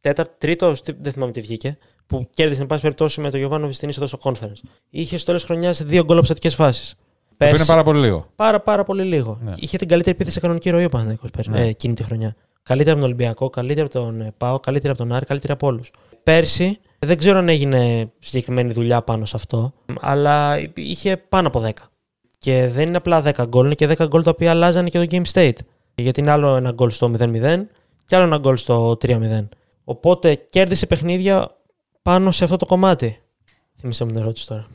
τέταρτο, 0.00 0.32
τρίτος, 0.38 0.80
δεν 1.00 1.12
θυμάμαι 1.12 1.32
τι 1.32 1.40
βγήκε. 1.40 1.78
Που 2.06 2.28
κέρδισε, 2.34 2.60
εν 2.60 2.66
πάση 2.66 2.80
περιπτώσει, 2.82 3.20
με 3.20 3.30
το 3.30 3.36
Γιωβάνο 3.36 3.72
στην 3.72 3.88
είσοδο 3.88 4.06
στο 4.06 4.18
conference. 4.22 4.60
Είχε 4.90 5.16
στο 5.16 5.26
τέλος 5.26 5.44
χρονιάς 5.44 5.82
δύο 5.82 6.04
γκολ 6.04 6.16
από 6.16 6.24
στατικές 6.26 6.54
φάσεις. 6.54 6.94
Το 7.40 7.46
οποίο 7.46 7.56
είναι 7.56 7.66
πάρα 7.66 7.82
πολύ 7.82 8.00
λίγο. 8.00 8.26
πάρα, 8.36 8.60
πάρα 8.60 8.84
πολύ 8.84 9.02
λίγο. 9.02 9.38
Ναι. 9.42 9.52
Είχε 9.56 9.76
την 9.76 9.88
καλύτερη 9.88 10.14
επίθεση 10.14 10.34
σε 10.34 10.40
κανονική 10.40 10.70
ροή 10.70 10.84
ο 10.84 10.88
Παναθηναϊκός 10.88 11.30
πέρσι, 11.30 11.50
Ναι. 11.50 11.60
ε, 11.60 11.66
εκείνη 11.68 11.94
τη 11.94 12.02
χρονιά. 12.02 12.34
Καλύτερα 12.62 12.92
από 12.96 13.00
τον 13.04 13.10
Ολυμπιακό, 13.10 13.50
καλύτερα 13.50 13.86
από 13.86 13.94
τον 13.98 14.20
ε, 14.20 14.32
Πάο, 14.38 14.60
καλύτερα 14.60 14.92
από 14.92 15.02
τον 15.02 15.12
Άρη, 15.12 15.24
καλύτερα 15.26 15.52
από 15.52 15.66
όλους. 15.66 15.90
Πέρσι 16.22 16.78
δεν 16.98 17.16
ξέρω 17.18 17.38
αν 17.38 17.48
έγινε 17.48 18.10
συγκεκριμένη 18.18 18.72
δουλειά 18.72 19.02
πάνω 19.02 19.24
σε 19.24 19.36
αυτό, 19.36 19.72
αλλά 20.00 20.58
είχε 20.74 21.16
πάνω 21.16 21.48
από 21.48 21.62
10. 21.66 21.70
Και 22.38 22.68
δεν 22.68 22.86
είναι 22.88 22.96
απλά 22.96 23.22
10 23.24 23.44
γκολ, 23.48 23.64
είναι 23.64 23.74
και 23.74 23.86
10 23.98 24.06
γκολ 24.08 24.22
τα 24.22 24.30
οποία 24.30 24.50
αλλάζανε 24.50 24.88
και 24.88 24.98
το 24.98 25.06
game 25.10 25.32
state. 25.32 25.58
Γιατί 25.94 26.20
είναι 26.20 26.30
άλλο 26.30 26.56
ένα 26.56 26.70
γκολ 26.72 26.90
στο 26.90 27.10
0-0 27.18 27.66
και 28.06 28.16
άλλο 28.16 28.24
ένα 28.24 28.38
γκολ 28.38 28.56
στο 28.56 28.96
3-0. 29.06 29.48
Οπότε 29.84 30.34
κέρδισε 30.34 30.86
παιχνίδια 30.86 31.56
πάνω 32.02 32.30
σε 32.30 32.44
αυτό 32.44 32.56
το 32.56 32.66
κομμάτι. 32.66 33.18
Θυμήσέ 33.80 34.04
μου 34.04 34.10
την 34.10 34.20
ερώτηση 34.20 34.46
τώρα. 34.46 34.66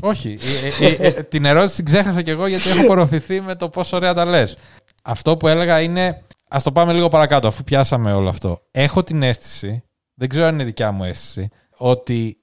Όχι. 0.00 0.38
Ε, 0.80 0.86
ε, 0.86 1.06
ε, 1.06 1.10
την 1.22 1.44
ερώτηση 1.44 1.76
την 1.76 1.84
ξέχασα 1.84 2.22
κι 2.22 2.30
εγώ 2.30 2.46
γιατί 2.46 2.68
έχω 2.68 2.80
απορροφηθεί 2.80 3.40
με 3.40 3.54
το 3.54 3.68
πόσο 3.68 3.96
ωραία 3.96 4.14
τα 4.14 4.24
λες. 4.24 4.56
Αυτό 5.02 5.36
που 5.36 5.48
έλεγα 5.48 5.80
είναι. 5.80 6.22
Α 6.48 6.58
το 6.62 6.72
πάμε 6.72 6.92
λίγο 6.92 7.08
παρακάτω, 7.08 7.48
αφού 7.48 7.64
πιάσαμε 7.64 8.12
όλο 8.12 8.28
αυτό. 8.28 8.60
Έχω 8.70 9.02
την 9.02 9.22
αίσθηση, 9.22 9.82
δεν 10.14 10.28
ξέρω 10.28 10.46
αν 10.46 10.54
είναι 10.54 10.64
δικιά 10.64 10.92
μου 10.92 11.04
αίσθηση, 11.04 11.48
ότι 11.76 12.40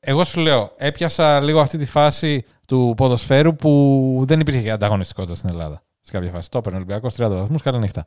εγώ 0.00 0.24
σου 0.24 0.40
λέω, 0.40 0.72
έπιασα 0.76 1.40
λίγο 1.40 1.60
αυτή 1.60 1.78
τη 1.78 1.86
φάση 1.86 2.44
του 2.66 2.94
ποδοσφαίρου 2.96 3.56
που 3.56 4.22
δεν 4.26 4.40
υπήρχε 4.40 4.60
και 4.60 4.70
ανταγωνιστικότητα 4.70 5.34
στην 5.34 5.48
Ελλάδα. 5.48 5.82
Σε 6.00 6.10
κάποια 6.12 6.30
φάση. 6.30 6.50
Το 6.50 6.58
έπαιρνε 6.58 6.78
ο 6.78 6.82
Ολυμπιακός 6.82 7.14
30 7.14 7.28
βαθμούς, 7.28 7.62
καλή 7.62 7.78
νύχτα. 7.78 8.06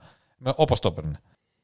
Όπως 0.55 0.79
το 0.79 0.87
έπαιρνε. 0.87 1.19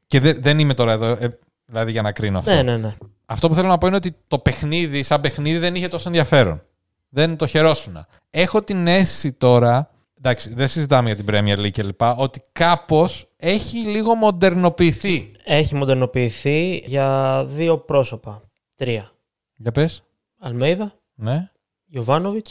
Και 0.07 0.19
δεν, 0.19 0.37
δεν 0.41 0.59
είμαι 0.59 0.73
τώρα 0.73 0.91
εδώ, 0.91 1.05
ε, 1.05 1.39
δηλαδή 1.65 1.91
για 1.91 2.01
να 2.01 2.11
κρίνω 2.11 2.39
αυτό. 2.39 2.53
Ναι, 2.53 2.61
ναι, 2.61 2.77
ναι. 2.77 2.95
Αυτό 3.25 3.47
που 3.47 3.55
θέλω 3.55 3.67
να 3.67 3.77
πω 3.77 3.87
είναι 3.87 3.95
ότι 3.95 4.15
το 4.27 4.39
παιχνίδι, 4.39 5.03
σαν 5.03 5.21
παιχνίδι, 5.21 5.57
δεν 5.57 5.75
είχε 5.75 5.87
τόσο 5.87 6.09
ενδιαφέρον. 6.09 6.63
Δεν 7.09 7.35
το 7.35 7.47
χαιρόσουνα. 7.47 8.07
Έχω 8.29 8.63
την 8.63 8.87
αίσθηση 8.87 9.33
τώρα, 9.33 9.89
εντάξει, 10.17 10.53
δεν 10.53 10.67
συζητάμε 10.67 11.13
για 11.13 11.23
την 11.23 11.25
Premier 11.29 11.57
League 11.59 11.71
κλπ., 11.71 12.01
ότι 12.17 12.41
κάπως 12.51 13.29
έχει 13.35 13.77
λίγο 13.77 14.15
μοντερνοποιηθεί. 14.15 15.31
Έχει 15.43 15.75
μοντερνοποιηθεί 15.75 16.83
για 16.85 17.43
δύο 17.47 17.77
πρόσωπα. 17.77 18.41
Τρία. 18.75 19.11
Για 19.55 19.71
πες. 19.71 20.03
Αλμέιδα, 20.39 20.93
Ναι. 21.15 21.49
Γιοβάνοβιτς 21.85 22.47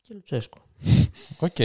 και 0.00 0.14
Λουτσέσκο. 0.14 0.58
Οκ. 1.38 1.56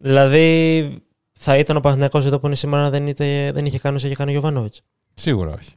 Δηλαδή 0.00 0.96
θα 1.32 1.56
ήταν 1.56 1.76
ο 1.76 1.80
Παναθηναϊκός 1.80 2.26
εδώ 2.26 2.38
που 2.38 2.46
είναι 2.46 2.54
σήμερα 2.54 2.84
αν 2.84 2.90
δεν, 2.90 3.06
είτε, 3.06 3.52
δεν 3.52 3.66
είχε 3.66 3.78
κάνει 3.78 3.96
όσο 3.96 4.06
είχε 4.06 4.14
κάνει 4.14 4.30
ο 4.30 4.34
Γιοβάνοβιτς. 4.34 4.74
Σίγουρα 5.14 5.52
όχι. 5.52 5.74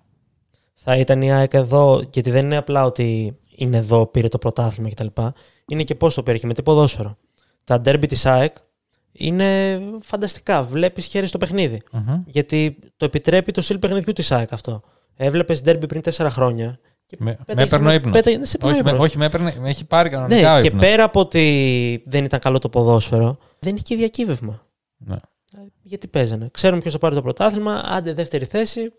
Θα 0.73 0.95
ήταν 0.95 1.21
η 1.21 1.33
ΑΕΚ 1.33 1.53
εδώ, 1.53 2.01
γιατί 2.13 2.31
δεν 2.31 2.45
είναι 2.45 2.57
απλά 2.57 2.85
ότι 2.85 3.37
είναι 3.55 3.77
εδώ, 3.77 4.05
πήρε 4.05 4.27
το 4.27 4.37
πρωτάθλημα 4.37 4.89
κτλ. 4.89 5.07
Είναι 5.67 5.83
και 5.83 5.95
πώς 5.95 6.13
το 6.13 6.23
πήρε 6.23 6.37
και 6.37 6.47
με 6.47 6.53
τι 6.53 6.63
ποδόσφαιρο. 6.63 7.17
Τα 7.63 7.81
ντέρμπι 7.81 8.07
της 8.07 8.25
ΑΕΚ 8.25 8.53
είναι 9.11 9.79
φανταστικά. 10.01 10.63
Βλέπεις 10.63 11.05
χέρι 11.05 11.27
στο 11.27 11.37
παιχνίδι. 11.37 11.81
Μμμ. 11.91 12.23
Γιατί 12.25 12.77
το 12.97 13.05
επιτρέπει 13.05 13.51
το 13.51 13.61
στυλ 13.61 13.77
παιχνιδιού 13.79 14.13
της 14.13 14.31
ΑΕΚ 14.31 14.53
αυτό. 14.53 14.81
Έβλεπες 15.15 15.61
ντέρμπι 15.61 15.87
πριν 15.87 16.01
τέσσερα 16.01 16.29
χρόνια. 16.29 16.79
Και 17.05 17.17
Με, 17.19 17.29
με 17.31 17.37
πέταγες 17.45 17.65
έπαιρνε 17.71 17.85
ο 17.87 17.89
ένα- 17.89 17.99
ύπνος. 17.99 18.13
πέταγε- 18.13 18.45
σε 18.45 18.55
έπαιρνε 18.57 18.73
Όχι, 18.73 18.81
ο 18.81 18.83
με, 18.83 18.89
ύπνος. 18.91 19.05
όχι 19.07 19.17
με, 19.17 19.25
έπαιρνε, 19.25 19.55
με 19.59 19.69
έχει 19.69 19.85
πάρει 19.85 20.09
κανονικά 20.09 20.51
ο 20.51 20.55
Ναι, 20.55 20.61
και 20.61 20.67
ύπνος. 20.67 20.81
πέρα 20.83 21.03
από 21.03 21.19
ότι 21.19 22.03
δεν 22.05 22.23
ήταν 22.25 22.39
καλό 22.39 22.59
το 22.59 22.69
ποδόσφαιρο, 22.69 23.37
δεν 23.59 23.75
είχε 23.75 23.83
και 23.83 23.95
διακύβευμα. 23.95 24.65
Ναι. 24.97 25.15
Δηλαδή, 25.49 25.71
Γιατί 25.81 26.07
παίζανε. 26.07 26.47
Ξέρουμε 26.51 26.81
ποιος 26.81 26.93
θα 26.93 26.99
πάρει 26.99 27.15
το 27.15 27.21
πρωτάθλημα, 27.21 27.81
άντε 27.85 28.13
δεύτερη 28.13 28.45
θέση. 28.45 28.81
ε, 28.81 28.89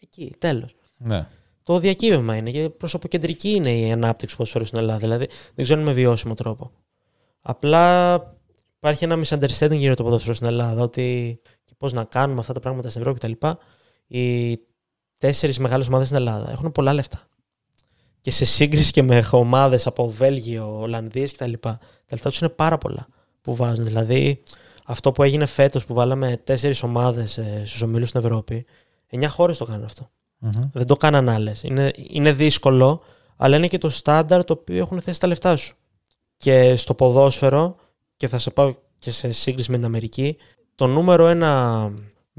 εκεί, 0.00 0.34
τέλος. 0.38 0.74
Ναι. 0.98 1.26
Το 1.66 1.78
διακύβευμα 1.78 2.36
είναι 2.36 2.50
και 2.50 2.70
προσωποκεντρική 2.70 3.50
είναι 3.50 3.78
η 3.78 3.92
ανάπτυξη 3.92 4.26
του 4.26 4.36
ποδοσφαίρου 4.36 4.64
στην 4.64 4.78
Ελλάδα. 4.78 4.98
Δηλαδή 4.98 5.28
δεν 5.54 5.64
ξέρω 5.64 5.80
αν 5.80 5.86
με 5.86 5.92
βιώσιμο 5.92 6.34
τρόπο. 6.34 6.70
Απλά 7.40 8.14
υπάρχει 8.76 9.04
ένα 9.04 9.18
misunderstanding 9.24 9.76
γύρω 9.76 9.92
από 9.92 9.96
το 9.96 10.02
ποδόσφαιρο 10.02 10.34
στην 10.34 10.46
Ελλάδα 10.46 10.82
ότι 10.82 11.40
και 11.64 11.74
πώς 11.78 11.92
να 11.92 12.04
κάνουμε 12.04 12.40
αυτά 12.40 12.52
τα 12.52 12.60
πράγματα 12.60 12.88
στην 12.88 13.00
Ευρώπη 13.00 13.18
κτλ. 13.18 13.46
Οι 14.06 14.58
τέσσερις 15.16 15.58
μεγάλες 15.58 15.86
ομάδες 15.86 16.06
στην 16.06 16.18
Ελλάδα 16.18 16.50
έχουν 16.50 16.72
πολλά 16.72 16.92
λεφτά. 16.92 17.28
Και 18.20 18.30
σε 18.30 18.44
σύγκριση 18.44 18.92
και 18.92 19.02
με 19.02 19.24
ομάδες 19.30 19.86
από 19.86 20.08
Βέλγιο, 20.08 20.80
Ολλανδίες 20.80 21.32
κτλ. 21.32 21.52
Τα 21.52 21.78
λεφτά 22.10 22.28
τους 22.28 22.38
είναι 22.40 22.50
πάρα 22.50 22.78
πολλά 22.78 23.06
που 23.40 23.56
βάζουν. 23.56 23.84
Δηλαδή 23.84 24.42
αυτό 24.84 25.12
που 25.12 25.22
έγινε 25.22 25.46
φέτος 25.46 25.84
που 25.84 25.94
βάλαμε 25.94 26.36
τέσσερις 26.44 26.82
ομάδες 26.82 27.40
στους 27.64 27.82
ομίλους 27.82 28.08
στην 28.08 28.20
Ευρώπη, 28.20 28.66
εννιά 29.06 29.28
χώρες 29.28 29.56
το 29.56 29.64
κάνουν 29.64 29.84
αυτό. 29.84 30.10
Μμμ. 30.38 30.50
Δεν 30.72 30.86
το 30.86 30.96
κάναν 30.96 31.28
άλλες. 31.28 31.62
Είναι, 31.62 31.90
είναι 32.08 32.32
δύσκολο, 32.32 33.02
αλλά 33.36 33.56
είναι 33.56 33.66
και 33.68 33.78
το 33.78 33.88
στάνταρ 33.88 34.44
το 34.44 34.52
οποίο 34.52 34.76
έχουν 34.78 35.00
θέσει 35.00 35.20
τα 35.20 35.26
λεφτά 35.26 35.56
σου. 35.56 35.74
Και 36.36 36.76
στο 36.76 36.94
ποδόσφαιρο, 36.94 37.76
και 38.16 38.28
θα 38.28 38.38
σε 38.38 38.50
πάω 38.50 38.74
και 38.98 39.10
σε 39.10 39.32
σύγκριση 39.32 39.70
με 39.70 39.76
την 39.76 39.86
Αμερική, 39.86 40.36
το 40.74 40.86
νούμερο 40.86 41.26
ένα 41.28 41.90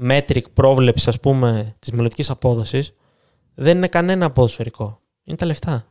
metric 0.02 0.42
πρόβλεψης, 0.54 1.08
ας 1.08 1.20
πούμε, 1.20 1.76
της 1.78 1.92
μελλοντικής 1.92 2.30
απόδοσης 2.30 2.92
δεν 3.54 3.76
είναι 3.76 3.88
κανένα 3.88 4.30
ποδοσφαιρικό. 4.30 5.00
Είναι 5.24 5.36
τα 5.36 5.46
λεφτά. 5.46 5.86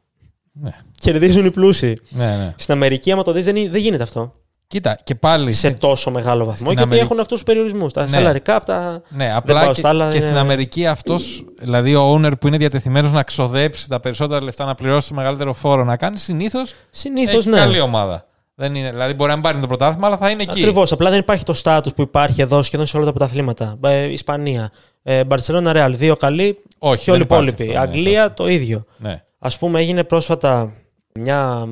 Ναι. 0.51 0.71
Κερδίζουν 0.99 1.45
οι 1.45 1.51
πλούσιοι. 1.51 1.99
ναι, 2.09 2.37
ναι. 2.37 2.53
Στην 2.57 2.73
Αμερική, 2.73 3.11
άμα 3.11 3.23
το 3.23 3.31
δεις, 3.31 3.45
δεν, 3.45 3.55
είναι- 3.55 3.69
δεν 3.69 3.81
γίνεται 3.81 4.03
αυτό. 4.03 4.33
Κοίτα, 4.67 4.97
και 5.03 5.15
πάλι. 5.15 5.53
Σε 5.53 5.71
τόσο 5.71 6.11
μεγάλο 6.11 6.39
βαθμό. 6.39 6.53
στην 6.55 6.67
γιατί 6.67 6.81
Αμερική- 6.83 7.05
έχουν 7.05 7.19
αυτούς 7.19 7.33
τους 7.35 7.43
περιορισμούς. 7.43 7.93
Τα 7.93 8.01
Ναι. 8.01 8.07
σαλαρικά 8.07 8.55
από 8.55 8.65
τα. 8.65 9.01
Ναι, 9.09 9.27
πάω 9.27 9.37
απλά 9.37 9.67
και, 9.67 9.73
στα 9.73 9.89
άλλα, 9.89 10.07
και 10.09 10.15
είναι- 10.17 10.25
στην 10.25 10.37
Αμερική 10.37 10.87
αυτός, 10.87 11.43
δηλαδή 11.59 11.95
ο 11.95 12.13
owner 12.15 12.31
που 12.39 12.47
είναι 12.47 12.57
διατεθειμένος 12.57 13.11
να 13.11 13.23
ξοδέψει 13.23 13.89
τα 13.89 13.99
περισσότερα 13.99 14.43
λεφτά, 14.43 14.65
να 14.65 14.75
πληρώσει 14.75 15.09
το 15.09 15.15
μεγαλύτερο 15.15 15.53
φόρο, 15.53 15.83
να 15.83 15.97
κάνει 15.97 16.17
συνήθως. 16.17 16.73
Συνήθως 16.89 17.35
Έχει 17.35 17.49
ναι. 17.49 17.57
καλή 17.57 17.79
ομάδα. 17.79 18.25
Δεν 18.55 18.75
είναι, 18.75 18.89
δηλαδή 18.91 19.13
μπορεί 19.13 19.29
να 19.29 19.35
μην 19.35 19.43
πάρει 19.43 19.59
το 19.59 19.67
πρωτάθλημα, 19.67 20.07
αλλά 20.07 20.17
θα 20.17 20.29
είναι 20.29 20.41
εκεί. 20.43 20.59
Ακριβώς. 20.59 20.91
Απλά 20.91 21.09
δεν 21.09 21.19
υπάρχει 21.19 21.43
το 21.43 21.53
στάτου 21.53 21.93
που 21.93 22.01
υπάρχει 22.01 22.41
εδώ 22.41 22.61
σχεδόν 22.61 22.85
σε 22.85 22.97
όλα 22.97 23.05
τα 23.05 23.11
πρωταθλήματα. 23.13 23.77
Ε, 23.83 24.03
Ισπανία. 24.11 24.71
Ε, 25.03 25.23
Μπαρσελόνα 25.23 25.73
Ρεάλ. 25.73 25.97
Δύο 25.97 26.15
καλοί 26.15 26.57
Όχι, 26.77 27.03
και 27.03 27.11
όλοι 27.11 27.21
οι 27.21 27.25
δεν 27.27 27.37
υπάρχει 27.37 27.49
υπόλοιποι. 27.49 27.77
αυτό, 27.77 27.91
ναι, 27.91 27.97
Αγγλία 27.97 28.33
το 28.33 28.47
ίδιο. 28.47 28.85
Ναι. 28.97 29.23
Α 29.39 29.49
πούμε, 29.59 29.79
έγινε 29.79 30.03
πρόσφατα 30.03 30.71
μια 31.13 31.65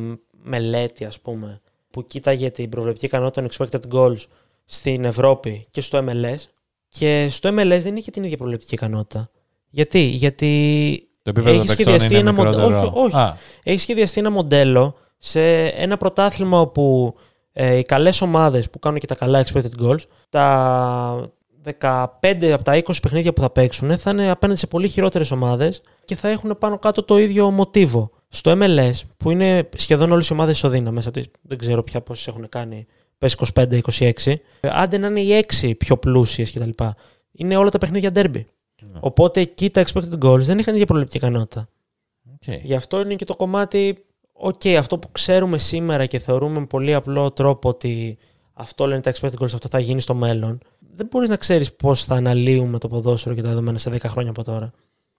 μελέτη, 0.43 1.05
ας 1.05 1.19
πούμε, 1.19 1.61
που 1.95 2.07
κοίταγε 2.07 2.49
την 2.49 2.69
προβλεπτική 2.69 3.05
ικανότητα 3.05 3.41
των 3.41 3.49
expected 3.51 3.95
goals 3.95 4.23
στην 4.65 5.05
Ευρώπη 5.05 5.65
και 5.71 5.81
στο 5.81 6.05
MLS. 6.07 6.37
Και 6.87 7.27
στο 7.29 7.49
MLS 7.49 7.79
δεν 7.83 7.95
είχε 7.95 8.11
την 8.11 8.23
ίδια 8.23 8.37
προβλεπτική 8.37 8.73
ικανότητα. 8.73 9.29
Γιατί, 9.69 9.99
Γιατί 9.99 11.09
Το 11.23 11.29
επίπεδο 11.29 11.49
έχει 11.49 11.65
των 11.65 11.67
σχεδιαστεί, 11.67 12.07
παικτών 12.07 12.27
είναι 12.27 12.29
ένα 12.29 12.43
μοντέλο, 12.43 12.67
μικρότερο. 12.67 13.01
όχι, 13.01 13.05
όχι. 13.05 13.15
Α, 13.15 13.37
έχει 13.63 13.79
σχεδιαστεί 13.79 14.19
ένα 14.19 14.31
μοντέλο 14.31 14.95
σε 15.17 15.65
ένα 15.65 15.97
πρωτάθλημα 15.97 16.59
όπου 16.59 17.15
ε, 17.51 17.75
οι 17.77 17.83
καλές 17.83 18.21
ομάδες 18.21 18.69
που 18.69 18.79
κάνουν 18.79 18.99
και 18.99 19.07
τα 19.07 19.15
καλά 19.15 19.45
expected 19.45 19.83
goals, 19.83 20.03
τα 20.29 21.31
15 21.79 22.51
από 22.53 22.63
τα 22.63 22.77
20 22.77 22.81
παιχνίδια 23.01 23.33
που 23.33 23.41
θα 23.41 23.49
παίξουν 23.49 23.97
θα 23.97 24.11
είναι 24.11 24.29
απέναντι 24.29 24.59
σε 24.59 24.67
πολύ 24.67 24.87
χειρότερες 24.87 25.31
ομάδες 25.31 25.81
και 26.05 26.15
θα 26.15 26.27
έχουν 26.29 26.57
πάνω 26.59 26.79
κάτω 26.79 27.03
το 27.03 27.17
ίδιο 27.17 27.51
μοτίβο. 27.51 28.09
Στο 28.29 28.51
MLS, 28.55 28.91
που 29.17 29.31
είναι 29.31 29.69
σχεδόν 29.77 30.11
όλες 30.11 30.27
οι 30.27 30.33
ομάδες 30.33 30.55
ισοδύναμες, 30.55 30.93
μέσα 30.93 31.09
από 31.09 31.17
τις- 31.19 31.27
δεν 31.41 31.57
ξέρω 31.57 31.83
πια 31.83 32.01
πόσες 32.01 32.27
έχουν 32.27 32.49
κάνει, 32.49 32.85
πες 33.17 33.33
25-26, 33.33 34.41
άντε 34.61 34.97
να 34.97 35.07
είναι 35.07 35.19
οι 35.19 35.31
6 35.31 35.75
πιο 35.75 35.97
πλούσιες 35.97 36.51
κτλ. 36.51 36.69
Είναι 37.31 37.55
όλα 37.55 37.69
τα 37.69 37.77
παιχνίδια 37.77 38.09
derby. 38.13 38.43
Ναι. 38.81 38.99
Οπότε 38.99 39.41
εκεί 39.41 39.69
τα 39.69 39.83
expected 39.85 40.19
goals 40.25 40.39
δεν 40.39 40.59
είχαν 40.59 40.73
ίδια 40.73 40.85
προληπτική 40.85 41.17
ικανότητα. 41.17 41.67
οκ. 42.33 42.55
Γι' 42.63 42.73
αυτό 42.75 42.99
είναι 43.01 43.15
και 43.15 43.25
το 43.25 43.35
κομμάτι, 43.35 44.05
οκ, 44.33 44.65
αυτό 44.77 44.97
που 44.97 45.11
ξέρουμε 45.11 45.57
σήμερα 45.57 46.05
και 46.05 46.19
θεωρούμε 46.19 46.59
με 46.59 46.65
πολύ 46.65 46.93
απλό 46.93 47.31
τρόπο 47.31 47.69
ότι 47.69 48.17
αυτό 48.53 48.87
λένε 48.87 49.01
τα 49.01 49.13
expected 49.13 49.39
goals, 49.39 49.53
αυτό 49.53 49.67
θα 49.67 49.79
γίνει 49.79 50.01
στο 50.01 50.13
μέλλον. 50.15 50.59
Δεν 50.95 51.07
μπορείς 51.11 51.29
να 51.29 51.35
ξέρεις 51.35 51.73
πώς 51.75 52.03
θα 52.03 52.15
αναλύουμε 52.15 52.77
το 52.77 52.87
ποδόσφαιρο 52.87 53.35
και 53.35 53.41
τα 53.41 53.49
δεδομένα 53.49 53.77
σε 53.77 53.89
10 53.89 53.99
χρόνια 54.05 54.29
από 54.29 54.43
τώρα. 54.43 54.71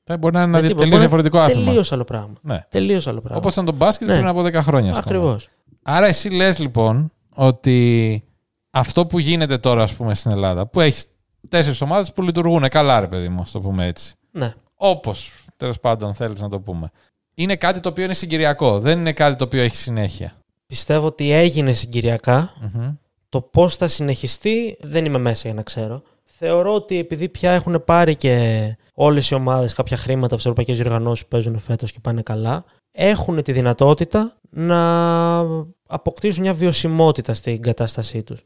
Θα 0.05 0.17
μπορεί 0.17 0.35
να 0.35 0.41
είναι 0.43 0.49
ένα 0.49 0.59
Γιατί 0.59 0.75
τελείω 0.75 0.91
μπορεί 0.91 1.03
να- 1.03 1.07
διαφορετικό 1.09 1.39
άθλημα. 1.39 1.65
Τελείως 1.67 1.93
άλλο 1.93 2.05
πράγμα. 2.05 2.33
Ναι. 2.43 2.65
Τελείως 2.69 3.07
άλλο 3.07 3.21
πράγμα. 3.21 3.39
Όπως 3.39 3.53
ήταν 3.53 3.65
το 3.65 3.73
μπάσκετ 3.73 4.09
Ναι. 4.09 4.15
πριν 4.15 4.27
από 4.27 4.43
10 4.43 4.63
χρόνια. 4.63 4.91
ας 4.97 5.03
πούμε. 5.03 5.17
Ακριβώς. 5.19 5.49
Άρα 5.83 6.07
εσύ 6.07 6.29
λες 6.29 6.59
λοιπόν 6.59 7.11
ότι 7.35 8.23
αυτό 8.71 9.07
που 9.07 9.19
γίνεται 9.19 9.59
τώρα 9.59 9.83
ας 9.83 9.95
πούμε 9.95 10.15
στην 10.15 10.31
Ελλάδα 10.31 10.67
που 10.67 10.81
έχεις 10.81 11.05
τέσσερις 11.49 11.81
ομάδες 11.81 12.13
που 12.13 12.23
λειτουργούν 12.23 12.69
καλά 12.69 13.01
ρε 13.01 13.07
παιδί 13.09 13.29
μου, 13.29 13.41
ας 13.41 13.51
το 13.51 13.61
πούμε 13.61 13.87
έτσι. 13.87 14.15
Ναι. 14.31 14.55
Όπως 14.75 15.33
τέλος 15.57 15.81
πάντων 15.81 16.15
θέλεις 16.15 16.41
να 16.41 16.49
το 16.49 16.61
πούμε. 16.61 16.91
Είναι 17.35 17.57
κάτι 17.57 17.81
το 17.81 17.89
οποίο 17.89 18.05
είναι 18.05 18.15
συγκυριακό. 18.15 18.79
Δεν 18.81 18.99
είναι 18.99 19.13
κάτι 19.13 19.37
το 19.37 19.45
οποίο 19.45 19.63
έχει 19.63 19.77
συνέχεια. 19.77 20.33
Πιστεύω 20.67 21.07
ότι 21.07 21.33
έγινε 21.33 21.73
συγκυριακά. 21.73 22.53
Μμμ. 22.75 22.95
Το 23.29 23.41
πώς 23.41 23.77
θα 23.77 23.89
συνεχιστεί 23.89 24.77
δεν 24.81 25.05
είμαι 25.05 25.19
μέσα 25.19 25.43
για 25.45 25.55
να 25.55 25.63
ξέρω. 25.63 26.03
Θεωρώ 26.25 26.75
ότι 26.75 26.99
επειδή 26.99 27.29
πια 27.29 27.51
έχουν 27.53 27.83
πάρει 27.85 28.17
και 28.17 28.77
όλες 28.95 29.31
οι 29.31 29.35
ομάδες 29.35 29.73
κάποια 29.75 29.97
χρήματα 29.97 30.27
από 30.27 30.35
τις 30.37 30.45
ευρωπαϊκές 30.45 30.77
διοργανώσεις 30.79 31.23
που 31.23 31.29
παίζουν 31.29 31.59
φέτος 31.59 31.93
και 31.93 31.99
πάνε 32.03 32.23
καλά, 32.23 32.65
έχουν 32.93 33.43
τη 33.43 33.53
δυνατότητα 33.53 34.37
να 34.51 35.39
αποκτήσουν 35.87 36.43
μια 36.43 36.55
βιωσιμότητα 36.55 37.35
στην 37.35 37.63
κατάστασή 37.63 38.23
τους. 38.23 38.41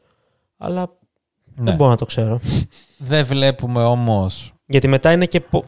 Αλλά 0.57 0.81
Ναι. 0.81 1.65
δεν 1.65 1.75
μπορώ 1.75 1.91
να 1.91 1.97
το 1.97 2.05
ξέρω. 2.05 2.41
Δεν 2.99 3.27
βλέπουμε 3.27 3.85
όμως... 3.85 4.53
Γιατί 4.67 4.89
μετά 4.89 5.13
είναι 5.13 5.27
και. 5.27 5.41
πο- 5.41 5.65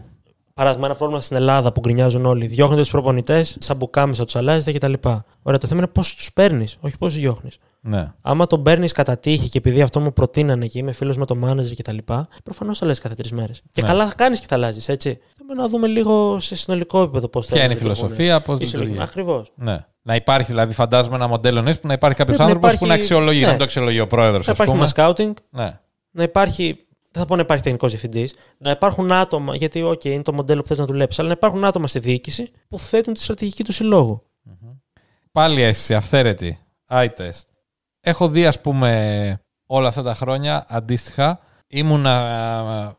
Παράδειγμα, 0.55 0.87
ένα 0.87 0.95
πρόβλημα 0.95 1.21
στην 1.23 1.37
Ελλάδα 1.37 1.73
που 1.73 1.81
γκρινιάζουν 1.81 2.27
όλοι. 2.27 2.47
Διώχνετε 2.47 2.81
τους 2.83 2.91
προπονητές, 2.91 3.57
σαν 3.61 3.77
μπουκάμισα 3.77 4.25
τους 4.25 4.37
αλλάζετε 4.37 4.73
κτλ. 4.73 4.93
Ωραία, 5.43 5.59
το 5.59 5.67
θέμα 5.67 5.81
είναι 5.81 5.87
πώς 5.87 6.15
τους 6.15 6.33
παίρνεις, 6.33 6.77
όχι 6.81 6.99
πώς 6.99 7.13
του 7.13 7.19
διώχνεις. 7.21 7.59
Ναι. 7.85 8.13
Άμα 8.21 8.47
τον 8.47 8.63
παίρνεις 8.63 8.93
κατά 8.93 9.19
τύχη 9.19 9.49
και 9.49 9.59
επειδή 9.59 9.83
αυτό 9.83 10.01
μου 10.01 10.13
προτείνανε 10.13 10.67
και 10.67 10.79
είμαι 10.79 10.93
φίλος 10.93 11.17
με 11.17 11.27
το 11.27 11.39
manager 11.45 11.73
κτλ., 11.77 11.97
προφανώς 12.45 12.79
θα 12.79 12.87
λες 12.87 12.99
κάθε 12.99 13.15
τρεις 13.15 13.33
μέρες. 13.33 13.63
Και 13.71 13.81
Ναι. 13.83 13.87
καλά 13.89 14.07
θα 14.09 14.15
κάνεις 14.15 14.41
και 14.41 14.47
θα 14.49 14.55
αλλάζεις, 14.55 14.89
έτσι. 14.89 15.19
Θέλουμε 15.37 15.55
να 15.63 15.69
δούμε 15.69 15.87
λίγο 15.87 16.41
σε 16.41 16.57
συνολικό 16.57 17.03
επίπεδο 17.03 17.29
πώς 17.29 17.47
θα 17.47 17.55
Ποια 17.55 17.65
είναι 17.65 17.73
η 17.73 17.77
φιλοσοφία, 17.77 18.41
πώς 18.41 18.61
λειτουργεί. 18.61 18.97
Ακριβώς. 19.01 19.53
Ναι. 19.55 19.87
Να 20.03 20.15
υπάρχει 20.15 20.47
δηλαδή, 20.47 20.73
φαντάζομαι, 20.73 21.15
ένα 21.17 21.27
μοντέλο 21.27 21.63
νης 21.63 21.81
που 21.81 21.87
να 21.87 21.93
υπάρχει 21.93 22.17
κάποιος 22.17 22.37
Πρέπει 22.37 22.51
να 22.51 22.57
άνθρωπος 22.57 22.81
που 22.81 22.87
να 22.87 22.95
υπάρχει- 22.95 23.15
αξιολογεί, 23.15 23.39
ναι. 23.39 23.45
να 23.45 23.51
μην 23.51 23.59
το 23.59 23.65
αξιολογεί 23.65 24.01
ο 24.01 24.07
πρόεδρος. 24.07 24.47
Να 24.47 24.53
υπάρχει 24.53 24.75
ένα 24.75 24.91
scouting, 24.95 25.33
Ναι. 25.51 25.81
να 26.11 26.23
υπάρχει. 26.23 26.87
Δεν 27.11 27.23
θα 27.23 27.29
πω 27.29 27.35
να 27.37 27.43
υπάρχει 27.43 27.63
τεχνικός 27.63 27.91
διευθυντής, 27.91 28.35
να 28.59 28.71
υπάρχουν 28.71 29.13
άτομα, 29.13 29.57
γιατί, 29.57 29.83
OK, 29.85 30.05
είναι 30.05 30.23
το 30.23 30.33
μοντέλο 30.33 30.63
που 30.63 30.69
θες 30.69 30.79
να 30.79 30.85
δουλέψεις, 30.85 31.19
αλλά 31.19 31.29
να 31.29 31.35
υπάρχουν 31.35 31.65
άτομα 31.65 31.87
στη 31.87 31.99
διοίκηση 31.99 32.51
που 32.69 32.79
θέτουν 32.79 33.15
τη 33.15 33.23
στρατηγική 33.23 33.65
του 33.65 33.73
συλλόγου. 33.73 34.23
Πάλι 35.33 35.63
αίσθηση, 35.63 35.95
αυθαίρετη. 35.95 36.59
Eye 36.89 37.09
test. 37.19 37.41
Έχω 38.05 38.29
δει, 38.29 38.47
ας 38.47 38.61
πούμε, 38.61 39.41
όλα 39.67 39.89
αυτά 39.89 40.03
τα 40.03 40.15
χρόνια 40.15 40.65
αντίστοιχα. 40.69 41.39
Ήμουνα 41.67 42.97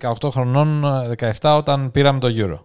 18 0.00 0.30
χρονών, 0.30 0.84
17 1.40 1.56
όταν 1.56 1.90
πήραμε 1.90 2.18
το 2.18 2.28
Euro. 2.30 2.58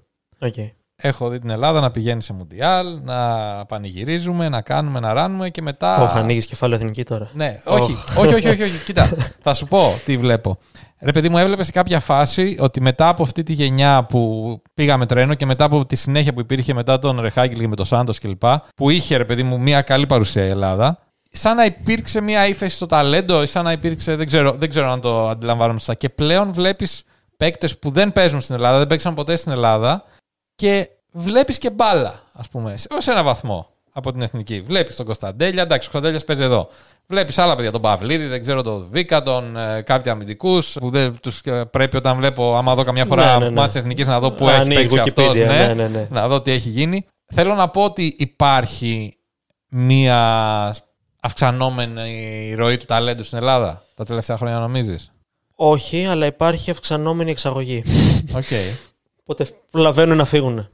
Okay. 0.47 0.71
Έχω 0.95 1.29
δει 1.29 1.39
την 1.39 1.49
Ελλάδα 1.49 1.79
να 1.79 1.91
πηγαίνει 1.91 2.21
σε 2.21 2.33
Μουντιάλ, 2.33 2.99
να 3.03 3.17
πανηγυρίζουμε, 3.65 4.49
να 4.49 4.61
κάνουμε, 4.61 4.99
να 4.99 5.13
ράνουμε 5.13 5.49
και 5.49 5.61
μετά. 5.61 6.01
Όχι, 6.01 6.17
ανοίγεις 6.17 6.45
κεφάλαιο 6.45 6.79
εθνική 6.79 7.03
τώρα. 7.03 7.29
Ναι, 7.33 7.61
όχι, 7.65 7.97
όχι, 8.17 8.33
όχι, 8.33 8.47
όχι, 8.47 8.63
όχι. 8.63 8.83
Κοίτα, 8.83 9.11
θα 9.41 9.53
σου 9.53 9.67
πω 9.67 9.99
τι 10.05 10.17
βλέπω. 10.17 10.57
Ρε 10.99 11.11
παιδί 11.11 11.29
μου, 11.29 11.37
έβλεπε 11.37 11.63
σε 11.63 11.71
κάποια 11.71 11.99
φάση 11.99 12.57
ότι 12.59 12.81
μετά 12.81 13.07
από 13.07 13.23
αυτή 13.23 13.43
τη 13.43 13.53
γενιά 13.53 14.05
που 14.05 14.61
πήγαμε 14.73 15.05
τρένο 15.05 15.33
και 15.33 15.45
μετά 15.45 15.63
από 15.63 15.85
τη 15.85 15.95
συνέχεια 15.95 16.33
που 16.33 16.39
υπήρχε 16.39 16.73
μετά 16.73 16.99
τον 16.99 17.19
Ρεχάγκελ 17.19 17.59
και 17.59 17.67
με 17.67 17.75
τον 17.75 17.85
Σάντος 17.85 18.19
κλπ. 18.19 18.43
Που 18.75 18.89
είχε, 18.89 19.17
ρε 19.17 19.25
παιδί 19.25 19.43
μου, 19.43 19.59
μια 19.59 19.81
καλή 19.81 20.07
παρουσία 20.07 20.45
η 20.45 20.49
Ελλάδα. 20.49 20.99
Σαν 21.31 21.55
να 21.55 21.65
υπήρξε 21.65 22.21
μια 22.21 22.47
ύφεση 22.47 22.75
στο 22.75 22.85
ταλέντο, 22.85 23.41
ή 23.43 23.45
σαν 23.45 23.63
να 23.63 23.71
υπήρξε. 23.71 24.15
Δεν 24.15 24.25
ξέρω, 24.25 24.51
δεν 24.51 24.69
ξέρω 24.69 24.91
αν 24.91 25.01
το 25.01 25.29
αντιλαμβάνομαι 25.29 25.79
σωστά. 25.79 25.93
Και 25.93 26.09
πλέον 26.09 26.53
βλέπεις 26.53 27.03
παίκτες 27.37 27.79
που 27.79 27.91
δεν 27.91 28.13
παίζουν 28.13 28.41
στην 28.41 28.55
Ελλάδα, 28.55 28.77
δεν 28.77 28.87
παίξαν 28.87 29.13
ποτέ 29.13 29.35
στην 29.35 29.51
Ελλάδα 29.51 30.03
και 30.55 30.89
βλέπεις 31.11 31.57
και 31.57 31.69
μπάλα, 31.69 32.23
ας 32.33 32.49
πούμε, 32.49 32.75
ως 32.89 33.07
ένα 33.07 33.23
βαθμό 33.23 33.67
από 33.91 34.11
την 34.11 34.21
εθνική. 34.21 34.61
Βλέπεις 34.61 34.95
τον 34.95 35.05
Κωνσταντέλια, 35.05 35.61
εντάξει, 35.61 35.87
ο 35.87 35.91
Κωνσταντέλιας 35.91 36.25
παίζει 36.25 36.43
εδώ. 36.43 36.69
Βλέπεις 37.07 37.37
άλλα 37.37 37.55
παιδιά, 37.55 37.71
τον 37.71 37.81
Παυλίδη, 37.81 38.25
δεν 38.25 38.39
ξέρω 38.41 38.61
τον 38.61 38.87
Βίκα, 38.91 39.21
τον 39.21 39.57
ε, 39.57 39.81
κάποιοι 39.81 40.11
αμυντικούς 40.11 40.77
που 40.79 40.89
δεν 40.89 41.19
τους, 41.21 41.39
ε, 41.43 41.65
πρέπει 41.65 41.97
όταν 41.97 42.17
βλέπω, 42.17 42.55
άμα 42.55 42.75
δω 42.75 42.83
καμιά 42.83 43.05
φορά 43.05 43.31
Ναι, 43.31 43.37
ναι, 43.37 43.49
ναι. 43.49 43.61
μάτς 43.61 43.75
εθνικής 43.75 44.07
να 44.07 44.19
δω 44.19 44.31
που 44.31 44.45
Να 44.45 44.51
έχει 44.51 44.61
ανοίγει 44.61 44.81
παίξει 44.81 44.99
αυτός. 44.99 45.29
Wikipedia, 45.29 45.47
Ναι, 45.47 45.65
ναι, 45.67 45.73
ναι, 45.73 45.87
ναι. 45.87 46.07
Να 46.09 46.27
δω 46.27 46.41
τι 46.41 46.51
έχει 46.51 46.69
γίνει. 46.69 47.05
Θέλω 47.33 47.55
να 47.55 47.69
πω 47.69 47.83
ότι 47.83 48.15
υπάρχει 48.19 49.17
μία 49.67 50.75
αυξανόμενη 51.19 52.53
ροή 52.57 52.77
του 52.77 52.85
ταλέντου 52.85 53.23
στην 53.23 53.37
Ελλάδα 53.37 53.83
τα 53.93 54.03
τελευταία 54.05 54.37
χρόνια, 54.37 54.57
νομίζεις; 54.57 55.11
Όχι, 55.55 56.05
αλλά 56.05 56.25
υπάρχει 56.25 56.71
αυξανόμενη 56.71 57.31
εξαγωγή. 57.31 57.83
Οκ. 58.35 58.43
Οπότε 59.21 59.47
προλαβαίνουν 59.71 60.17
να 60.17 60.25
φύγουν. 60.25 60.69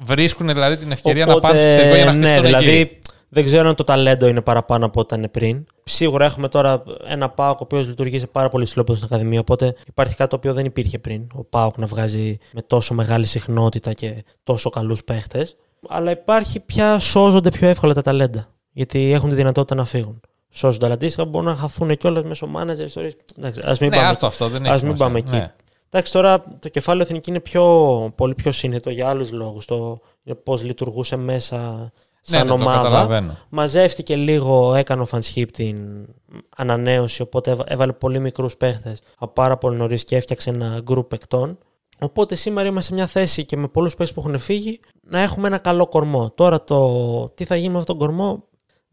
Βρίσκουν 0.00 0.46
δηλαδή 0.46 0.76
την 0.76 0.92
ευκαιρία 0.92 1.26
να 1.26 1.32
Οπότε, 1.32 1.46
πάνε 1.46 1.58
στο 1.58 1.68
εξωτερικό 1.68 1.96
για 1.96 2.04
να 2.04 2.12
ναι, 2.12 2.18
χτιστούν 2.18 2.44
δηλαδή 2.44 2.70
εκεί. 2.70 2.98
δεν 3.28 3.44
ξέρω 3.44 3.68
αν 3.68 3.74
το 3.74 3.84
ταλέντο 3.84 4.26
είναι 4.26 4.40
παραπάνω 4.40 4.86
από 4.86 5.00
ό,τι 5.00 5.14
ήταν 5.14 5.30
πριν. 5.30 5.64
Σίγουρα 5.84 6.24
έχουμε 6.24 6.48
τώρα 6.48 6.82
ένα 7.06 7.28
ΠΑΟΚ 7.28 7.60
ο 7.60 7.62
οποίος 7.62 7.86
λειτουργεί 7.86 8.18
σε 8.18 8.26
πάρα 8.26 8.48
πολύ 8.48 8.64
ψηλό 8.64 8.80
επίπεδο 8.80 9.04
στην 9.04 9.14
Ακαδημία. 9.14 9.40
Οπότε 9.40 9.74
υπάρχει 9.86 10.16
κάτι 10.16 10.30
το 10.30 10.36
οποίο 10.36 10.54
δεν 10.54 10.64
υπήρχε 10.64 10.98
πριν. 10.98 11.26
Ο 11.34 11.44
ΠΑΟΚ 11.44 11.78
να 11.78 11.86
βγάζει 11.86 12.38
με 12.52 12.62
τόσο 12.62 12.94
μεγάλη 12.94 13.26
συχνότητα 13.26 13.92
και 13.92 14.24
τόσο 14.44 14.70
καλούς 14.70 15.04
παίχτες. 15.04 15.56
Αλλά 15.88 16.10
υπάρχει 16.10 16.60
πια 16.60 16.98
σώζονται 16.98 17.50
πιο 17.50 17.68
εύκολα 17.68 17.94
τα 17.94 18.02
ταλέντα. 18.02 18.48
Γιατί 18.78 19.12
έχουν 19.12 19.28
τη 19.28 19.34
δυνατότητα 19.34 19.74
να 19.74 19.84
φύγουν. 19.84 20.20
Σώζονται, 20.50 20.84
αλλά 20.84 20.94
αντίστοιχα 20.94 21.24
μπορούν 21.24 21.48
να 21.48 21.54
χαθούν 21.56 21.96
κιόλας 21.96 22.24
μέσω 22.24 22.48
manager 22.56 22.84
ιστορίε. 22.84 23.10
Α 23.40 23.76
μην 23.80 23.88
Ναι, 23.90 23.96
πάμε 23.96 24.08
άστο 24.08 24.26
αυτό, 24.26 24.48
δεν 24.48 24.62
έχει 24.64 24.72
Ας 24.74 24.82
μην 24.82 24.96
σημασία. 24.96 25.06
πάμε 25.06 25.18
εκεί. 25.18 25.30
Ναι. 25.32 25.54
Εντάξει, 25.90 26.12
τώρα 26.12 26.44
το 26.58 26.68
κεφάλαιο 26.68 27.02
εθνική 27.02 27.30
είναι 27.30 27.40
πιο, 27.40 27.64
πολύ 28.14 28.34
πιο 28.34 28.52
σύνθετο 28.52 28.90
για 28.90 29.08
άλλους 29.08 29.32
λόγους. 29.32 29.64
Το 29.64 29.98
πώς 30.42 30.62
λειτουργούσε 30.62 31.16
μέσα 31.16 31.56
Ναι, 31.58 31.88
σαν 32.20 32.40
ναι, 32.42 32.46
το 32.48 32.54
ομάδα. 32.54 32.82
καταλαβαίνω. 32.82 33.36
Μαζεύτηκε 33.48 34.16
λίγο, 34.16 34.74
έκανε 34.74 35.02
ο 35.02 35.04
Φανσχίπ 35.04 35.50
την 35.50 35.76
ανανέωση, 36.56 37.22
οπότε 37.22 37.50
έβα- 37.50 37.64
έβαλε 37.68 37.92
πολύ 37.92 38.18
μικρούς 38.18 38.56
παίχτες 38.56 39.00
από 39.18 39.32
πάρα 39.32 39.56
πολύ 39.56 39.76
νωρίς 39.76 40.04
και 40.04 40.16
έφτιαξε 40.16 40.50
ένα 40.50 40.80
γκρουπ 40.82 41.08
παικτών. 41.08 41.58
Οπότε 42.00 42.34
σήμερα 42.34 42.68
είμαστε 42.68 42.88
σε 42.88 42.94
μια 42.94 43.06
θέση 43.06 43.44
και 43.44 43.56
με 43.56 43.68
πολλούς 43.68 43.94
παίχτες 43.94 44.14
που 44.16 44.28
έχουν 44.28 44.38
φύγει 44.40 44.80
να 45.02 45.20
έχουμε 45.20 45.46
ένα 45.46 45.58
καλό 45.58 45.86
κορμό. 45.86 46.30
Τώρα 46.34 46.64
το 46.64 47.28
τι 47.28 47.44
θα 47.44 47.56
γίνει 47.56 47.72
με 47.72 47.78
αυτόν 47.78 47.98
τον 47.98 48.06
κορμό 48.08 48.44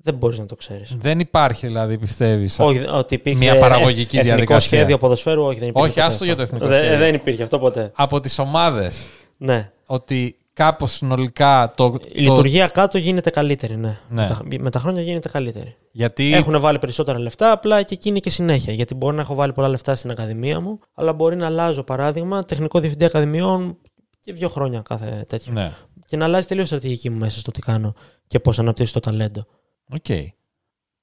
δεν 0.05 0.15
μπορείς 0.15 0.39
να 0.39 0.45
το 0.45 0.55
ξέρεις. 0.55 0.95
Δεν 0.99 1.19
υπάρχει 1.19 1.67
δηλαδή, 1.67 1.97
πιστεύεις. 1.97 2.59
Όχι, 2.59 2.85
ότι 2.91 3.13
υπήρχε 3.13 3.39
Μια 3.39 3.57
παραγωγική 3.57 4.15
ε- 4.15 4.19
εθνικό 4.19 4.35
διαδικασία. 4.37 4.77
σχέδιο 4.77 4.97
ποδοσφαίρου, 4.97 5.43
όχι, 5.43 5.59
δεν 5.59 5.67
υπήρχε. 5.67 5.87
Όχι, 5.87 5.95
ποτέ 5.95 6.07
άστο 6.07 6.25
για 6.25 6.35
το 6.35 6.41
αυτό. 6.41 6.55
εθνικό 6.55 6.73
Δεν- 6.75 6.83
σχέδιο. 6.83 7.05
Δεν 7.05 7.13
υπήρχε 7.15 7.43
αυτό 7.43 7.59
ποτέ. 7.59 7.91
Από 7.95 8.19
τις 8.19 8.39
ομάδες 8.39 9.01
Ναι. 9.37 9.71
ότι 9.85 10.35
κάπως 10.53 10.91
συνολικά 10.91 11.73
το. 11.77 11.85
Η 11.85 12.25
το- 12.25 12.31
λειτουργία 12.31 12.67
κάτω 12.67 12.97
γίνεται 12.97 13.29
καλύτερη, 13.29 13.75
ναι. 13.77 13.87
Ναι. 14.09 14.21
Με, 14.21 14.27
τα, 14.27 14.39
με 14.59 14.69
τα 14.69 14.79
χρόνια 14.79 15.01
γίνεται 15.01 15.29
καλύτερη. 15.29 15.75
Γιατί. 15.91 16.33
Έχουν 16.33 16.59
βάλει 16.59 16.79
περισσότερα 16.79 17.19
λεφτά, 17.19 17.51
απλά 17.51 17.81
και 17.83 17.93
εκεί 17.93 18.09
είναι 18.09 18.19
και 18.19 18.29
συνέχεια. 18.29 18.73
Γιατί 18.73 18.95
μπορεί 18.95 19.15
να 19.15 19.21
έχω 19.21 19.35
βάλει 19.35 19.53
πολλά 19.53 19.67
λεφτά 19.67 19.95
στην 19.95 20.11
Ακαδημία 20.11 20.59
μου, 20.59 20.79
αλλά 20.93 21.13
μπορεί 21.13 21.35
να 21.35 21.45
αλλάζω 21.45 21.83
παράδειγμα 21.83 22.45
τεχνικό 22.45 22.79
διευθυντή 22.79 23.05
Ακαδημιών 23.05 23.77
και 24.19 24.33
δύο 24.33 24.49
χρόνια 24.49 24.81
κάθε 24.81 25.25
τέτοιο. 25.27 25.53
Ναι. 25.53 25.71
Και 26.07 26.17
να 26.17 26.25
αλλάζει 26.25 26.47
τελείως 26.47 26.65
η 26.65 26.67
στρατηγική 26.67 27.09
μου 27.09 27.17
μέσα 27.17 27.39
στο 27.39 27.51
τι 27.51 27.61
κάνω 27.61 27.93
και 28.27 28.39
πώς 28.39 28.59
αναπτύσσω 28.59 28.93
το 28.93 28.99
ταλέντο. 28.99 29.45
Οκ. 29.93 30.05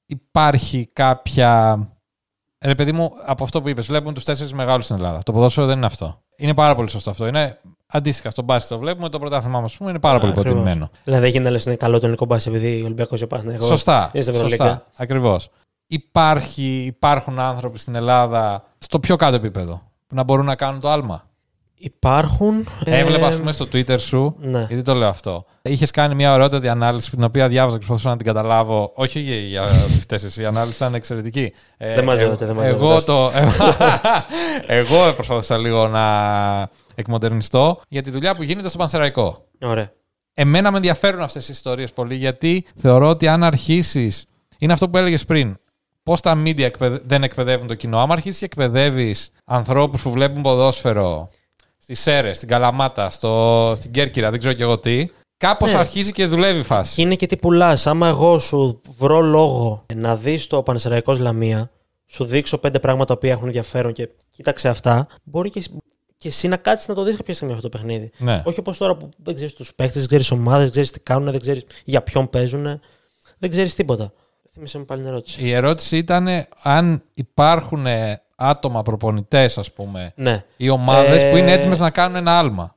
Υπάρχει 0.06 0.90
κάποια. 0.92 1.78
Ε, 2.58 2.66
Ρε 2.66 2.74
παιδί 2.74 2.92
μου, 2.92 3.10
από 3.24 3.44
αυτό 3.44 3.62
που 3.62 3.68
είπες, 3.68 3.86
βλέπουν 3.86 4.14
τους 4.14 4.24
τέσσερις 4.24 4.52
μεγάλους 4.52 4.84
στην 4.84 4.96
Ελλάδα. 4.96 5.22
Το 5.22 5.32
ποδόσφαιρο 5.32 5.66
δεν 5.66 5.76
είναι 5.76 5.86
αυτό. 5.86 6.22
Είναι 6.36 6.54
πάρα 6.54 6.74
πολύ 6.74 6.88
σωστό 6.88 7.10
αυτό. 7.10 7.26
Είναι 7.26 7.60
Αντίστοιχα, 7.94 8.30
στο 8.30 8.42
μπάσκετ 8.42 8.70
το 8.70 8.78
βλέπουμε, 8.78 9.08
το 9.08 9.18
πρωτάθλημά 9.18 9.60
μας 9.60 9.76
είναι 9.80 9.98
πάρα 9.98 10.18
πολύ 10.18 10.32
Ακριβώς. 10.32 10.50
υποτιμημένο. 10.52 10.90
Δηλαδή, 11.04 11.26
έγινε 11.26 11.44
να 11.44 11.50
λες 11.50 11.64
είναι 11.64 11.76
καλό 11.76 11.94
το 11.94 12.00
ελληνικό 12.04 12.24
μπάσκετ 12.24 12.54
επειδή 12.54 12.80
ο 12.80 12.84
Ολυμπιακός 12.84 13.22
επάνε. 13.22 13.58
Σωστά. 13.58 14.10
είναι 14.12 14.22
στην 14.22 14.34
Ευρωλίγκα. 14.34 14.64
σωστά 14.68 14.86
Ακριβώς. 14.96 15.50
Υπάρχει, 15.86 16.84
υπάρχουν 16.84 17.38
άνθρωποι 17.38 17.78
στην 17.78 17.94
Ελλάδα 17.94 18.64
στο 18.78 19.00
πιο 19.00 19.16
κάτω 19.16 19.36
επίπεδο 19.36 19.82
που 20.06 20.14
να 20.14 20.22
μπορούν 20.22 20.44
να 20.44 20.54
κάνουν 20.54 20.80
το 20.80 20.90
άλμα. 20.90 21.24
Υπάρχουν. 21.84 22.68
ε, 22.84 22.98
Έβλεπα, 22.98 23.26
ας 23.26 23.36
πούμε, 23.36 23.52
στο 23.52 23.64
Twitter 23.72 24.00
σου, 24.00 24.34
Ναι. 24.40 24.64
γιατί 24.68 24.82
το 24.82 24.94
λέω 24.94 25.08
αυτό. 25.08 25.44
Είχες 25.62 25.90
κάνει 25.90 26.14
μια 26.14 26.32
ωραιότατη 26.32 26.68
ανάλυση, 26.68 27.10
την 27.10 27.24
οποία 27.24 27.48
διάβαζα 27.48 27.78
και 27.78 27.84
προσπαθούσα 27.86 28.08
να 28.08 28.16
την 28.16 28.26
καταλάβω. 28.26 28.92
Όχι 28.94 29.20
για, 29.20 29.34
για 29.36 29.62
ότι 29.62 30.00
φταίει 30.00 30.18
εσύ, 30.24 30.42
η 30.42 30.44
ανάλυση 30.44 30.76
ήταν 30.76 30.94
εξαιρετική. 30.94 31.52
Ε, 31.76 31.94
Δεν 31.94 32.04
μαζεύεται, 32.04 32.44
ε, 32.44 32.46
δεν 32.46 32.56
μαζεύεται. 32.56 32.84
Εγώ, 32.84 33.02
το, 33.04 33.30
εγώ 34.66 35.12
προσπαθούσα 35.14 35.58
λίγο 35.58 35.88
να 35.88 36.02
εκμοντερνιστώ 36.94 37.80
για 37.88 38.02
τη 38.02 38.10
δουλειά 38.10 38.34
που 38.34 38.42
γίνεται 38.42 38.68
στο 38.68 38.78
Πανσεραϊκό. 38.78 39.44
Ωραία. 39.62 39.92
Εμένα 40.34 40.70
με 40.70 40.76
ενδιαφέρουν 40.76 41.20
αυτές 41.22 41.48
οι 41.48 41.52
ιστορίες 41.52 41.92
πολύ 41.92 42.14
γιατί 42.14 42.64
θεωρώ 42.76 43.08
ότι 43.08 43.28
αν 43.28 43.42
αρχίσεις. 43.44 44.24
Είναι 44.58 44.72
αυτό 44.72 44.88
που 44.88 44.96
έλεγες 44.98 45.24
πριν. 45.24 45.56
Πώς 46.02 46.20
τα 46.20 46.42
media 46.42 46.60
εκπαιδε- 46.60 47.02
δεν 47.06 47.22
εκπαιδεύουν 47.22 47.66
το 47.66 47.74
κοινό. 47.74 47.98
Άμα 47.98 48.12
αρχίσεις 48.12 48.38
και 48.38 48.44
εκπαιδεύεις 48.44 49.30
ανθρώπους 49.44 50.02
που 50.02 50.10
βλέπουν 50.10 50.42
ποδόσφαιρο 50.42 51.28
στις 51.82 52.00
Σέρες, 52.00 52.36
στην 52.36 52.48
Καλαμάτα, 52.48 53.10
στο, 53.10 53.72
στην 53.76 53.90
Κέρκυρα, 53.90 54.30
δεν 54.30 54.38
ξέρω 54.38 54.54
κι 54.54 54.62
εγώ 54.62 54.78
τι, 54.78 55.06
κάπως 55.36 55.72
Ναι. 55.72 55.78
αρχίζει 55.78 56.12
και 56.12 56.26
δουλεύει 56.26 56.58
η 56.58 56.62
φάση. 56.62 56.94
Και 56.94 57.02
είναι 57.02 57.14
και 57.14 57.26
τι 57.26 57.36
πουλάς. 57.36 57.86
Άμα 57.86 58.08
εγώ 58.08 58.38
σου 58.38 58.80
βρω 58.98 59.20
λόγο 59.20 59.86
να 59.94 60.16
δεις 60.16 60.46
το 60.46 60.62
Πανεσαιραϊκό 60.62 61.12
Λαμία, 61.12 61.70
σου 62.06 62.24
δείξω 62.24 62.58
πέντε 62.58 62.78
πράγματα 62.78 63.18
που 63.18 63.26
έχουν 63.26 63.46
ενδιαφέρον 63.46 63.92
και 63.92 64.08
κοίταξε 64.30 64.68
αυτά, 64.68 65.06
μπορεί 65.22 65.50
και, 65.50 65.62
και 66.18 66.28
εσύ 66.28 66.48
να 66.48 66.56
κάτσεις 66.56 66.88
να 66.88 66.94
το 66.94 67.02
δεις 67.02 67.16
κάποια 67.16 67.34
στιγμή 67.34 67.54
αυτό 67.54 67.68
το 67.68 67.78
παιχνίδι. 67.78 68.10
Ναι. 68.18 68.42
Όχι 68.44 68.58
όπως 68.58 68.76
τώρα 68.78 68.96
που 68.96 69.08
δεν 69.16 69.34
ξέρεις 69.34 69.54
τους 69.54 69.74
παίκτες, 69.74 69.98
δεν 69.98 70.06
ξέρεις 70.06 70.30
ομάδες, 70.30 70.62
δεν 70.62 70.70
ξέρεις 70.70 70.90
τι 70.90 71.00
κάνουν, 71.00 71.30
δεν 71.30 71.40
ξέρεις 71.40 71.64
για 71.84 72.02
ποιον 72.02 72.30
παίζουν. 72.30 72.80
Δεν 73.38 73.50
ξέρεις 73.50 73.74
τίποτα. 73.74 74.12
Θύμισε 74.52 74.78
μου 74.78 74.84
πάλι 74.84 75.00
την 75.00 75.10
ερώτηση. 75.10 75.42
Η 75.42 75.52
ερώτηση 75.52 75.96
ήταν 75.96 76.28
αν 76.62 77.02
υπάρχουν 77.14 77.86
άτομα 78.49 78.82
προπονητές, 78.82 79.59
ας 79.59 79.72
πούμε, 79.72 80.12
Ναι. 80.16 80.45
ή 80.57 80.68
ομάδες 80.68 81.22
Ε, 81.22 81.30
που 81.30 81.36
είναι 81.36 81.53
έτοιμες 81.53 81.78
να 81.78 81.90
κάνουν 81.90 82.16
ένα 82.16 82.38
άλμα. 82.38 82.76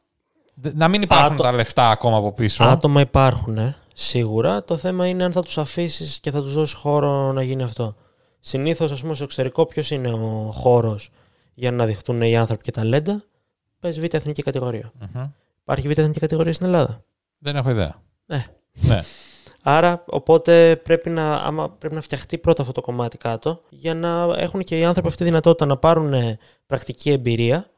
Δε- 0.54 0.72
Να 0.74 0.88
μην 0.88 1.02
υπάρχουν 1.02 1.34
Άτο- 1.34 1.44
τα 1.44 1.52
λεφτά 1.52 1.90
ακόμα 1.90 2.18
από 2.18 2.32
πίσω. 2.34 2.64
Άτομα 2.64 3.02
υπάρχουν, 3.02 3.58
ε, 3.58 3.76
σίγουρα. 3.94 4.64
Το 4.64 4.78
θέμα 4.78 5.08
είναι 5.08 5.24
αν 5.24 5.32
θα 5.32 5.42
τους 5.42 5.58
αφήσεις 5.58 6.20
και 6.20 6.32
θα 6.32 6.42
τους 6.42 6.54
δώσεις 6.54 6.76
χώρο 6.76 7.32
να 7.32 7.44
γίνει 7.44 7.64
αυτό. 7.64 7.96
Συνήθως, 8.40 8.92
ας 8.92 9.02
πούμε, 9.02 9.14
στο 9.16 9.24
εξωτερικό, 9.24 9.66
ποιος 9.66 9.92
είναι 9.92 10.10
ο 10.10 10.52
χώρος 10.54 11.10
για 11.54 11.72
να 11.72 11.86
δειχτούν 11.86 12.22
οι 12.22 12.38
άνθρωποι 12.38 12.64
και 12.64 12.72
ταλέντα; 12.72 13.24
Πες 13.80 14.00
β' 14.00 14.14
εθνική 14.14 14.42
κατηγορία. 14.42 14.92
Μμμ. 15.14 15.24
Υπάρχει 15.62 15.88
β' 15.88 16.00
εθνική 16.00 16.20
κατηγορία 16.20 16.54
στην 16.54 16.66
Ελλάδα; 16.66 17.04
Δεν 17.38 17.56
έχω 17.56 17.70
ιδέα. 17.70 17.96
Ναι. 18.26 18.44
ναι. 18.74 19.02
Άρα, 19.68 20.04
οπότε 20.08 20.82
πρέπει 20.84 21.10
να, 21.10 21.36
άμα, 21.36 21.70
πρέπει 21.70 21.96
να 21.96 22.02
φτιαχτεί 22.02 22.38
πρώτα 22.38 22.62
αυτό 22.62 22.74
το 22.74 22.82
κομμάτι 22.82 23.18
κάτω 23.18 23.62
για 23.70 23.94
να 23.94 24.36
έχουν 24.38 24.64
και 24.64 24.78
οι 24.78 24.84
άνθρωποι 24.84 25.08
αυτή 25.08 25.24
τη 25.24 25.30
δυνατότητα 25.30 25.66
να 25.66 25.78
πάρουν 25.78 26.14
ε, 26.14 26.38
πρακτική 26.66 27.12
εμπειρία 27.12 27.70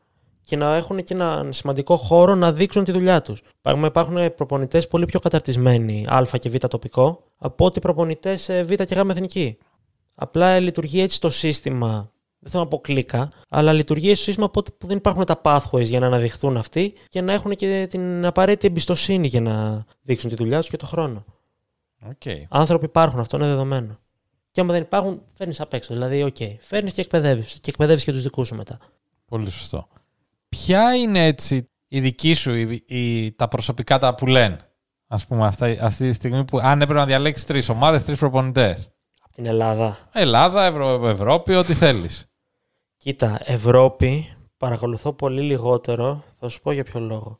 και 0.43 0.55
να 0.55 0.75
έχουν 0.75 1.03
και 1.03 1.13
έναν 1.13 1.53
σημαντικό 1.53 1.95
χώρο 1.95 2.35
να 2.35 2.51
δείξουν 2.51 2.83
τη 2.83 2.91
δουλειά 2.91 3.21
τους. 3.21 3.41
Παράδειγμα, 3.61 3.89
υπάρχουν 3.89 4.35
προπονητές 4.35 4.87
πολύ 4.87 5.05
πιο 5.05 5.19
καταρτισμένοι 5.19 6.05
Α 6.07 6.37
και 6.39 6.49
Β 6.49 6.55
τοπικό 6.55 7.23
από 7.37 7.65
ότι 7.65 7.79
προπονητές 7.79 8.49
Β 8.65 8.73
και 8.73 8.95
Γ 8.95 9.09
εθνική. 9.09 9.57
Απλά 10.15 10.47
ε, 10.49 10.59
λειτουργεί 10.59 11.01
έτσι 11.01 11.21
το 11.21 11.29
σύστημα. 11.29 12.11
Δεν 12.39 12.51
θέλω 12.51 12.63
να 12.63 12.69
πω 12.69 12.79
κλίκα, 12.79 13.31
αλλά 13.49 13.73
λειτουργεί 13.73 14.09
έτσι 14.09 14.19
το 14.19 14.23
σύστημα 14.23 14.45
από 14.45 14.59
ότι 14.59 14.71
που 14.77 14.87
δεν 14.87 14.97
υπάρχουν 14.97 15.25
τα 15.25 15.41
pathways 15.43 15.85
για 15.85 15.99
να 15.99 16.05
αναδειχθούν 16.05 16.57
αυτοί 16.57 16.93
και 17.07 17.21
να 17.21 17.33
έχουν 17.33 17.51
και 17.51 17.87
την 17.89 18.25
απαραίτητη 18.25 18.67
εμπιστοσύνη 18.67 19.27
για 19.27 19.41
να 19.41 19.85
δείξουν 20.01 20.29
τη 20.29 20.35
δουλειά 20.35 20.59
τους 20.59 20.69
και 20.69 20.77
το 20.77 20.85
χρόνο. 20.85 21.25
Okay. 22.05 22.41
Άνθρωποι 22.49 22.85
υπάρχουν, 22.85 23.19
αυτό 23.19 23.37
είναι 23.37 23.45
δεδομένο. 23.47 23.99
Και 24.51 24.61
άμα 24.61 24.73
δεν 24.73 24.81
υπάρχουν, 24.81 25.21
φέρνεις 25.33 25.61
απ' 25.61 25.73
έξω. 25.73 25.93
Δηλαδή, 25.93 26.23
οκ, 26.23 26.35
φέρνεις 26.59 26.93
και 26.93 27.01
εκπαιδεύεις. 27.01 27.57
Και 27.61 27.69
εκπαιδεύεις 27.69 28.03
και 28.03 28.11
τους 28.11 28.21
δικούς 28.21 28.47
σου 28.47 28.55
μετά. 28.55 28.77
Πολύ 29.25 29.49
σωστό. 29.49 29.87
Ποια 30.49 30.95
είναι 30.95 31.25
έτσι 31.25 31.69
η 31.87 31.99
δική 31.99 32.33
σου, 32.33 32.53
η, 32.53 32.83
η- 32.87 33.31
τα 33.31 33.47
προσωπικά 33.47 33.97
τα 33.97 34.15
που 34.15 34.25
λένε, 34.27 34.57
ας 35.07 35.25
πούμε, 35.25 35.45
αυτά, 35.45 35.65
αυτή 35.81 36.07
τη 36.07 36.13
στιγμή 36.13 36.45
που 36.45 36.59
αν 36.59 36.81
έπρεπε 36.81 36.99
να 36.99 37.05
διαλέξεις 37.05 37.45
τρεις 37.45 37.69
ομάδες, 37.69 38.03
τρεις 38.03 38.17
προπονητές. 38.17 38.89
Από 39.21 39.33
την 39.33 39.45
Ελλάδα. 39.45 39.97
Ελλάδα, 40.13 40.65
Ευρω, 40.65 41.07
Ευρώπη, 41.07 41.53
ό,τι 41.53 41.73
θέλεις. 41.73 42.25
Κοίτα, 42.97 43.39
Ευρώπη 43.43 44.35
παρακολουθώ 44.57 45.13
πολύ 45.13 45.41
λιγότερο. 45.41 46.23
Θα 46.39 46.49
σου 46.49 46.61
πω 46.61 46.71
για 46.71 46.83
ποιο 46.83 46.99
λόγο. 46.99 47.39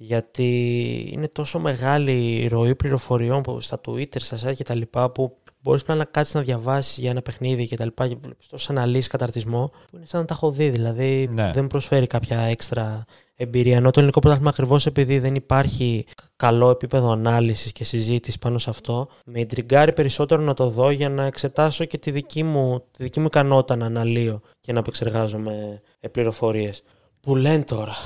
Γιατί 0.00 1.10
είναι 1.12 1.28
τόσο 1.28 1.58
μεγάλη 1.58 2.36
η 2.36 2.48
ροή 2.48 2.74
πληροφοριών 2.74 3.42
που 3.42 3.60
στα 3.60 3.80
Twitter, 3.86 4.20
στα 4.20 4.38
site 4.44 4.54
και 4.54 4.64
τα 4.64 4.74
λοιπά 4.74 5.10
που 5.10 5.36
μπορείς 5.62 5.82
πλέον 5.82 5.98
να 5.98 6.04
κάτσεις 6.04 6.34
να 6.34 6.40
διαβάσεις 6.42 6.98
για 6.98 7.10
ένα 7.10 7.22
παιχνίδι 7.22 7.66
και 7.66 7.76
τα 7.76 7.84
λοιπά 7.84 8.08
και 8.08 8.16
βλέπεις 8.22 8.48
τόσε 8.48 8.72
αναλύσεις 8.72 9.06
καταρτισμό 9.06 9.70
που 9.90 9.96
είναι 9.96 10.06
σαν 10.06 10.20
να 10.20 10.26
τα 10.26 10.34
έχω 10.34 10.50
δει. 10.50 10.68
Δηλαδή 10.70 11.28
Ναι. 11.32 11.50
δεν 11.54 11.66
προσφέρει 11.66 12.06
κάποια 12.06 12.40
έξτρα 12.40 13.04
εμπειρία. 13.36 13.76
Ενώ 13.76 13.90
το 13.90 13.94
ελληνικό 13.96 14.20
πρωτάθλημα 14.20 14.50
ακριβώς 14.50 14.86
επειδή 14.86 15.18
δεν 15.18 15.34
υπάρχει 15.34 16.04
καλό 16.36 16.70
επίπεδο 16.70 17.10
ανάλυσης 17.10 17.72
και 17.72 17.84
συζήτηση 17.84 18.38
πάνω 18.38 18.58
σε 18.58 18.70
αυτό, 18.70 19.08
με 19.24 19.40
εντριγκάρει 19.40 19.92
περισσότερο 19.92 20.42
να 20.42 20.54
το 20.54 20.68
δω 20.68 20.90
για 20.90 21.08
να 21.08 21.24
εξετάσω 21.24 21.84
και 21.84 21.98
τη 21.98 22.10
δική 22.10 22.42
μου, 22.42 22.84
τη 22.90 23.02
δική 23.02 23.20
μου 23.20 23.26
ικανότητα 23.26 23.76
να 23.76 23.86
αναλύω 23.86 24.40
και 24.60 24.72
να 24.72 24.78
επεξεργάζομαι 24.78 25.82
πληροφορίες. 26.10 26.82
Που 27.20 27.36
λένε 27.36 27.62
τώρα. 27.64 27.96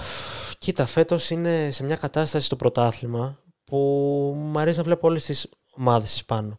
Κοίτα, 0.63 0.87
φέτος 0.87 1.31
είναι 1.31 1.71
σε 1.71 1.85
μια 1.85 1.97
κατάσταση 1.97 2.47
στο 2.47 2.57
πρωτάθλημα 2.57 3.39
που 3.65 3.77
μου 4.37 4.59
αρέσει 4.59 4.77
να 4.77 4.83
βλέπω 4.83 5.09
όλες 5.09 5.25
τις 5.25 5.49
ομάδες 5.71 6.25
πάνω. 6.25 6.59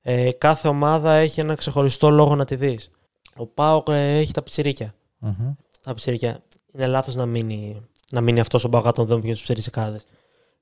Ε, 0.00 0.32
κάθε 0.32 0.68
ομάδα 0.68 1.12
έχει 1.12 1.40
ένα 1.40 1.54
ξεχωριστό 1.54 2.10
λόγο 2.10 2.34
να 2.34 2.44
τη 2.44 2.56
δεις. 2.56 2.90
Ο 3.36 3.46
Πάοκ 3.46 3.88
ε, 3.88 4.16
έχει 4.18 4.32
τα 4.32 4.42
πιτσιρίκια. 4.42 4.94
Μμμ. 5.18 5.54
Τα 5.82 5.94
πιτσιρίκια. 5.94 6.42
Είναι 6.72 6.86
λάθος 6.86 7.14
να 7.14 7.26
μείνει, 7.26 7.88
να 8.10 8.20
μείνει 8.20 8.40
αυτός 8.40 8.64
ο 8.64 8.68
Πάοκ 8.68 8.92
τον 8.92 9.06
δούμε 9.06 9.20
για 9.24 9.34
του 9.34 9.42
πιτσιρικάδε. 9.46 10.00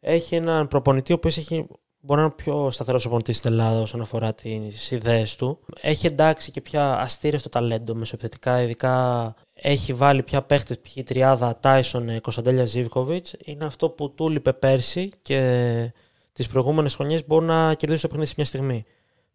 Έχει 0.01 0.35
έναν 0.35 0.69
προπονητή 0.69 1.13
ο 1.13 1.15
οποίος 1.15 1.37
έχει. 1.37 1.67
Μπορεί 2.05 2.21
να 2.21 2.27
είναι 2.27 2.35
ο 2.39 2.43
πιο 2.43 2.71
σταθερός 2.71 3.03
προπονητή 3.03 3.33
στην 3.33 3.51
Ελλάδα 3.51 3.81
όσον 3.81 4.01
αφορά 4.01 4.35
τις 4.35 4.91
ιδέες 4.91 5.37
του. 5.37 5.59
Έχει 5.81 6.07
εντάξει 6.07 6.51
και 6.51 6.61
πια 6.61 6.99
αστήρευτο 6.99 7.49
ταλέντο 7.49 7.95
μεσοεπιθετικά, 7.95 8.63
ειδικά 8.63 9.35
έχει 9.55 9.93
βάλει 9.93 10.23
πια 10.23 10.43
παίχτες, 10.43 10.79
π.χ. 10.81 10.97
η 10.97 11.03
τριάδα 11.03 11.59
Τάισον 11.61 12.21
Κωνσταντέλια 12.21 12.65
Ζίβκοβιτ. 12.65 13.27
Είναι 13.45 13.65
αυτό 13.65 13.89
που 13.89 14.11
του 14.15 14.29
λείπε 14.29 14.53
πέρσι 14.53 15.11
και 15.23 15.93
τις 16.33 16.47
προηγούμενες 16.47 16.95
χρονιές 16.95 17.27
μπορεί 17.27 17.45
να 17.45 17.75
κερδίσει 17.75 18.03
το 18.03 18.09
παιχνίδι 18.09 18.29
σε 18.29 18.35
μια 18.37 18.47
στιγμή. 18.47 18.85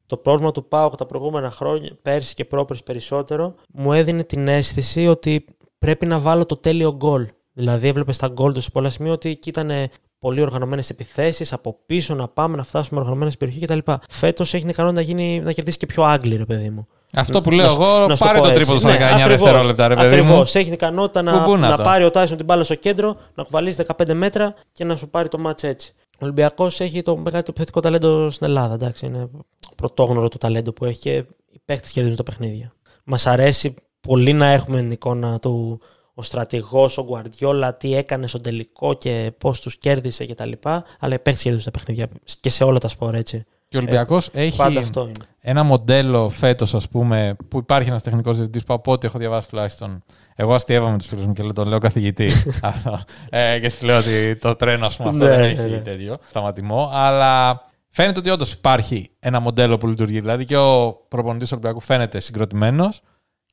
Το 0.05 0.17
πρόβλημα 0.17 0.51
του 0.51 0.67
Πάουκ 0.67 0.95
τα 0.95 1.05
προηγούμενα 1.05 1.51
χρόνια, 1.51 1.97
πέρσι 2.01 2.33
και 2.33 2.45
πρόπερσι 2.45 2.83
περισσότερο, 2.83 3.55
μου 3.73 3.93
έδινε 3.93 4.23
την 4.23 4.47
αίσθηση 4.47 5.07
ότι 5.07 5.45
πρέπει 5.79 6.05
να 6.05 6.19
βάλω 6.19 6.45
το 6.45 6.55
τέλειο 6.55 6.95
γκολ. 6.95 7.27
Δηλαδή, 7.53 7.87
έβλεπες 7.87 8.15
στα 8.15 8.27
γκολ 8.27 8.53
του 8.53 8.61
σε 8.61 8.69
πολλά 8.69 8.89
σημεία 8.89 9.11
ότι 9.11 9.29
εκεί 9.29 9.49
ήταν 9.49 9.71
πολύ 10.19 10.41
οργανωμένες 10.41 10.89
επιθέσεις, 10.89 11.53
από 11.53 11.77
πίσω 11.85 12.15
να 12.15 12.27
πάμε 12.27 12.55
να 12.57 12.63
φτάσουμε 12.63 12.99
οργανωμένες 12.99 13.33
στην 13.33 13.47
περιοχή 13.47 13.65
κτλ. 13.81 13.91
Φέτος 14.09 14.53
έχει 14.53 14.61
την 14.61 14.71
ικανότητα 14.71 15.01
να, 15.01 15.07
γίνει, 15.07 15.39
να 15.39 15.51
κερδίσει 15.51 15.77
και 15.77 15.85
πιο 15.85 16.03
Άγγλοι, 16.03 16.35
ρε 16.35 16.45
παιδί 16.45 16.69
μου. 16.69 16.87
Αυτό 17.13 17.41
που 17.41 17.49
Να 17.49 17.55
λέω 17.55 17.69
σου- 17.69 17.81
εγώ, 17.81 18.07
να 18.07 18.15
σου 18.15 18.23
πάρε 18.23 18.37
πω 18.37 18.43
το 18.43 18.49
έτσι. 18.49 18.61
τρίποδο 18.63 18.79
στα 18.79 18.89
Ναι, 18.89 18.97
19 18.97 19.03
ακριβώς. 19.23 19.41
δευτερόλεπτα, 19.43 19.87
ρε 19.87 19.95
παιδί 19.95 20.15
μου. 20.15 20.21
Ακριβώς. 20.23 20.55
Έχει 20.55 20.63
την 20.65 20.73
ικανότητα 20.73 21.21
να, 21.21 21.31
Κουμπούνα 21.31 21.69
να 21.69 21.77
το. 21.77 21.83
πάρει 21.83 22.03
ο 22.03 22.09
Τάισον 22.11 22.37
την 22.37 22.45
μπάλα 22.45 22.63
στο 22.63 22.75
κέντρο, 22.75 23.15
να 23.35 23.43
κουβαλήσει 23.43 23.83
15 23.97 24.13
μέτρα 24.13 24.53
και 24.71 24.83
να 24.83 24.95
σου 24.95 25.09
πάρει 25.09 25.27
το 25.27 25.37
μάτς 25.37 25.63
έτσι. 25.63 25.93
Ο 26.13 26.17
Ολυμπιακός 26.19 26.79
έχει 26.79 27.01
το 27.01 27.11
μεγαλύτερο 27.15 27.45
επιθετικό 27.49 27.79
ταλέντο 27.79 28.29
στην 28.29 28.47
Ελλάδα. 28.47 28.73
Εντάξει, 28.73 29.05
είναι 29.05 29.29
πρωτόγνωρο 29.75 30.27
το 30.27 30.37
ταλέντο 30.37 30.73
που 30.73 30.85
έχει 30.85 30.99
και 30.99 31.13
οι 31.51 31.59
παίχτε 31.65 31.87
κερδίζουν 31.91 32.17
τα 32.17 32.23
παιχνίδια. 32.23 32.73
Μας 33.03 33.27
αρέσει 33.27 33.73
πολύ 34.07 34.33
να 34.33 34.45
έχουμε 34.45 34.77
την 34.79 34.91
εικόνα 34.91 35.39
του 35.39 35.81
ο 36.19 36.21
στρατηγός, 36.21 36.97
ο 36.97 37.03
Γκουαρδιόλα, 37.03 37.73
τι 37.75 37.95
έκανε 37.95 38.27
στο 38.27 38.39
τελικό 38.39 38.93
και 38.93 39.31
πώς 39.37 39.61
τους 39.61 39.77
κέρδισε 39.77 40.25
κτλ. 40.25 40.51
Αλλά 40.99 41.13
οι 41.13 41.19
παίχτε 41.19 41.41
κερδίζουν 41.41 41.71
τα 41.71 41.71
παιχνίδια 41.71 42.07
και 42.39 42.49
σε 42.49 42.63
όλα 42.63 42.79
τα 42.79 42.87
σπορ 42.87 43.15
έτσι. 43.15 43.45
Και 43.69 43.77
ο 43.77 43.79
Ολυμπιακός 43.79 44.29
έχει 44.33 44.57
Πάντα 44.57 44.79
αυτό 44.79 45.01
είναι. 45.01 45.11
ένα 45.39 45.63
μοντέλο 45.63 46.29
φέτος, 46.29 46.75
ας 46.75 46.87
πούμε, 46.89 47.35
που 47.47 47.57
υπάρχει 47.57 47.89
ένας 47.89 48.01
τεχνικός 48.03 48.33
διευθυντής 48.35 48.63
που 48.63 48.73
από 48.73 48.91
ό,τι 48.91 49.07
έχω 49.07 49.17
διαβάσει 49.17 49.49
τουλάχιστον. 49.49 50.03
Εγώ 50.35 50.53
αστείευα 50.53 50.89
με 50.89 50.97
τους 50.97 51.07
φίλους 51.07 51.25
μου 51.25 51.33
και 51.33 51.43
λέω, 51.43 51.53
τον 51.53 51.67
λέω 51.67 51.77
καθηγητή. 51.79 52.29
Αυτό. 52.61 52.99
ε, 53.29 53.59
και 53.59 53.67
τους 53.69 53.81
λέω 53.81 53.97
ότι 53.97 54.35
το 54.35 54.55
τρένο, 54.55 54.85
ας 54.85 54.95
πούμε, 54.95 55.09
αυτό 55.09 55.23
Ναι, 55.23 55.29
δεν 55.29 55.39
ναι, 55.39 55.47
έχει 55.47 55.69
ναι. 55.69 55.77
τέτοιο 55.79 56.17
σταματημό. 56.29 56.89
Αλλά 56.93 57.61
φαίνεται 57.89 58.19
ότι 58.19 58.29
όντως 58.29 58.51
υπάρχει 58.53 59.09
ένα 59.19 59.39
μοντέλο 59.39 59.77
που 59.77 59.87
λειτουργεί. 59.87 60.19
Δηλαδή 60.19 60.45
και 60.45 60.57
ο 60.57 60.91
προπονητής 61.07 61.49
του 61.49 61.55
Ολυμπιακού 61.59 61.85
φαίνεται 61.85 62.19
συγκροτημένος 62.19 63.01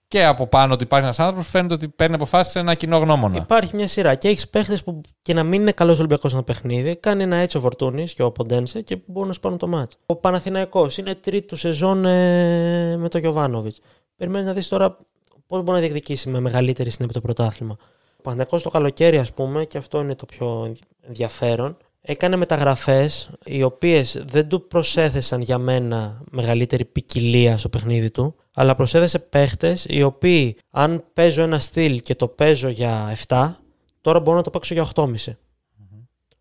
και 0.09 0.25
από 0.25 0.47
πάνω 0.47 0.73
ότι 0.73 0.83
υπάρχει 0.83 1.05
ένας 1.05 1.19
άνθρωπος 1.19 1.45
που 1.45 1.51
φαίνεται 1.51 1.75
ότι 1.75 1.89
παίρνει 1.89 2.15
αποφάσεις 2.15 2.53
σε 2.53 2.59
ένα 2.59 2.75
κοινό 2.75 2.99
γνώμονα. 2.99 3.37
Υπάρχει 3.37 3.77
μια 3.77 3.89
σειρά 3.89 4.15
και 4.15 4.29
έχεις 4.29 4.49
παίχτες 4.49 4.83
που 4.83 5.01
και 5.23 5.35
να 5.35 5.43
μην 5.43 5.61
είναι 5.61 5.73
καλός 5.73 5.99
Ολυμπιακός 5.99 6.33
ένα 6.33 6.43
παιχνίδι, 6.43 6.97
κάνει 6.97 7.23
ένα 7.23 7.37
έτσι 7.37 7.57
ο 7.57 7.61
Φορτούνης 7.61 8.15
και 8.15 8.23
ο 8.23 8.31
Ποντένσε 8.31 8.81
και 8.81 8.99
μπορούν 9.07 9.29
να 9.29 9.35
σπάνουν 9.35 9.59
το 9.59 9.67
μάτς. 9.67 9.97
Ο 10.07 10.17
Παναθηναϊκός 10.17 10.99
είναι 10.99 11.15
τρίτου 11.15 11.57
σεζόν 11.57 12.05
ε, 12.05 12.97
με 12.97 13.09
τον 13.09 13.21
Γιωβάνοβιτς. 13.21 13.81
Περιμένεις 14.17 14.47
να 14.47 14.53
δεις 14.53 14.69
τώρα 14.69 14.99
πώς 15.47 15.63
μπορεί 15.63 15.71
να 15.71 15.79
διεκδικήσει 15.79 16.29
με 16.29 16.41
μεγαλύτερη 16.41 16.91
συνέπεια 16.91 17.15
το 17.15 17.21
πρωτάθλημα. 17.21 17.77
Παναθηναϊκός 18.23 18.63
το 18.63 18.71
καλοκαίρι, 18.71 19.19
ας 19.19 19.33
πούμε, 19.33 19.65
και 19.65 19.79
αυτό 19.79 20.01
είναι 20.01 20.15
το 20.15 20.27
πιο 20.27 20.75
ενδιαφέρον, 21.01 21.77
έκανε 22.01 22.37
μεταγραφές 22.37 23.31
οι 23.45 23.63
οποίες 23.63 24.23
δεν 24.27 24.49
του 24.49 24.67
προσέθεσαν 24.67 25.41
για 25.41 25.59
μένα 25.59 26.23
μεγαλύτερη 26.31 26.85
ποικιλία 26.85 27.57
στο 27.57 27.69
παιχνίδι 27.69 28.11
του, 28.11 28.35
αλλά 28.55 28.75
προσέθεσε 28.75 29.19
παίχτες 29.19 29.87
οι 29.89 30.03
οποίοι 30.03 30.57
αν 30.71 31.05
παίζω 31.13 31.43
ένα 31.43 31.59
στυλ 31.59 32.01
και 32.03 32.15
το 32.15 32.29
παίζω 32.29 32.69
για 32.69 33.17
7, 33.27 33.53
τώρα 34.01 34.21
μπορώ 34.21 34.37
να 34.37 34.43
το 34.43 34.51
παίξω 34.51 34.75
για 34.75 34.87
8,5. 34.95 35.15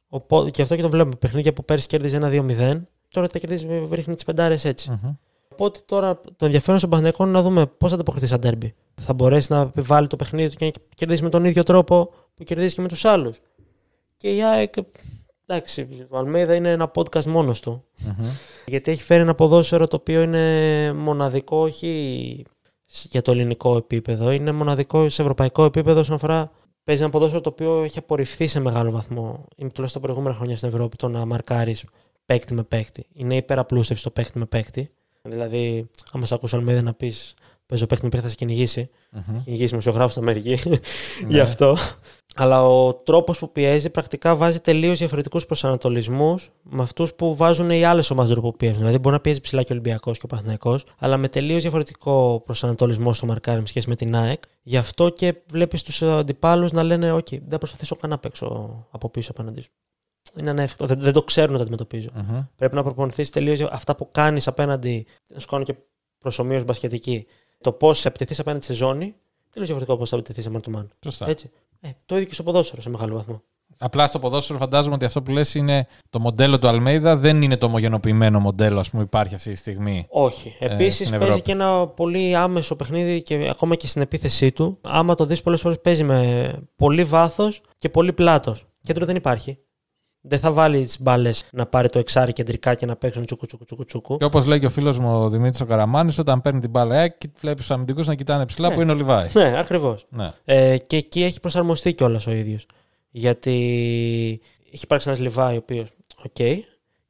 Οπότε, 0.08 0.50
και 0.50 0.62
αυτό 0.62 0.76
και 0.76 0.82
το 0.82 0.90
βλέπουμε. 0.90 1.16
Παιχνίδια 1.16 1.54
που 1.54 1.66
πέρυσι 1.66 1.88
κέρδιζε 1.88 2.16
ένα 2.16 2.30
2-0, 2.32 2.82
τώρα 3.10 3.28
τα 3.28 3.40
κερδίζει, 3.40 3.68
ρίχνει 3.92 4.16
τις 4.16 4.24
πεντάρες 4.24 4.74
Οπότε 5.52 5.80
τώρα 5.86 6.20
το 6.38 6.46
ενδιαφέρον 6.46 6.78
στον 6.80 6.90
Παναγενικό 6.90 7.24
είναι 7.24 7.32
να 7.32 7.42
δούμε 7.42 7.66
πώς 7.66 7.90
θα 7.90 7.96
ανταποκριθεί 7.96 8.28
σαν 8.28 8.40
τέρμπι. 8.40 8.74
Θα 9.02 9.14
μπορέσει 9.14 9.52
να 9.52 9.60
επιβάλλει 9.60 10.08
το 10.08 10.16
παιχνίδι 10.16 10.50
του 10.50 10.56
και 10.56 10.66
να 10.66 10.72
κερδίσει 10.96 11.24
με 11.24 11.30
τον 11.30 11.46
ίδιο 11.46 11.64
τρόπο 11.64 12.14
που 12.36 12.44
κερδίζει 12.44 12.76
και 12.76 12.82
με 12.82 12.88
τους 12.88 13.06
άλλους. 13.06 13.40
Και 14.18 14.36
η 14.36 14.44
ΑΕΚ 14.44 14.74
Εντάξει, 15.56 16.08
ο 16.10 16.18
Αλμέιδα 16.18 16.56
είναι 16.56 16.72
ένα 16.72 16.92
podcast 16.96 17.26
μόνος 17.26 17.60
του. 17.60 17.84
Γιατί 18.66 18.92
έχει 18.92 19.04
φέρει 19.04 19.22
ένα 19.22 19.36
ποδόσφαιρο 19.36 19.88
το 19.88 19.96
οποίο 19.96 20.22
είναι 20.22 20.94
μοναδικό, 20.94 21.58
όχι 21.58 22.46
για 22.86 23.22
το 23.22 23.32
ελληνικό 23.32 23.78
επίπεδο, 23.78 24.32
είναι 24.32 24.52
μοναδικό 24.52 25.10
σε 25.10 25.22
ευρωπαϊκό 25.22 25.64
επίπεδο 25.64 26.00
όσον 26.00 26.16
αφορά. 26.16 26.52
Παίζει 26.84 27.02
ένα 27.02 27.12
ποδόσφαιρο 27.12 27.42
το 27.42 27.50
οποίο 27.50 27.84
έχει 27.84 27.98
απορριφθεί 27.98 28.48
σε 28.48 28.60
μεγάλο 28.60 28.92
βαθμό. 28.92 29.46
Είναι 29.56 29.70
τουλάχιστον 29.70 30.02
τα 30.02 30.08
προηγούμενα 30.08 30.36
χρόνια 30.36 30.58
στην 30.58 30.70
Ευρώπη 30.70 30.96
το 30.96 31.08
να 31.08 31.26
μαρκάρεις 31.26 31.86
παίκτη 32.26 32.54
με 32.54 32.64
παίκτη. 32.64 33.06
Είναι 33.14 33.36
υπεραπλούστευση 33.36 34.04
το 34.04 34.10
παίκτη 34.10 34.40
με 34.40 34.46
παίκτη. 34.46 34.90
Δηλαδή, 35.22 35.86
άμα 36.12 36.26
σε 36.26 36.34
ακούσει 36.34 36.56
Αλμέιδα 36.56 36.82
να 36.82 36.94
πεις 36.94 37.34
παίζω 37.74 37.86
παίκτη 37.86 38.04
με 38.04 38.10
παίκτη 38.10 38.26
θα 38.26 38.30
σε 38.30 38.36
κυνηγήσει. 38.36 38.90
Mm-hmm. 39.16 39.42
Κυνηγήσει 39.44 39.70
δημοσιογράφους 39.70 40.12
στην 40.12 40.24
Αμερική. 40.24 40.60
Γι' 41.28 41.40
αυτό. 41.40 41.78
Αλλά 42.36 42.64
ο 42.64 42.94
τρόπος 42.94 43.40
που 43.40 43.52
πιέζει 43.52 43.90
πρακτικά 43.90 44.36
βάζει 44.36 44.60
τελείως 44.60 44.98
διαφορετικούς 44.98 45.46
προσανατολισμούς 45.46 46.52
με 46.64 46.82
αυτούς 46.82 47.14
που 47.14 47.36
βάζουν 47.36 47.70
οι 47.70 47.84
άλλες 47.84 48.10
ομάδες 48.10 48.38
που 48.38 48.56
πιέζουν. 48.56 48.78
Δηλαδή, 48.78 48.98
μπορεί 48.98 49.16
να 49.16 49.22
πιέζει 49.22 49.42
ψηλά 49.42 49.62
και 49.64 49.72
ο 49.72 49.76
Ολυμπιακός 49.76 50.18
και 50.18 50.26
ο 50.26 50.28
Παθηναϊκό, 50.28 50.80
αλλά 50.98 51.18
με 51.18 51.28
τελείως 51.28 51.62
διαφορετικό 51.62 52.42
προσανατολισμό 52.46 53.14
στο 53.14 53.26
μαρκάρι 53.26 53.60
με 53.60 53.68
σχέση 53.68 53.90
με 53.90 53.96
την 53.96 54.16
ΑΕΚ. 54.16 54.44
Γι' 54.64 54.78
αυτό 54.78 55.10
και 55.10 55.36
βλέπεις 55.52 55.82
τους 55.82 56.02
αντιπάλους 56.02 56.72
να 56.72 56.84
λένε: 56.84 57.14
OK, 57.14 57.42
δεν 57.48 57.58
προσπαθήσω 57.58 57.96
καν 57.96 58.10
να 58.10 58.18
παίξω 58.18 58.80
από 58.92 59.10
πίσω 59.10 59.32
απέναντί 59.32 59.62
σου. 59.62 59.70
Είναι 60.40 60.50
ανέφικτο. 60.50 60.86
Δεν, 60.86 61.00
δεν 61.00 61.14
το 61.14 61.24
ξέρουν 61.24 61.52
να 61.52 61.58
το 61.58 61.62
αντιμετωπίζω. 61.62 62.10
Mm-hmm. 62.18 62.48
Πρέπει 62.56 62.76
να 62.76 62.84
προπονηθείς 62.84 63.30
τελείως 63.30 63.62
αυτά 63.62 63.96
που 63.96 64.12
κάνεις 64.12 64.48
απέναντι. 64.48 65.06
Να 65.34 65.40
σου 65.40 65.48
κάνω 65.48 65.64
και 65.64 65.76
προσωμείω 66.20 66.64
μπασχετική. 66.64 67.26
Το 67.64 67.72
πώς 67.72 68.06
επιτεθεί 68.06 68.42
απέναντι 68.42 68.66
σε 68.66 68.74
ζώνη 68.74 69.16
τελείως 69.50 69.68
διαφορετικό 69.68 69.98
πώς 69.98 70.10
θα 70.10 70.16
επιτεθεί 70.16 70.42
σε 70.42 70.52
man 70.54 70.86
Έτσι. 71.28 71.52
Ε, 71.82 71.90
το 72.06 72.16
ίδιο 72.16 72.28
και 72.28 72.34
στο 72.34 72.44
ποδόσφαιρο 72.44 72.82
σε 72.82 72.90
μεγάλο 72.90 73.16
βαθμό. 73.16 73.42
Απλά 73.78 74.08
στο 74.08 74.20
ποδόσφαιρο 74.20 74.60
φαντάζομαι 74.60 74.96
ότι 74.96 75.06
αυτό 75.06 75.22
που 75.22 75.32
λες 75.32 75.56
είναι 75.56 75.88
το 76.10 76.20
μοντέλο 76.20 76.60
του 76.60 76.68
Αλμέιδα 76.68 77.18
δεν 77.18 77.42
είναι 77.42 77.58
το 77.58 77.66
ομογενοποιημένο 77.66 78.40
μοντέλο 78.40 78.84
που 78.92 79.02
υπάρχει 79.02 79.36
αυτή 79.36 79.52
τη 79.52 79.58
στιγμή. 79.58 80.06
Όχι. 80.10 80.56
Ε, 80.60 80.74
Επίσης 80.74 81.10
παίζει 81.10 81.42
και 81.42 81.52
ένα 81.52 81.88
πολύ 81.88 82.36
άμεσο 82.36 82.76
παιχνίδι 82.76 83.22
και 83.22 83.48
ακόμα 83.50 83.76
και 83.76 83.88
στην 83.88 84.02
επίθεσή 84.02 84.52
του. 84.52 84.78
Άμα 84.82 85.16
το 85.16 85.26
δεις 85.26 85.42
πολλές 85.42 85.62
φορές 85.62 85.82
παίζει 85.82 86.04
με 86.04 86.52
πολύ 86.76 87.04
βάθος 87.04 87.62
και 87.78 87.90
πολύ 87.90 88.14
πλάτος. 88.14 88.66
Κέντρο 88.82 89.06
δεν 89.06 89.16
υπάρχει. 89.16 89.58
Δεν 90.26 90.40
θα 90.40 90.52
βάλει 90.52 90.84
τις 90.84 91.02
μπάλες 91.02 91.46
να 91.52 91.66
πάρει 91.66 91.90
το 91.90 92.00
εξάρι 92.00 92.34
κεντρικά 92.34 92.76
και 92.76 92.86
να 92.86 92.96
παίξουν 92.96 93.26
τσουκου 93.26 93.46
τσουκου 93.46 93.66
τσουκου. 93.66 93.86
τσουκου. 93.86 94.18
Και 94.18 94.24
όπως 94.24 94.46
λέει 94.46 94.60
και 94.60 94.66
ο 94.66 94.70
φίλος 94.70 95.00
μου 95.00 95.24
ο 95.24 95.30
Δημήτρης 95.30 95.62
ο 95.62 95.66
Καραμάνης, 95.66 96.18
όταν 96.18 96.42
παίρνει 96.42 96.60
την 96.60 96.70
μπάλα, 96.70 96.96
ε, 96.96 97.18
βλέπεις 97.40 97.68
του 97.68 97.74
αμυντικούς 97.74 98.08
να 98.08 98.16
κοιτάνε 98.16 98.46
ψηλά 98.46 98.70
ναι. 98.70 98.76
που 98.76 98.82
είναι 98.82 98.92
ο 98.92 98.96
Λιβάι. 98.96 99.28
Ναι, 99.34 99.54
ακριβώς. 99.58 100.06
Ναι. 100.10 100.26
Ε, 100.46 100.78
και 100.78 100.98
εκεί 100.98 101.24
έχει 101.24 101.40
προσαρμοστεί 101.40 101.94
κιόλας 101.94 102.28
ο 102.28 102.32
ίδιος. 102.32 102.66
Γιατί 103.10 103.52
έχει 104.72 104.84
υπάρξει 104.84 105.10
ένας 105.10 105.22
Λιβάι 105.22 105.56
ο 105.56 105.58
οποίος. 105.58 105.90
OK. 106.26 106.36
Okay, 106.40 106.58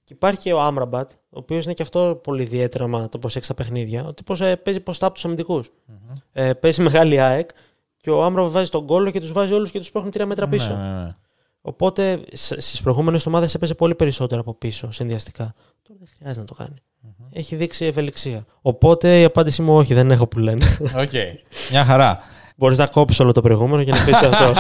και 0.03 0.13
υπάρχει 0.13 0.39
και 0.39 0.53
ο 0.53 0.61
Άμραμπατ, 0.61 1.11
ο 1.11 1.15
οποίος 1.29 1.63
είναι 1.63 1.73
και 1.73 1.81
αυτό 1.81 2.19
πολύ 2.23 2.41
ιδιαίτερο, 2.41 2.87
μα 2.87 3.09
το 3.09 3.17
προσέξει 3.17 3.47
τα 3.47 3.53
παιχνίδια. 3.53 4.05
Ότι 4.05 4.23
πώς, 4.23 4.41
ε, 4.41 4.55
παίζει 4.55 4.79
μπροστά 4.79 5.05
από 5.05 5.15
τους 5.15 5.25
αμυντικούς. 5.25 5.67
Mm-hmm. 5.67 6.15
Ε, 6.33 6.53
παίζει 6.53 6.81
μεγάλη 6.81 7.19
ΑΕΚ 7.19 7.49
και 7.97 8.09
ο 8.09 8.23
Άμραμπατ 8.23 8.51
βάζει 8.51 8.69
τον 8.69 8.85
κώλο 8.85 9.11
και 9.11 9.19
τους 9.19 9.31
βάζει 9.31 9.53
όλους 9.53 9.71
και 9.71 9.79
τους 9.79 9.91
παίρνει 9.91 10.09
τρία 10.09 10.25
μέτρα 10.25 10.45
ναι, 10.45 10.51
πίσω. 10.51 10.75
Ναι, 10.75 10.81
ναι, 10.81 11.03
ναι. 11.03 11.13
Οπότε 11.65 12.23
στις 12.31 12.81
προηγούμενες 12.81 13.25
ομάδες 13.25 13.53
έπαιζε 13.53 13.73
πολύ 13.73 13.95
περισσότερο 13.95 14.41
από 14.41 14.53
πίσω 14.53 14.91
συνδυαστικά. 14.91 15.53
Τώρα 15.81 15.99
δεν 15.99 16.09
χρειάζεται 16.17 16.39
να 16.39 16.45
το 16.45 16.53
κάνει. 16.53 16.75
Mm-hmm. 16.75 17.27
Έχει 17.31 17.55
δείξει 17.55 17.85
ευελιξία. 17.85 18.45
Οπότε 18.61 19.19
η 19.19 19.23
απάντησή 19.23 19.61
μου 19.61 19.75
όχι, 19.75 19.93
δεν 19.93 20.11
έχω 20.11 20.27
που 20.27 20.39
λένε. 20.39 20.65
OK. 20.81 21.09
Okay. 21.11 21.35
Μια 21.71 21.85
χαρά. 21.85 22.19
Μπορείς 22.57 22.77
να 22.77 22.87
κόψεις 22.87 23.19
όλο 23.19 23.31
το 23.31 23.41
προηγούμενο 23.41 23.83
και 23.83 23.91
να 23.91 24.05
πεις 24.05 24.13
αυτό. 24.13 24.53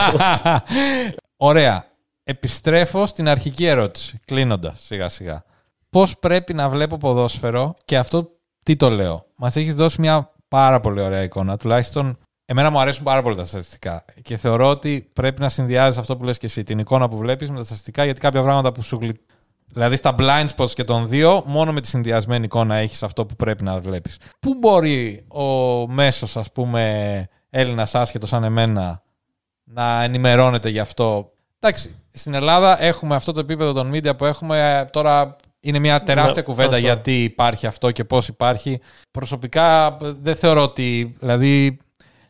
Ωραία. 1.49 1.85
Επιστρέφω 2.23 3.05
στην 3.05 3.27
αρχική 3.27 3.65
ερώτηση, 3.65 4.19
κλείνοντας 4.25 4.81
σιγά 4.81 5.09
σιγά. 5.09 5.43
Πώς 5.89 6.19
πρέπει 6.19 6.53
να 6.53 6.69
βλέπω 6.69 6.97
ποδόσφαιρο 6.97 7.75
και 7.85 7.97
αυτό 7.97 8.29
τι 8.63 8.75
το 8.75 8.89
λέω. 8.89 9.25
Μας 9.37 9.55
έχεις 9.55 9.75
δώσει 9.75 10.01
μια 10.01 10.31
πάρα 10.47 10.79
πολύ 10.79 11.01
ωραία 11.01 11.23
εικόνα. 11.23 11.57
Τουλάχιστον 11.57 12.17
Εμένα 12.45 12.69
μου 12.69 12.79
αρέσουν 12.79 13.03
πάρα 13.03 13.21
πολύ 13.21 13.35
τα 13.35 13.45
στατιστικά 13.45 14.05
και 14.21 14.37
θεωρώ 14.37 14.69
ότι 14.69 15.09
πρέπει 15.13 15.41
να 15.41 15.49
συνδυάζεις 15.49 15.97
αυτό 15.97 16.17
που 16.17 16.23
λες 16.23 16.37
και 16.37 16.45
εσύ, 16.45 16.63
την 16.63 16.79
εικόνα 16.79 17.09
που 17.09 17.17
βλέπεις 17.17 17.49
με 17.49 17.57
τα 17.57 17.63
στατιστικά, 17.63 18.03
γιατί 18.03 18.19
κάποια 18.19 18.41
πράγματα 18.41 18.71
που 18.71 18.81
σου 18.81 18.97
γλυ... 19.01 19.19
Δηλαδή 19.65 19.95
στα 19.95 20.15
blind 20.19 20.47
spots 20.55 20.69
και 20.69 20.83
των 20.83 21.07
δύο, 21.07 21.43
μόνο 21.45 21.73
με 21.73 21.81
τη 21.81 21.87
συνδυασμένη 21.87 22.45
εικόνα 22.45 22.75
έχεις 22.75 23.03
αυτό 23.03 23.25
που 23.25 23.35
πρέπει 23.35 23.63
να 23.63 23.79
βλέπεις. 23.79 24.17
Πού 24.39 24.53
μπορεί 24.53 25.25
ο 25.27 25.43
μέσος, 25.87 26.37
ας 26.37 26.51
πούμε, 26.51 27.27
Έλληνας 27.49 27.95
άσχετος 27.95 28.29
σαν 28.29 28.43
εμένα, 28.43 29.01
να 29.63 30.03
ενημερώνεται 30.03 30.69
γι' 30.69 30.79
αυτό; 30.79 31.31
Εντάξει, 31.59 31.95
στην 32.11 32.33
Ελλάδα 32.33 32.83
έχουμε 32.83 33.15
αυτό 33.15 33.31
το 33.31 33.39
επίπεδο 33.39 33.73
των 33.73 33.91
media 33.93 34.17
που 34.17 34.25
έχουμε 34.25 34.87
τώρα. 34.91 35.35
Είναι 35.59 35.79
μια 35.79 36.03
τεράστια 36.03 36.33
ναι, 36.35 36.41
κουβέντα 36.41 36.77
γιατί 36.77 37.23
υπάρχει 37.23 37.67
αυτό 37.67 37.91
και 37.91 38.03
πώς 38.03 38.27
υπάρχει. 38.27 38.79
Προσωπικά 39.11 39.97
δεν 39.99 40.35
θεωρώ 40.35 40.63
ότι... 40.63 41.15
Δηλαδή 41.19 41.77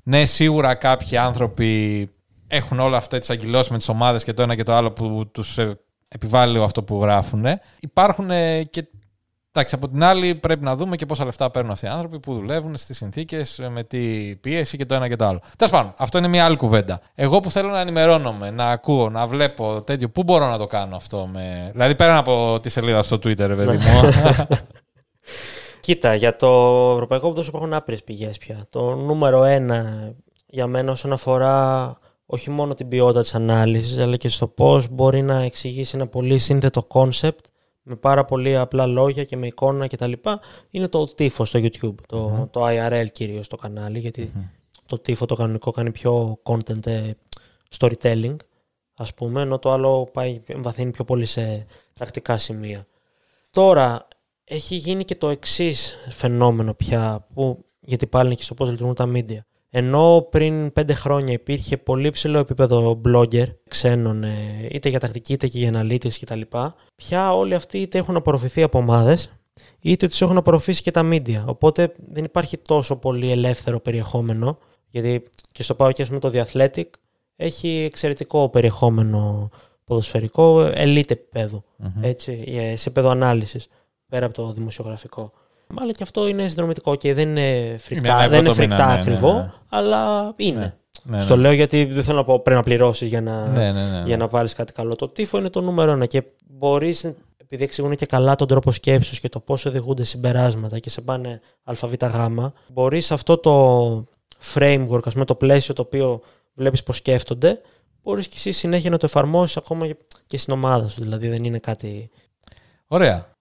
ναι, 0.04 0.26
σίγουρα 0.26 0.76
κάποιοι 0.76 1.18
άνθρωποι 1.18 2.10
έχουν 2.48 2.80
όλα 2.80 2.98
αυτά 2.98 3.20
τις 3.20 3.30
αγκυλώσει 3.30 3.72
με 3.72 3.78
τις 3.78 3.90
ομάδες 3.90 4.24
και 4.24 4.34
το 4.34 4.42
ένα 4.42 4.56
και 4.56 4.64
το 4.64 4.74
άλλο 4.74 4.92
που 4.92 5.30
τους 5.32 5.58
ε, 5.58 5.80
επιβάλλει 6.08 6.64
αυτό 6.64 6.84
που 6.84 7.02
γράφουν. 7.02 7.46
Υπάρχουν 7.80 8.32
ε, 8.32 8.64
και. 8.64 8.88
Εντάξει, 9.56 9.76
από 9.76 9.90
την 9.90 10.04
άλλη 10.04 10.36
πρέπει 10.36 10.64
να 10.64 10.76
δούμε 10.76 10.96
και 10.96 11.06
πόσα 11.06 11.26
λεφτά 11.26 11.52
παίρνουν 11.52 11.72
αυτοί 11.72 11.86
οι 11.86 11.90
άνθρωποι 11.90 12.20
που 12.20 12.34
δουλεύουν 12.34 12.78
στις 12.78 12.98
συνθήκες, 12.98 13.62
με 13.70 13.84
τι 13.84 14.36
πίεση 14.36 14.78
και 14.78 14.86
το 14.86 14.94
ένα 14.94 15.08
και 15.08 15.16
το 15.16 15.26
άλλο. 15.26 15.42
Τέλος 15.58 15.74
πάντων, 15.74 15.94
αυτό 15.98 16.18
είναι 16.18 16.28
μια 16.28 16.46
άλλη 16.46 16.56
κουβέντα. 16.56 17.02
Εγώ 17.16 17.40
που 17.40 17.52
θέλω 17.52 17.70
να 17.70 17.80
ενημερώνομαι, 17.80 18.50
να 18.50 18.70
ακούω, 18.70 19.10
να 19.10 19.28
βλέπω 19.28 19.82
τέτοιο, 19.82 20.10
πού 20.10 20.24
μπορώ 20.24 20.50
να 20.50 20.58
το 20.58 20.68
κάνω 20.68 20.96
αυτό. 20.96 21.30
Με... 21.34 21.70
Δηλαδή 21.72 21.96
πέραν 21.96 22.18
από 22.18 22.60
τη 22.62 22.70
σελίδα 22.70 23.04
στο 23.04 23.16
Twitter, 23.16 23.54
παιδί 23.56 23.78
μου. 23.78 24.10
Κοίτα, 25.84 26.16
για 26.16 26.36
το 26.36 26.48
ευρωπαϊκό 26.94 27.28
ποδόσφαιρο 27.28 27.58
υπάρχουν 27.58 27.78
άπειρες 27.78 28.04
πηγές 28.04 28.38
πια. 28.38 28.66
Το 28.70 28.96
νούμερο 28.96 29.44
ένα 29.44 30.12
για 30.46 30.68
μένα 30.68 30.92
όσον 30.92 31.12
αφορά 31.12 31.98
όχι 32.26 32.50
μόνο 32.50 32.74
την 32.74 32.88
ποιότητα 32.88 33.22
της 33.22 33.36
ανάλυσης, 33.36 33.98
αλλά 33.98 34.18
και 34.18 34.30
στο 34.30 34.48
πώς 34.48 34.88
μπορεί 34.88 35.22
να 35.22 35.42
εξηγήσει 35.42 35.96
ένα 35.96 36.08
πολύ 36.08 36.38
σύνθετο 36.38 36.84
concept 36.84 37.46
με 37.82 37.96
πάρα 37.96 38.26
πολύ 38.26 38.58
απλά 38.58 38.86
λόγια 38.86 39.24
και 39.24 39.38
με 39.38 39.48
εικόνα 39.48 39.88
κτλ. 39.88 40.12
Είναι 40.70 40.88
το 40.88 41.06
Tifo 41.06 41.48
στο 41.48 41.60
YouTube, 41.60 41.96
το, 42.08 42.48
το 42.52 42.66
IRL 42.66 43.08
κυρίως 43.12 43.48
το 43.48 43.56
κανάλι, 43.56 44.12
το 44.86 45.00
Tifo 45.00 45.26
το 45.26 45.36
κανονικό 45.36 45.72
κάνει 45.72 45.92
πιο 45.92 46.40
content 46.44 46.86
ε, 46.86 47.12
storytelling, 47.78 48.36
ας 48.94 49.14
πούμε, 49.14 49.42
ενώ 49.42 49.60
το 49.60 49.72
άλλο 49.72 50.10
πάει, 50.14 50.42
εμβαθύνει 50.46 50.92
πιο 50.92 51.04
πολύ 51.04 51.26
σε 51.26 51.66
τακτικά 51.94 52.38
σημεία. 52.38 52.86
Τώρα, 53.52 54.08
έχει 54.54 54.76
γίνει 54.76 55.06
και 55.06 55.16
το 55.16 55.30
εξής 55.30 55.98
φαινόμενο 56.10 56.74
πια, 56.74 57.28
που, 57.34 57.66
γιατί 57.80 58.08
πάλι 58.08 58.26
είναι 58.26 58.36
και 58.36 58.44
στο 58.44 58.54
πώς 58.54 58.70
λειτουργούν 58.70 58.96
τα 58.96 59.12
media. 59.14 59.40
Ενώ 59.70 60.28
πριν 60.30 60.74
πέντε 60.74 60.94
χρόνια 60.94 61.34
υπήρχε 61.34 61.78
πολύ 61.78 62.10
ψηλό 62.10 62.38
επίπεδο 62.38 63.02
blogger 63.06 63.46
ξένων, 63.68 64.24
ε, 64.24 64.68
είτε 64.72 64.90
για 64.90 65.00
τακτική 65.00 65.34
είτε 65.34 65.48
και 65.48 65.58
για 65.58 65.72
analytics 65.74 66.14
κτλ. 66.20 66.42
Πια 66.96 67.36
όλοι 67.36 67.54
αυτοί 67.54 67.78
είτε 67.78 67.98
έχουν 67.98 68.16
απορροφηθεί 68.16 68.64
από 68.64 68.78
ομάδες, 68.78 69.32
είτε 69.82 70.08
τους 70.08 70.22
έχουν 70.22 70.38
απορροφήσει 70.38 70.82
και 70.82 70.92
τα 70.92 71.10
media. 71.12 71.44
Οπότε 71.46 71.94
δεν 72.08 72.24
υπάρχει 72.24 72.58
τόσο 72.58 72.96
πολύ 72.96 73.32
ελεύθερο 73.32 73.80
περιεχόμενο. 73.80 74.58
Γιατί 74.90 75.24
και 75.52 75.64
στο 75.64 75.76
πάω 75.76 75.92
και 75.92 76.06
με 76.12 76.20
το 76.20 76.32
The 76.34 76.44
Athletic 76.44 76.86
έχει 77.36 77.70
εξαιρετικό 77.70 78.50
περιεχόμενο 78.50 79.50
ποδοσφαιρικό, 79.84 80.72
elite 80.76 81.12
επίπεδο. 81.12 81.64
Έτσι, 82.02 82.44
σε 82.76 82.90
επίπεδο 82.90 83.10
ανάλυσης 83.10 83.68
πέρα 84.14 84.26
από 84.26 84.34
το 84.34 84.54
δημοσιογραφικό. 84.54 85.32
Αλλά 85.76 85.92
και 85.92 86.04
αυτό 86.04 86.28
είναι 86.28 86.48
συνδρομητικό 86.48 86.96
και 86.96 87.14
δεν 87.14 87.30
είναι 87.30 87.78
φρικτά, 87.78 88.30
δεν 88.30 88.40
είναι 88.40 88.54
φρικτά 88.54 88.86
ναι, 88.86 88.94
ναι, 88.94 89.00
ακριβό, 89.00 89.34
ναι, 89.34 89.52
αλλά 89.70 90.34
είναι. 90.36 90.78
Ναι, 91.04 91.22
Στο 91.22 91.38
λέω 91.38 91.52
γιατί 91.52 91.86
δεν 91.86 92.04
θέλω 92.04 92.18
να 92.18 92.24
πω 92.24 92.40
πρέπει 92.40 92.58
να 92.58 92.64
πληρώσεις 92.64 93.08
για 93.08 93.22
να, 93.22 93.52
για 94.06 94.18
να 94.18 94.28
βάλει 94.28 94.50
κάτι 94.50 94.74
καλό. 94.74 94.96
Το 94.96 95.08
τύφο 95.08 95.38
είναι 95.38 95.50
το 95.50 95.62
νούμερο 95.62 95.92
ένα 95.92 96.06
και 96.06 96.24
μπορείς, 96.48 97.14
επειδή 97.38 97.64
εξηγούν 97.64 97.96
και 97.96 98.06
καλά 98.06 98.36
τον 98.36 98.48
τρόπο 98.48 98.72
σκέψης 98.72 99.20
και 99.20 99.30
το 99.30 99.40
πώς 99.40 99.66
οδηγούνται 99.66 100.04
συμπεράσματα 100.04 100.80
και 100.80 100.90
σε 100.90 101.02
πάνε 101.02 101.42
ΑΒΓ, 101.64 101.94
μπορείς 102.68 103.12
αυτό 103.12 103.38
το 103.38 104.06
framework, 104.54 105.06
ας 105.06 105.14
πούμε, 105.14 105.26
το 105.26 105.36
πλαίσιο 105.36 105.74
το 105.74 105.82
οποίο 105.82 106.22
βλέπεις 106.54 106.84
πώς 106.84 106.96
σκέφτονται, 106.96 107.62
μπορείς 108.04 108.28
και 108.28 108.36
εσύ 108.38 108.52
συνέχεια 108.52 108.90
να 108.90 108.98
το 108.98 109.06
εφαρμόσεις 109.06 109.58
ακόμα 109.58 109.88
και 110.26 110.38
στην 110.38 110.54
ομάδα 110.54 110.90
σου. 110.90 111.02
Δηλαδή 111.02 111.28
δεν 111.28 111.44
είναι 111.44 111.60
κάτι. 111.60 112.10
Ωραία. 112.88 113.33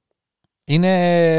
Είναι, 0.64 0.88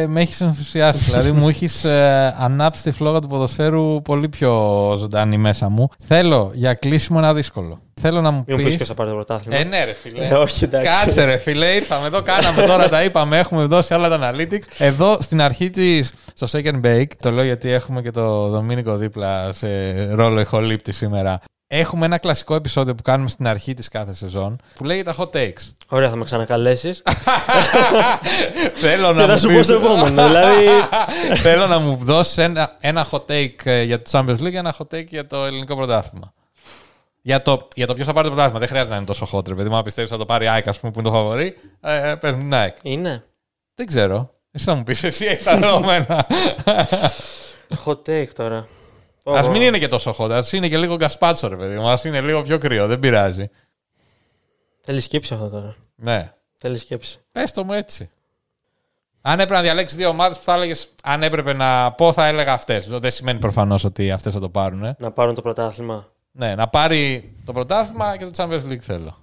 με 0.07 0.21
έχεις 0.21 0.41
ενθουσιάσει. 0.41 1.03
δηλαδή, 1.03 1.31
μου 1.31 1.49
έχεις 1.49 1.83
ε, 1.83 2.35
ανάψει 2.37 2.83
τη 2.83 2.91
φλόγα 2.91 3.19
του 3.19 3.27
ποδοσφαίρου 3.27 4.01
πολύ 4.01 4.29
πιο 4.29 4.51
ζωντανή 4.99 5.37
μέσα 5.37 5.69
μου. 5.69 5.89
Θέλω 6.07 6.51
για 6.53 6.73
κλείσιμο 6.73 7.17
ένα 7.21 7.33
δύσκολο. 7.33 7.79
Θέλω 8.01 8.21
να 8.21 8.31
μου 8.31 8.43
Μην 8.47 8.55
πει. 8.57 8.61
μου 8.63 8.67
πεις 8.67 8.75
ποιος 8.75 8.87
θα 8.87 8.93
πάρει 8.93 9.09
το 9.09 9.15
πρωτάθλημα. 9.15 9.57
Ε, 9.57 9.63
ναι, 9.63 9.83
ρε 9.83 9.93
φίλε. 9.93 10.27
Ε, 10.27 10.33
όχι, 10.33 10.63
εντάξει. 10.63 10.89
Κάτσε, 11.05 11.23
ρε 11.23 11.37
φίλε. 11.37 11.65
Ήρθαμε 11.65 12.07
εδώ, 12.07 12.21
κάναμε 12.21 12.61
τώρα, 12.61 12.89
τα 12.89 13.03
είπαμε. 13.03 13.37
Έχουμε 13.37 13.65
δώσει 13.65 13.93
όλα 13.93 14.09
τα 14.09 14.31
analytics. 14.31 14.63
Εδώ 14.77 15.17
στην 15.19 15.41
αρχή 15.41 15.69
της, 15.69 16.13
στο 16.33 16.47
Second 16.59 16.81
Bake, 16.85 17.11
το 17.19 17.31
λέω 17.31 17.43
γιατί 17.43 17.69
έχουμε 17.71 18.01
και 18.01 18.11
το 18.11 18.47
Δομήνικο 18.47 18.95
δίπλα 18.97 19.51
σε 19.53 19.67
ρόλο 20.13 20.39
ηχολήπτη 20.39 20.91
σήμερα. 20.91 21.39
Έχουμε 21.75 22.05
ένα 22.05 22.17
κλασικό 22.17 22.55
επεισόδιο 22.55 22.95
που 22.95 23.01
κάνουμε 23.01 23.29
στην 23.29 23.47
αρχή 23.47 23.73
της 23.73 23.87
κάθε 23.87 24.13
σεζόν 24.13 24.59
που 24.75 24.83
λέγεται 24.83 25.13
Hot 25.17 25.29
Takes. 25.29 25.71
Ωραία, 25.87 26.09
θα 26.09 26.15
με 26.15 26.23
ξανακαλέσεις. 26.23 27.01
Θέλω 28.73 29.07
και 29.07 29.13
να 29.13 29.25
θα 29.25 29.31
μου 29.31 29.37
σου 29.39 29.47
πεις- 29.47 29.57
πω 29.57 29.63
στο 29.63 29.73
επόμενο. 29.73 30.27
δηλαδή. 30.27 30.65
Θέλω 31.45 31.67
να 31.67 31.79
μου 31.79 31.99
δώσεις 32.01 32.37
ένα, 32.37 32.75
ένα 32.79 33.07
hot 33.11 33.25
take 33.25 33.55
ε, 33.63 33.81
για 33.83 34.01
το 34.01 34.09
Champions 34.13 34.39
League 34.39 34.51
και 34.51 34.57
ένα 34.57 34.75
hot 34.77 34.95
take 34.95 35.05
για 35.07 35.27
το 35.27 35.45
ελληνικό 35.45 35.75
πρωτάθλημα. 35.75 36.33
Για 37.21 37.41
το, 37.41 37.67
για 37.75 37.87
το 37.87 37.93
ποιος 37.93 38.07
θα 38.07 38.13
πάρει 38.13 38.27
το 38.27 38.33
πρωτάθλημα. 38.33 38.59
Δεν 38.59 38.67
χρειάζεται 38.69 38.91
να 38.91 38.97
είναι 38.97 39.05
τόσο 39.07 39.27
hot, 39.31 39.47
ρε 39.47 39.53
παιδί 39.55 39.69
μου. 39.69 39.75
Αν 39.75 39.83
πιστεύεις 39.83 40.11
θα 40.11 40.17
το 40.17 40.25
πάρει 40.25 40.45
η 40.45 40.47
ΑΕΚ, 40.47 40.67
ας 40.67 40.79
πούμε, 40.79 40.91
που 40.91 40.99
είναι 40.99 41.09
το 41.09 41.15
φαβορή. 41.15 41.55
Ε, 41.81 42.09
ε, 42.11 42.15
πες 42.15 42.31
μου 42.31 42.37
την 42.37 42.53
ΑΕΚ. 42.53 42.77
Είναι. 42.81 43.23
Δεν 43.75 43.85
ξέρω. 43.85 44.31
Εσύ 44.51 44.65
θα 44.65 44.73
μου 44.75 44.83
πεις, 44.83 45.03
εσύ 45.03 45.25
έχει 45.25 45.43
τα 45.43 45.57
δεδομένα. 45.57 46.25
Hot 47.85 48.01
take 48.09 48.27
τώρα. 48.35 48.67
Α 49.23 49.39
Ω, 49.43 49.49
μην 49.51 49.61
είναι 49.61 49.77
και 49.79 49.87
τόσο 49.87 50.15
hot. 50.17 50.31
Α 50.31 50.41
είναι 50.51 50.67
και 50.67 50.77
λίγο 50.77 50.95
γκασπάτσο, 50.95 51.47
ρε 51.47 51.55
παιδί 51.55 51.75
μου. 51.75 51.87
Α 51.89 51.99
είναι 52.05 52.21
λίγο 52.21 52.41
πιο 52.41 52.57
κρύο. 52.57 52.87
Δεν 52.87 52.99
πειράζει. 52.99 53.49
Θέλει 54.81 54.99
σκέψη 54.99 55.33
αυτό 55.33 55.49
τώρα. 55.49 55.75
Ναι. 55.95 56.33
Θέλει 56.53 56.77
σκέψη. 56.77 57.19
Πες 57.31 57.51
το 57.51 57.63
μου 57.63 57.73
έτσι. 57.73 58.09
Αν 59.21 59.33
έπρεπε 59.33 59.53
να 59.53 59.61
διαλέξεις 59.61 59.97
δύο 59.97 60.09
ομάδες 60.09 60.37
που 60.37 60.43
θα 60.43 60.53
έλεγες, 60.53 60.89
αν 61.03 61.23
έπρεπε 61.23 61.53
να 61.53 61.91
πω, 61.91 62.13
θα 62.13 62.25
έλεγα 62.27 62.53
αυτές. 62.53 62.87
Δεν 62.87 63.11
σημαίνει 63.11 63.39
προφανώς 63.39 63.83
ότι 63.83 64.11
αυτές 64.11 64.33
θα 64.33 64.39
το 64.39 64.49
πάρουν. 64.49 64.83
Ε. 64.83 64.95
Να 64.99 65.11
πάρουν 65.11 65.35
το 65.35 65.41
πρωτάθλημα. 65.41 66.07
Ναι, 66.31 66.55
να 66.55 66.67
πάρει 66.67 67.33
το 67.45 67.53
πρωτάθλημα 67.53 68.17
και 68.17 68.25
το 68.25 68.31
Champions 68.35 68.71
League 68.71 68.77
θέλω. 68.77 69.17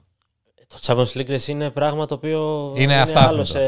Το 0.68 0.78
Champions 0.82 1.18
League 1.18 1.26
ρε, 1.28 1.36
είναι 1.46 1.70
πράγμα 1.70 2.06
το 2.06 2.14
οποίο. 2.14 2.72
Είναι 2.76 3.00
αστάθμητο. 3.00 3.34
άλλο, 3.34 3.44
σε... 3.44 3.58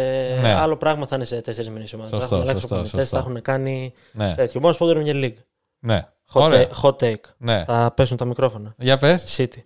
Ναι. 0.41 0.55
άλλο 0.55 0.76
πράγμα 0.76 1.07
θα 1.07 1.16
είναι 1.16 1.24
σε 1.24 1.41
τέσσερις 1.41 1.70
μήνες 1.70 1.91
η 1.91 1.95
ομάδα. 1.95 2.11
Σωστό, 2.11 2.28
θα 2.28 2.35
έχουν 2.35 2.49
αλλάξει 2.49 2.61
σωστό, 2.61 2.74
προπονητές, 2.74 3.01
σωστό. 3.01 3.16
Θα 3.16 3.22
έχουν 3.30 3.43
κάνει 3.43 3.93
Ναι, 4.12 4.35
τέτοιο. 4.35 4.61
Μόνος 4.61 4.76
πω 4.76 4.87
το 4.87 5.01
Premier 5.01 5.24
League. 5.24 5.35
ναι. 5.78 6.07
Hot, 6.33 6.41
Ωραία. 6.41 6.68
take, 6.68 6.83
hot 6.83 6.97
take. 6.97 7.20
Ναι. 7.37 7.64
Θα 7.64 7.93
πέσουν 7.97 8.16
τα 8.16 8.24
μικρόφωνα. 8.24 8.74
Για 8.78 8.99
πες. 8.99 9.37
City. 9.37 9.62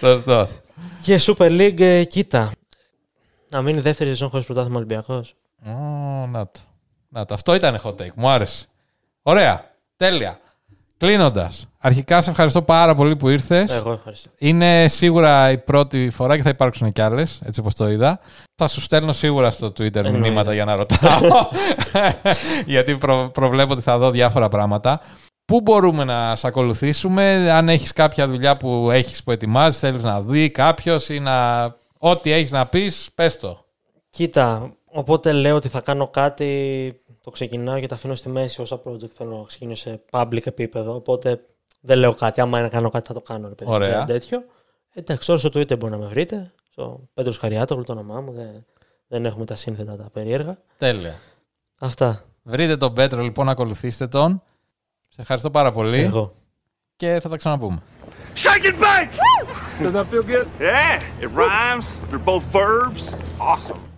Σωστός. 0.00 0.58
Και 1.02 1.20
Super 1.26 1.50
League, 1.60 1.80
ε, 1.80 2.04
κοίτα. 2.04 2.50
Να 3.50 3.62
μείνει 3.62 3.80
δεύτερη 3.80 4.10
σεζόν 4.10 4.28
χωρίς 4.28 4.46
πρωτάθλημα 4.46 4.76
Ολυμπιακός. 4.76 5.34
Να 6.28 6.46
το. 6.50 6.60
Να 7.08 7.24
το. 7.24 7.34
Αυτό 7.34 7.54
ήταν 7.54 7.78
hot 7.82 7.94
take. 7.96 8.14
Μου 8.14 8.28
άρεσε. 8.28 8.66
Ωραία. 9.22 9.70
Τέλεια. 9.96 10.38
Κλείνοντας. 11.04 11.66
Αρχικά 11.78 12.20
σε 12.22 12.30
ευχαριστώ 12.30 12.62
πάρα 12.62 12.94
πολύ 12.94 13.16
που 13.16 13.28
ήρθες. 13.28 13.70
Εγώ 13.70 13.92
ευχαριστώ. 13.92 14.30
Είναι 14.38 14.88
σίγουρα 14.88 15.50
η 15.50 15.58
πρώτη 15.58 16.10
φορά 16.10 16.36
και 16.36 16.42
θα 16.42 16.48
υπάρξουν 16.48 16.92
κι 16.92 17.00
άλλες, 17.00 17.40
έτσι 17.44 17.60
όπως 17.60 17.74
το 17.74 17.88
είδα. 17.88 18.20
Θα 18.54 18.68
σου 18.68 18.80
στέλνω 18.80 19.12
σίγουρα 19.12 19.50
στο 19.50 19.66
Twitter 19.66 19.94
Εννοείται. 19.94 20.18
μηνύματα 20.18 20.54
για 20.54 20.64
να 20.64 20.76
ρωτάω. 20.76 21.20
γιατί 22.66 22.96
προ- 22.96 23.28
προβλέπω 23.32 23.72
ότι 23.72 23.82
θα 23.82 23.98
δω 23.98 24.10
διάφορα 24.10 24.48
πράγματα. 24.48 25.00
Πού 25.44 25.60
μπορούμε 25.60 26.04
να 26.04 26.34
σε 26.36 26.46
ακολουθήσουμε, 26.46 27.50
αν 27.52 27.68
έχεις 27.68 27.92
κάποια 27.92 28.28
δουλειά 28.28 28.56
που 28.56 28.90
έχεις 28.90 29.22
που 29.22 29.30
ετοιμάζεις, 29.30 29.80
θέλεις 29.80 30.02
να 30.02 30.20
δει 30.20 30.50
κάποιος 30.50 31.08
ή 31.08 31.18
να... 31.20 31.64
Ό,τι 31.98 32.32
έχεις 32.32 32.50
να 32.50 32.66
πεις, 32.66 33.08
πες 33.14 33.38
το. 33.38 33.64
Κοίτα, 34.10 34.72
οπότε 34.86 35.32
λέω 35.32 35.56
ότι 35.56 35.68
θα 35.68 35.80
κάνω 35.80 36.08
κάτι, 36.08 36.99
το 37.20 37.30
ξεκινάω 37.30 37.80
και 37.80 37.86
το 37.86 37.94
αφήνω 37.94 38.14
στη 38.14 38.28
μέση 38.28 38.60
όσα 38.60 38.80
project 38.84 39.08
θέλω 39.08 39.36
να 39.36 39.44
ξεκινήσω 39.46 39.90
σε 39.90 40.00
public 40.10 40.46
επίπεδο. 40.46 40.94
Οπότε 40.94 41.40
δεν 41.80 41.98
λέω 41.98 42.14
κάτι. 42.14 42.40
Άμα 42.40 42.58
είναι 42.58 42.66
να 42.66 42.72
κάνω 42.72 42.88
κάτι, 42.90 43.06
θα 43.06 43.14
το 43.14 43.20
κάνω. 43.20 43.48
Ρε, 43.48 43.54
παιδί, 43.54 43.70
Ωραία. 43.70 44.00
και 44.04 44.12
τέτοιο. 44.12 44.44
Εντάξει, 44.94 45.26
τώρα 45.26 45.38
στο 45.38 45.48
Twitter 45.48 45.78
μπορεί 45.78 45.92
να 45.92 45.98
με 45.98 46.06
βρείτε. 46.06 46.52
Στο 46.70 47.08
Πέτρος 47.14 47.38
Χαριάτογλου, 47.38 47.84
το 47.84 47.92
όνομά 47.92 48.20
μου. 48.20 48.32
Δεν, 48.32 48.64
δεν 49.06 49.24
έχουμε 49.24 49.44
τα 49.44 49.54
σύνθετα 49.54 49.96
τα 49.96 50.10
περίεργα. 50.12 50.58
Τέλεια. 50.76 51.18
Αυτά. 51.80 52.24
Βρείτε 52.42 52.76
τον 52.76 52.94
Πέτρο 52.94 53.22
λοιπόν, 53.22 53.48
ακολουθήστε 53.48 54.06
τον. 54.06 54.42
Σε 55.08 55.20
ευχαριστώ 55.20 55.50
πάρα 55.50 55.72
πολύ 55.72 55.98
Εγώ. 55.98 56.34
και 56.96 57.18
θα 57.22 57.28
τα 57.28 57.36
ξαναπούμε. 57.36 57.82
Shake 58.34 58.64
and 58.64 58.78
bake! 58.80 59.12
Does 59.82 59.92
that 59.92 60.06
feel 60.10 60.22
good? 60.22 60.46
Yeah, 60.60 61.02
it 61.24 61.30
rhymes. 61.42 61.86
They're 62.10 62.24
both 62.24 62.44
verbs. 62.52 63.02
Awesome. 63.38 63.89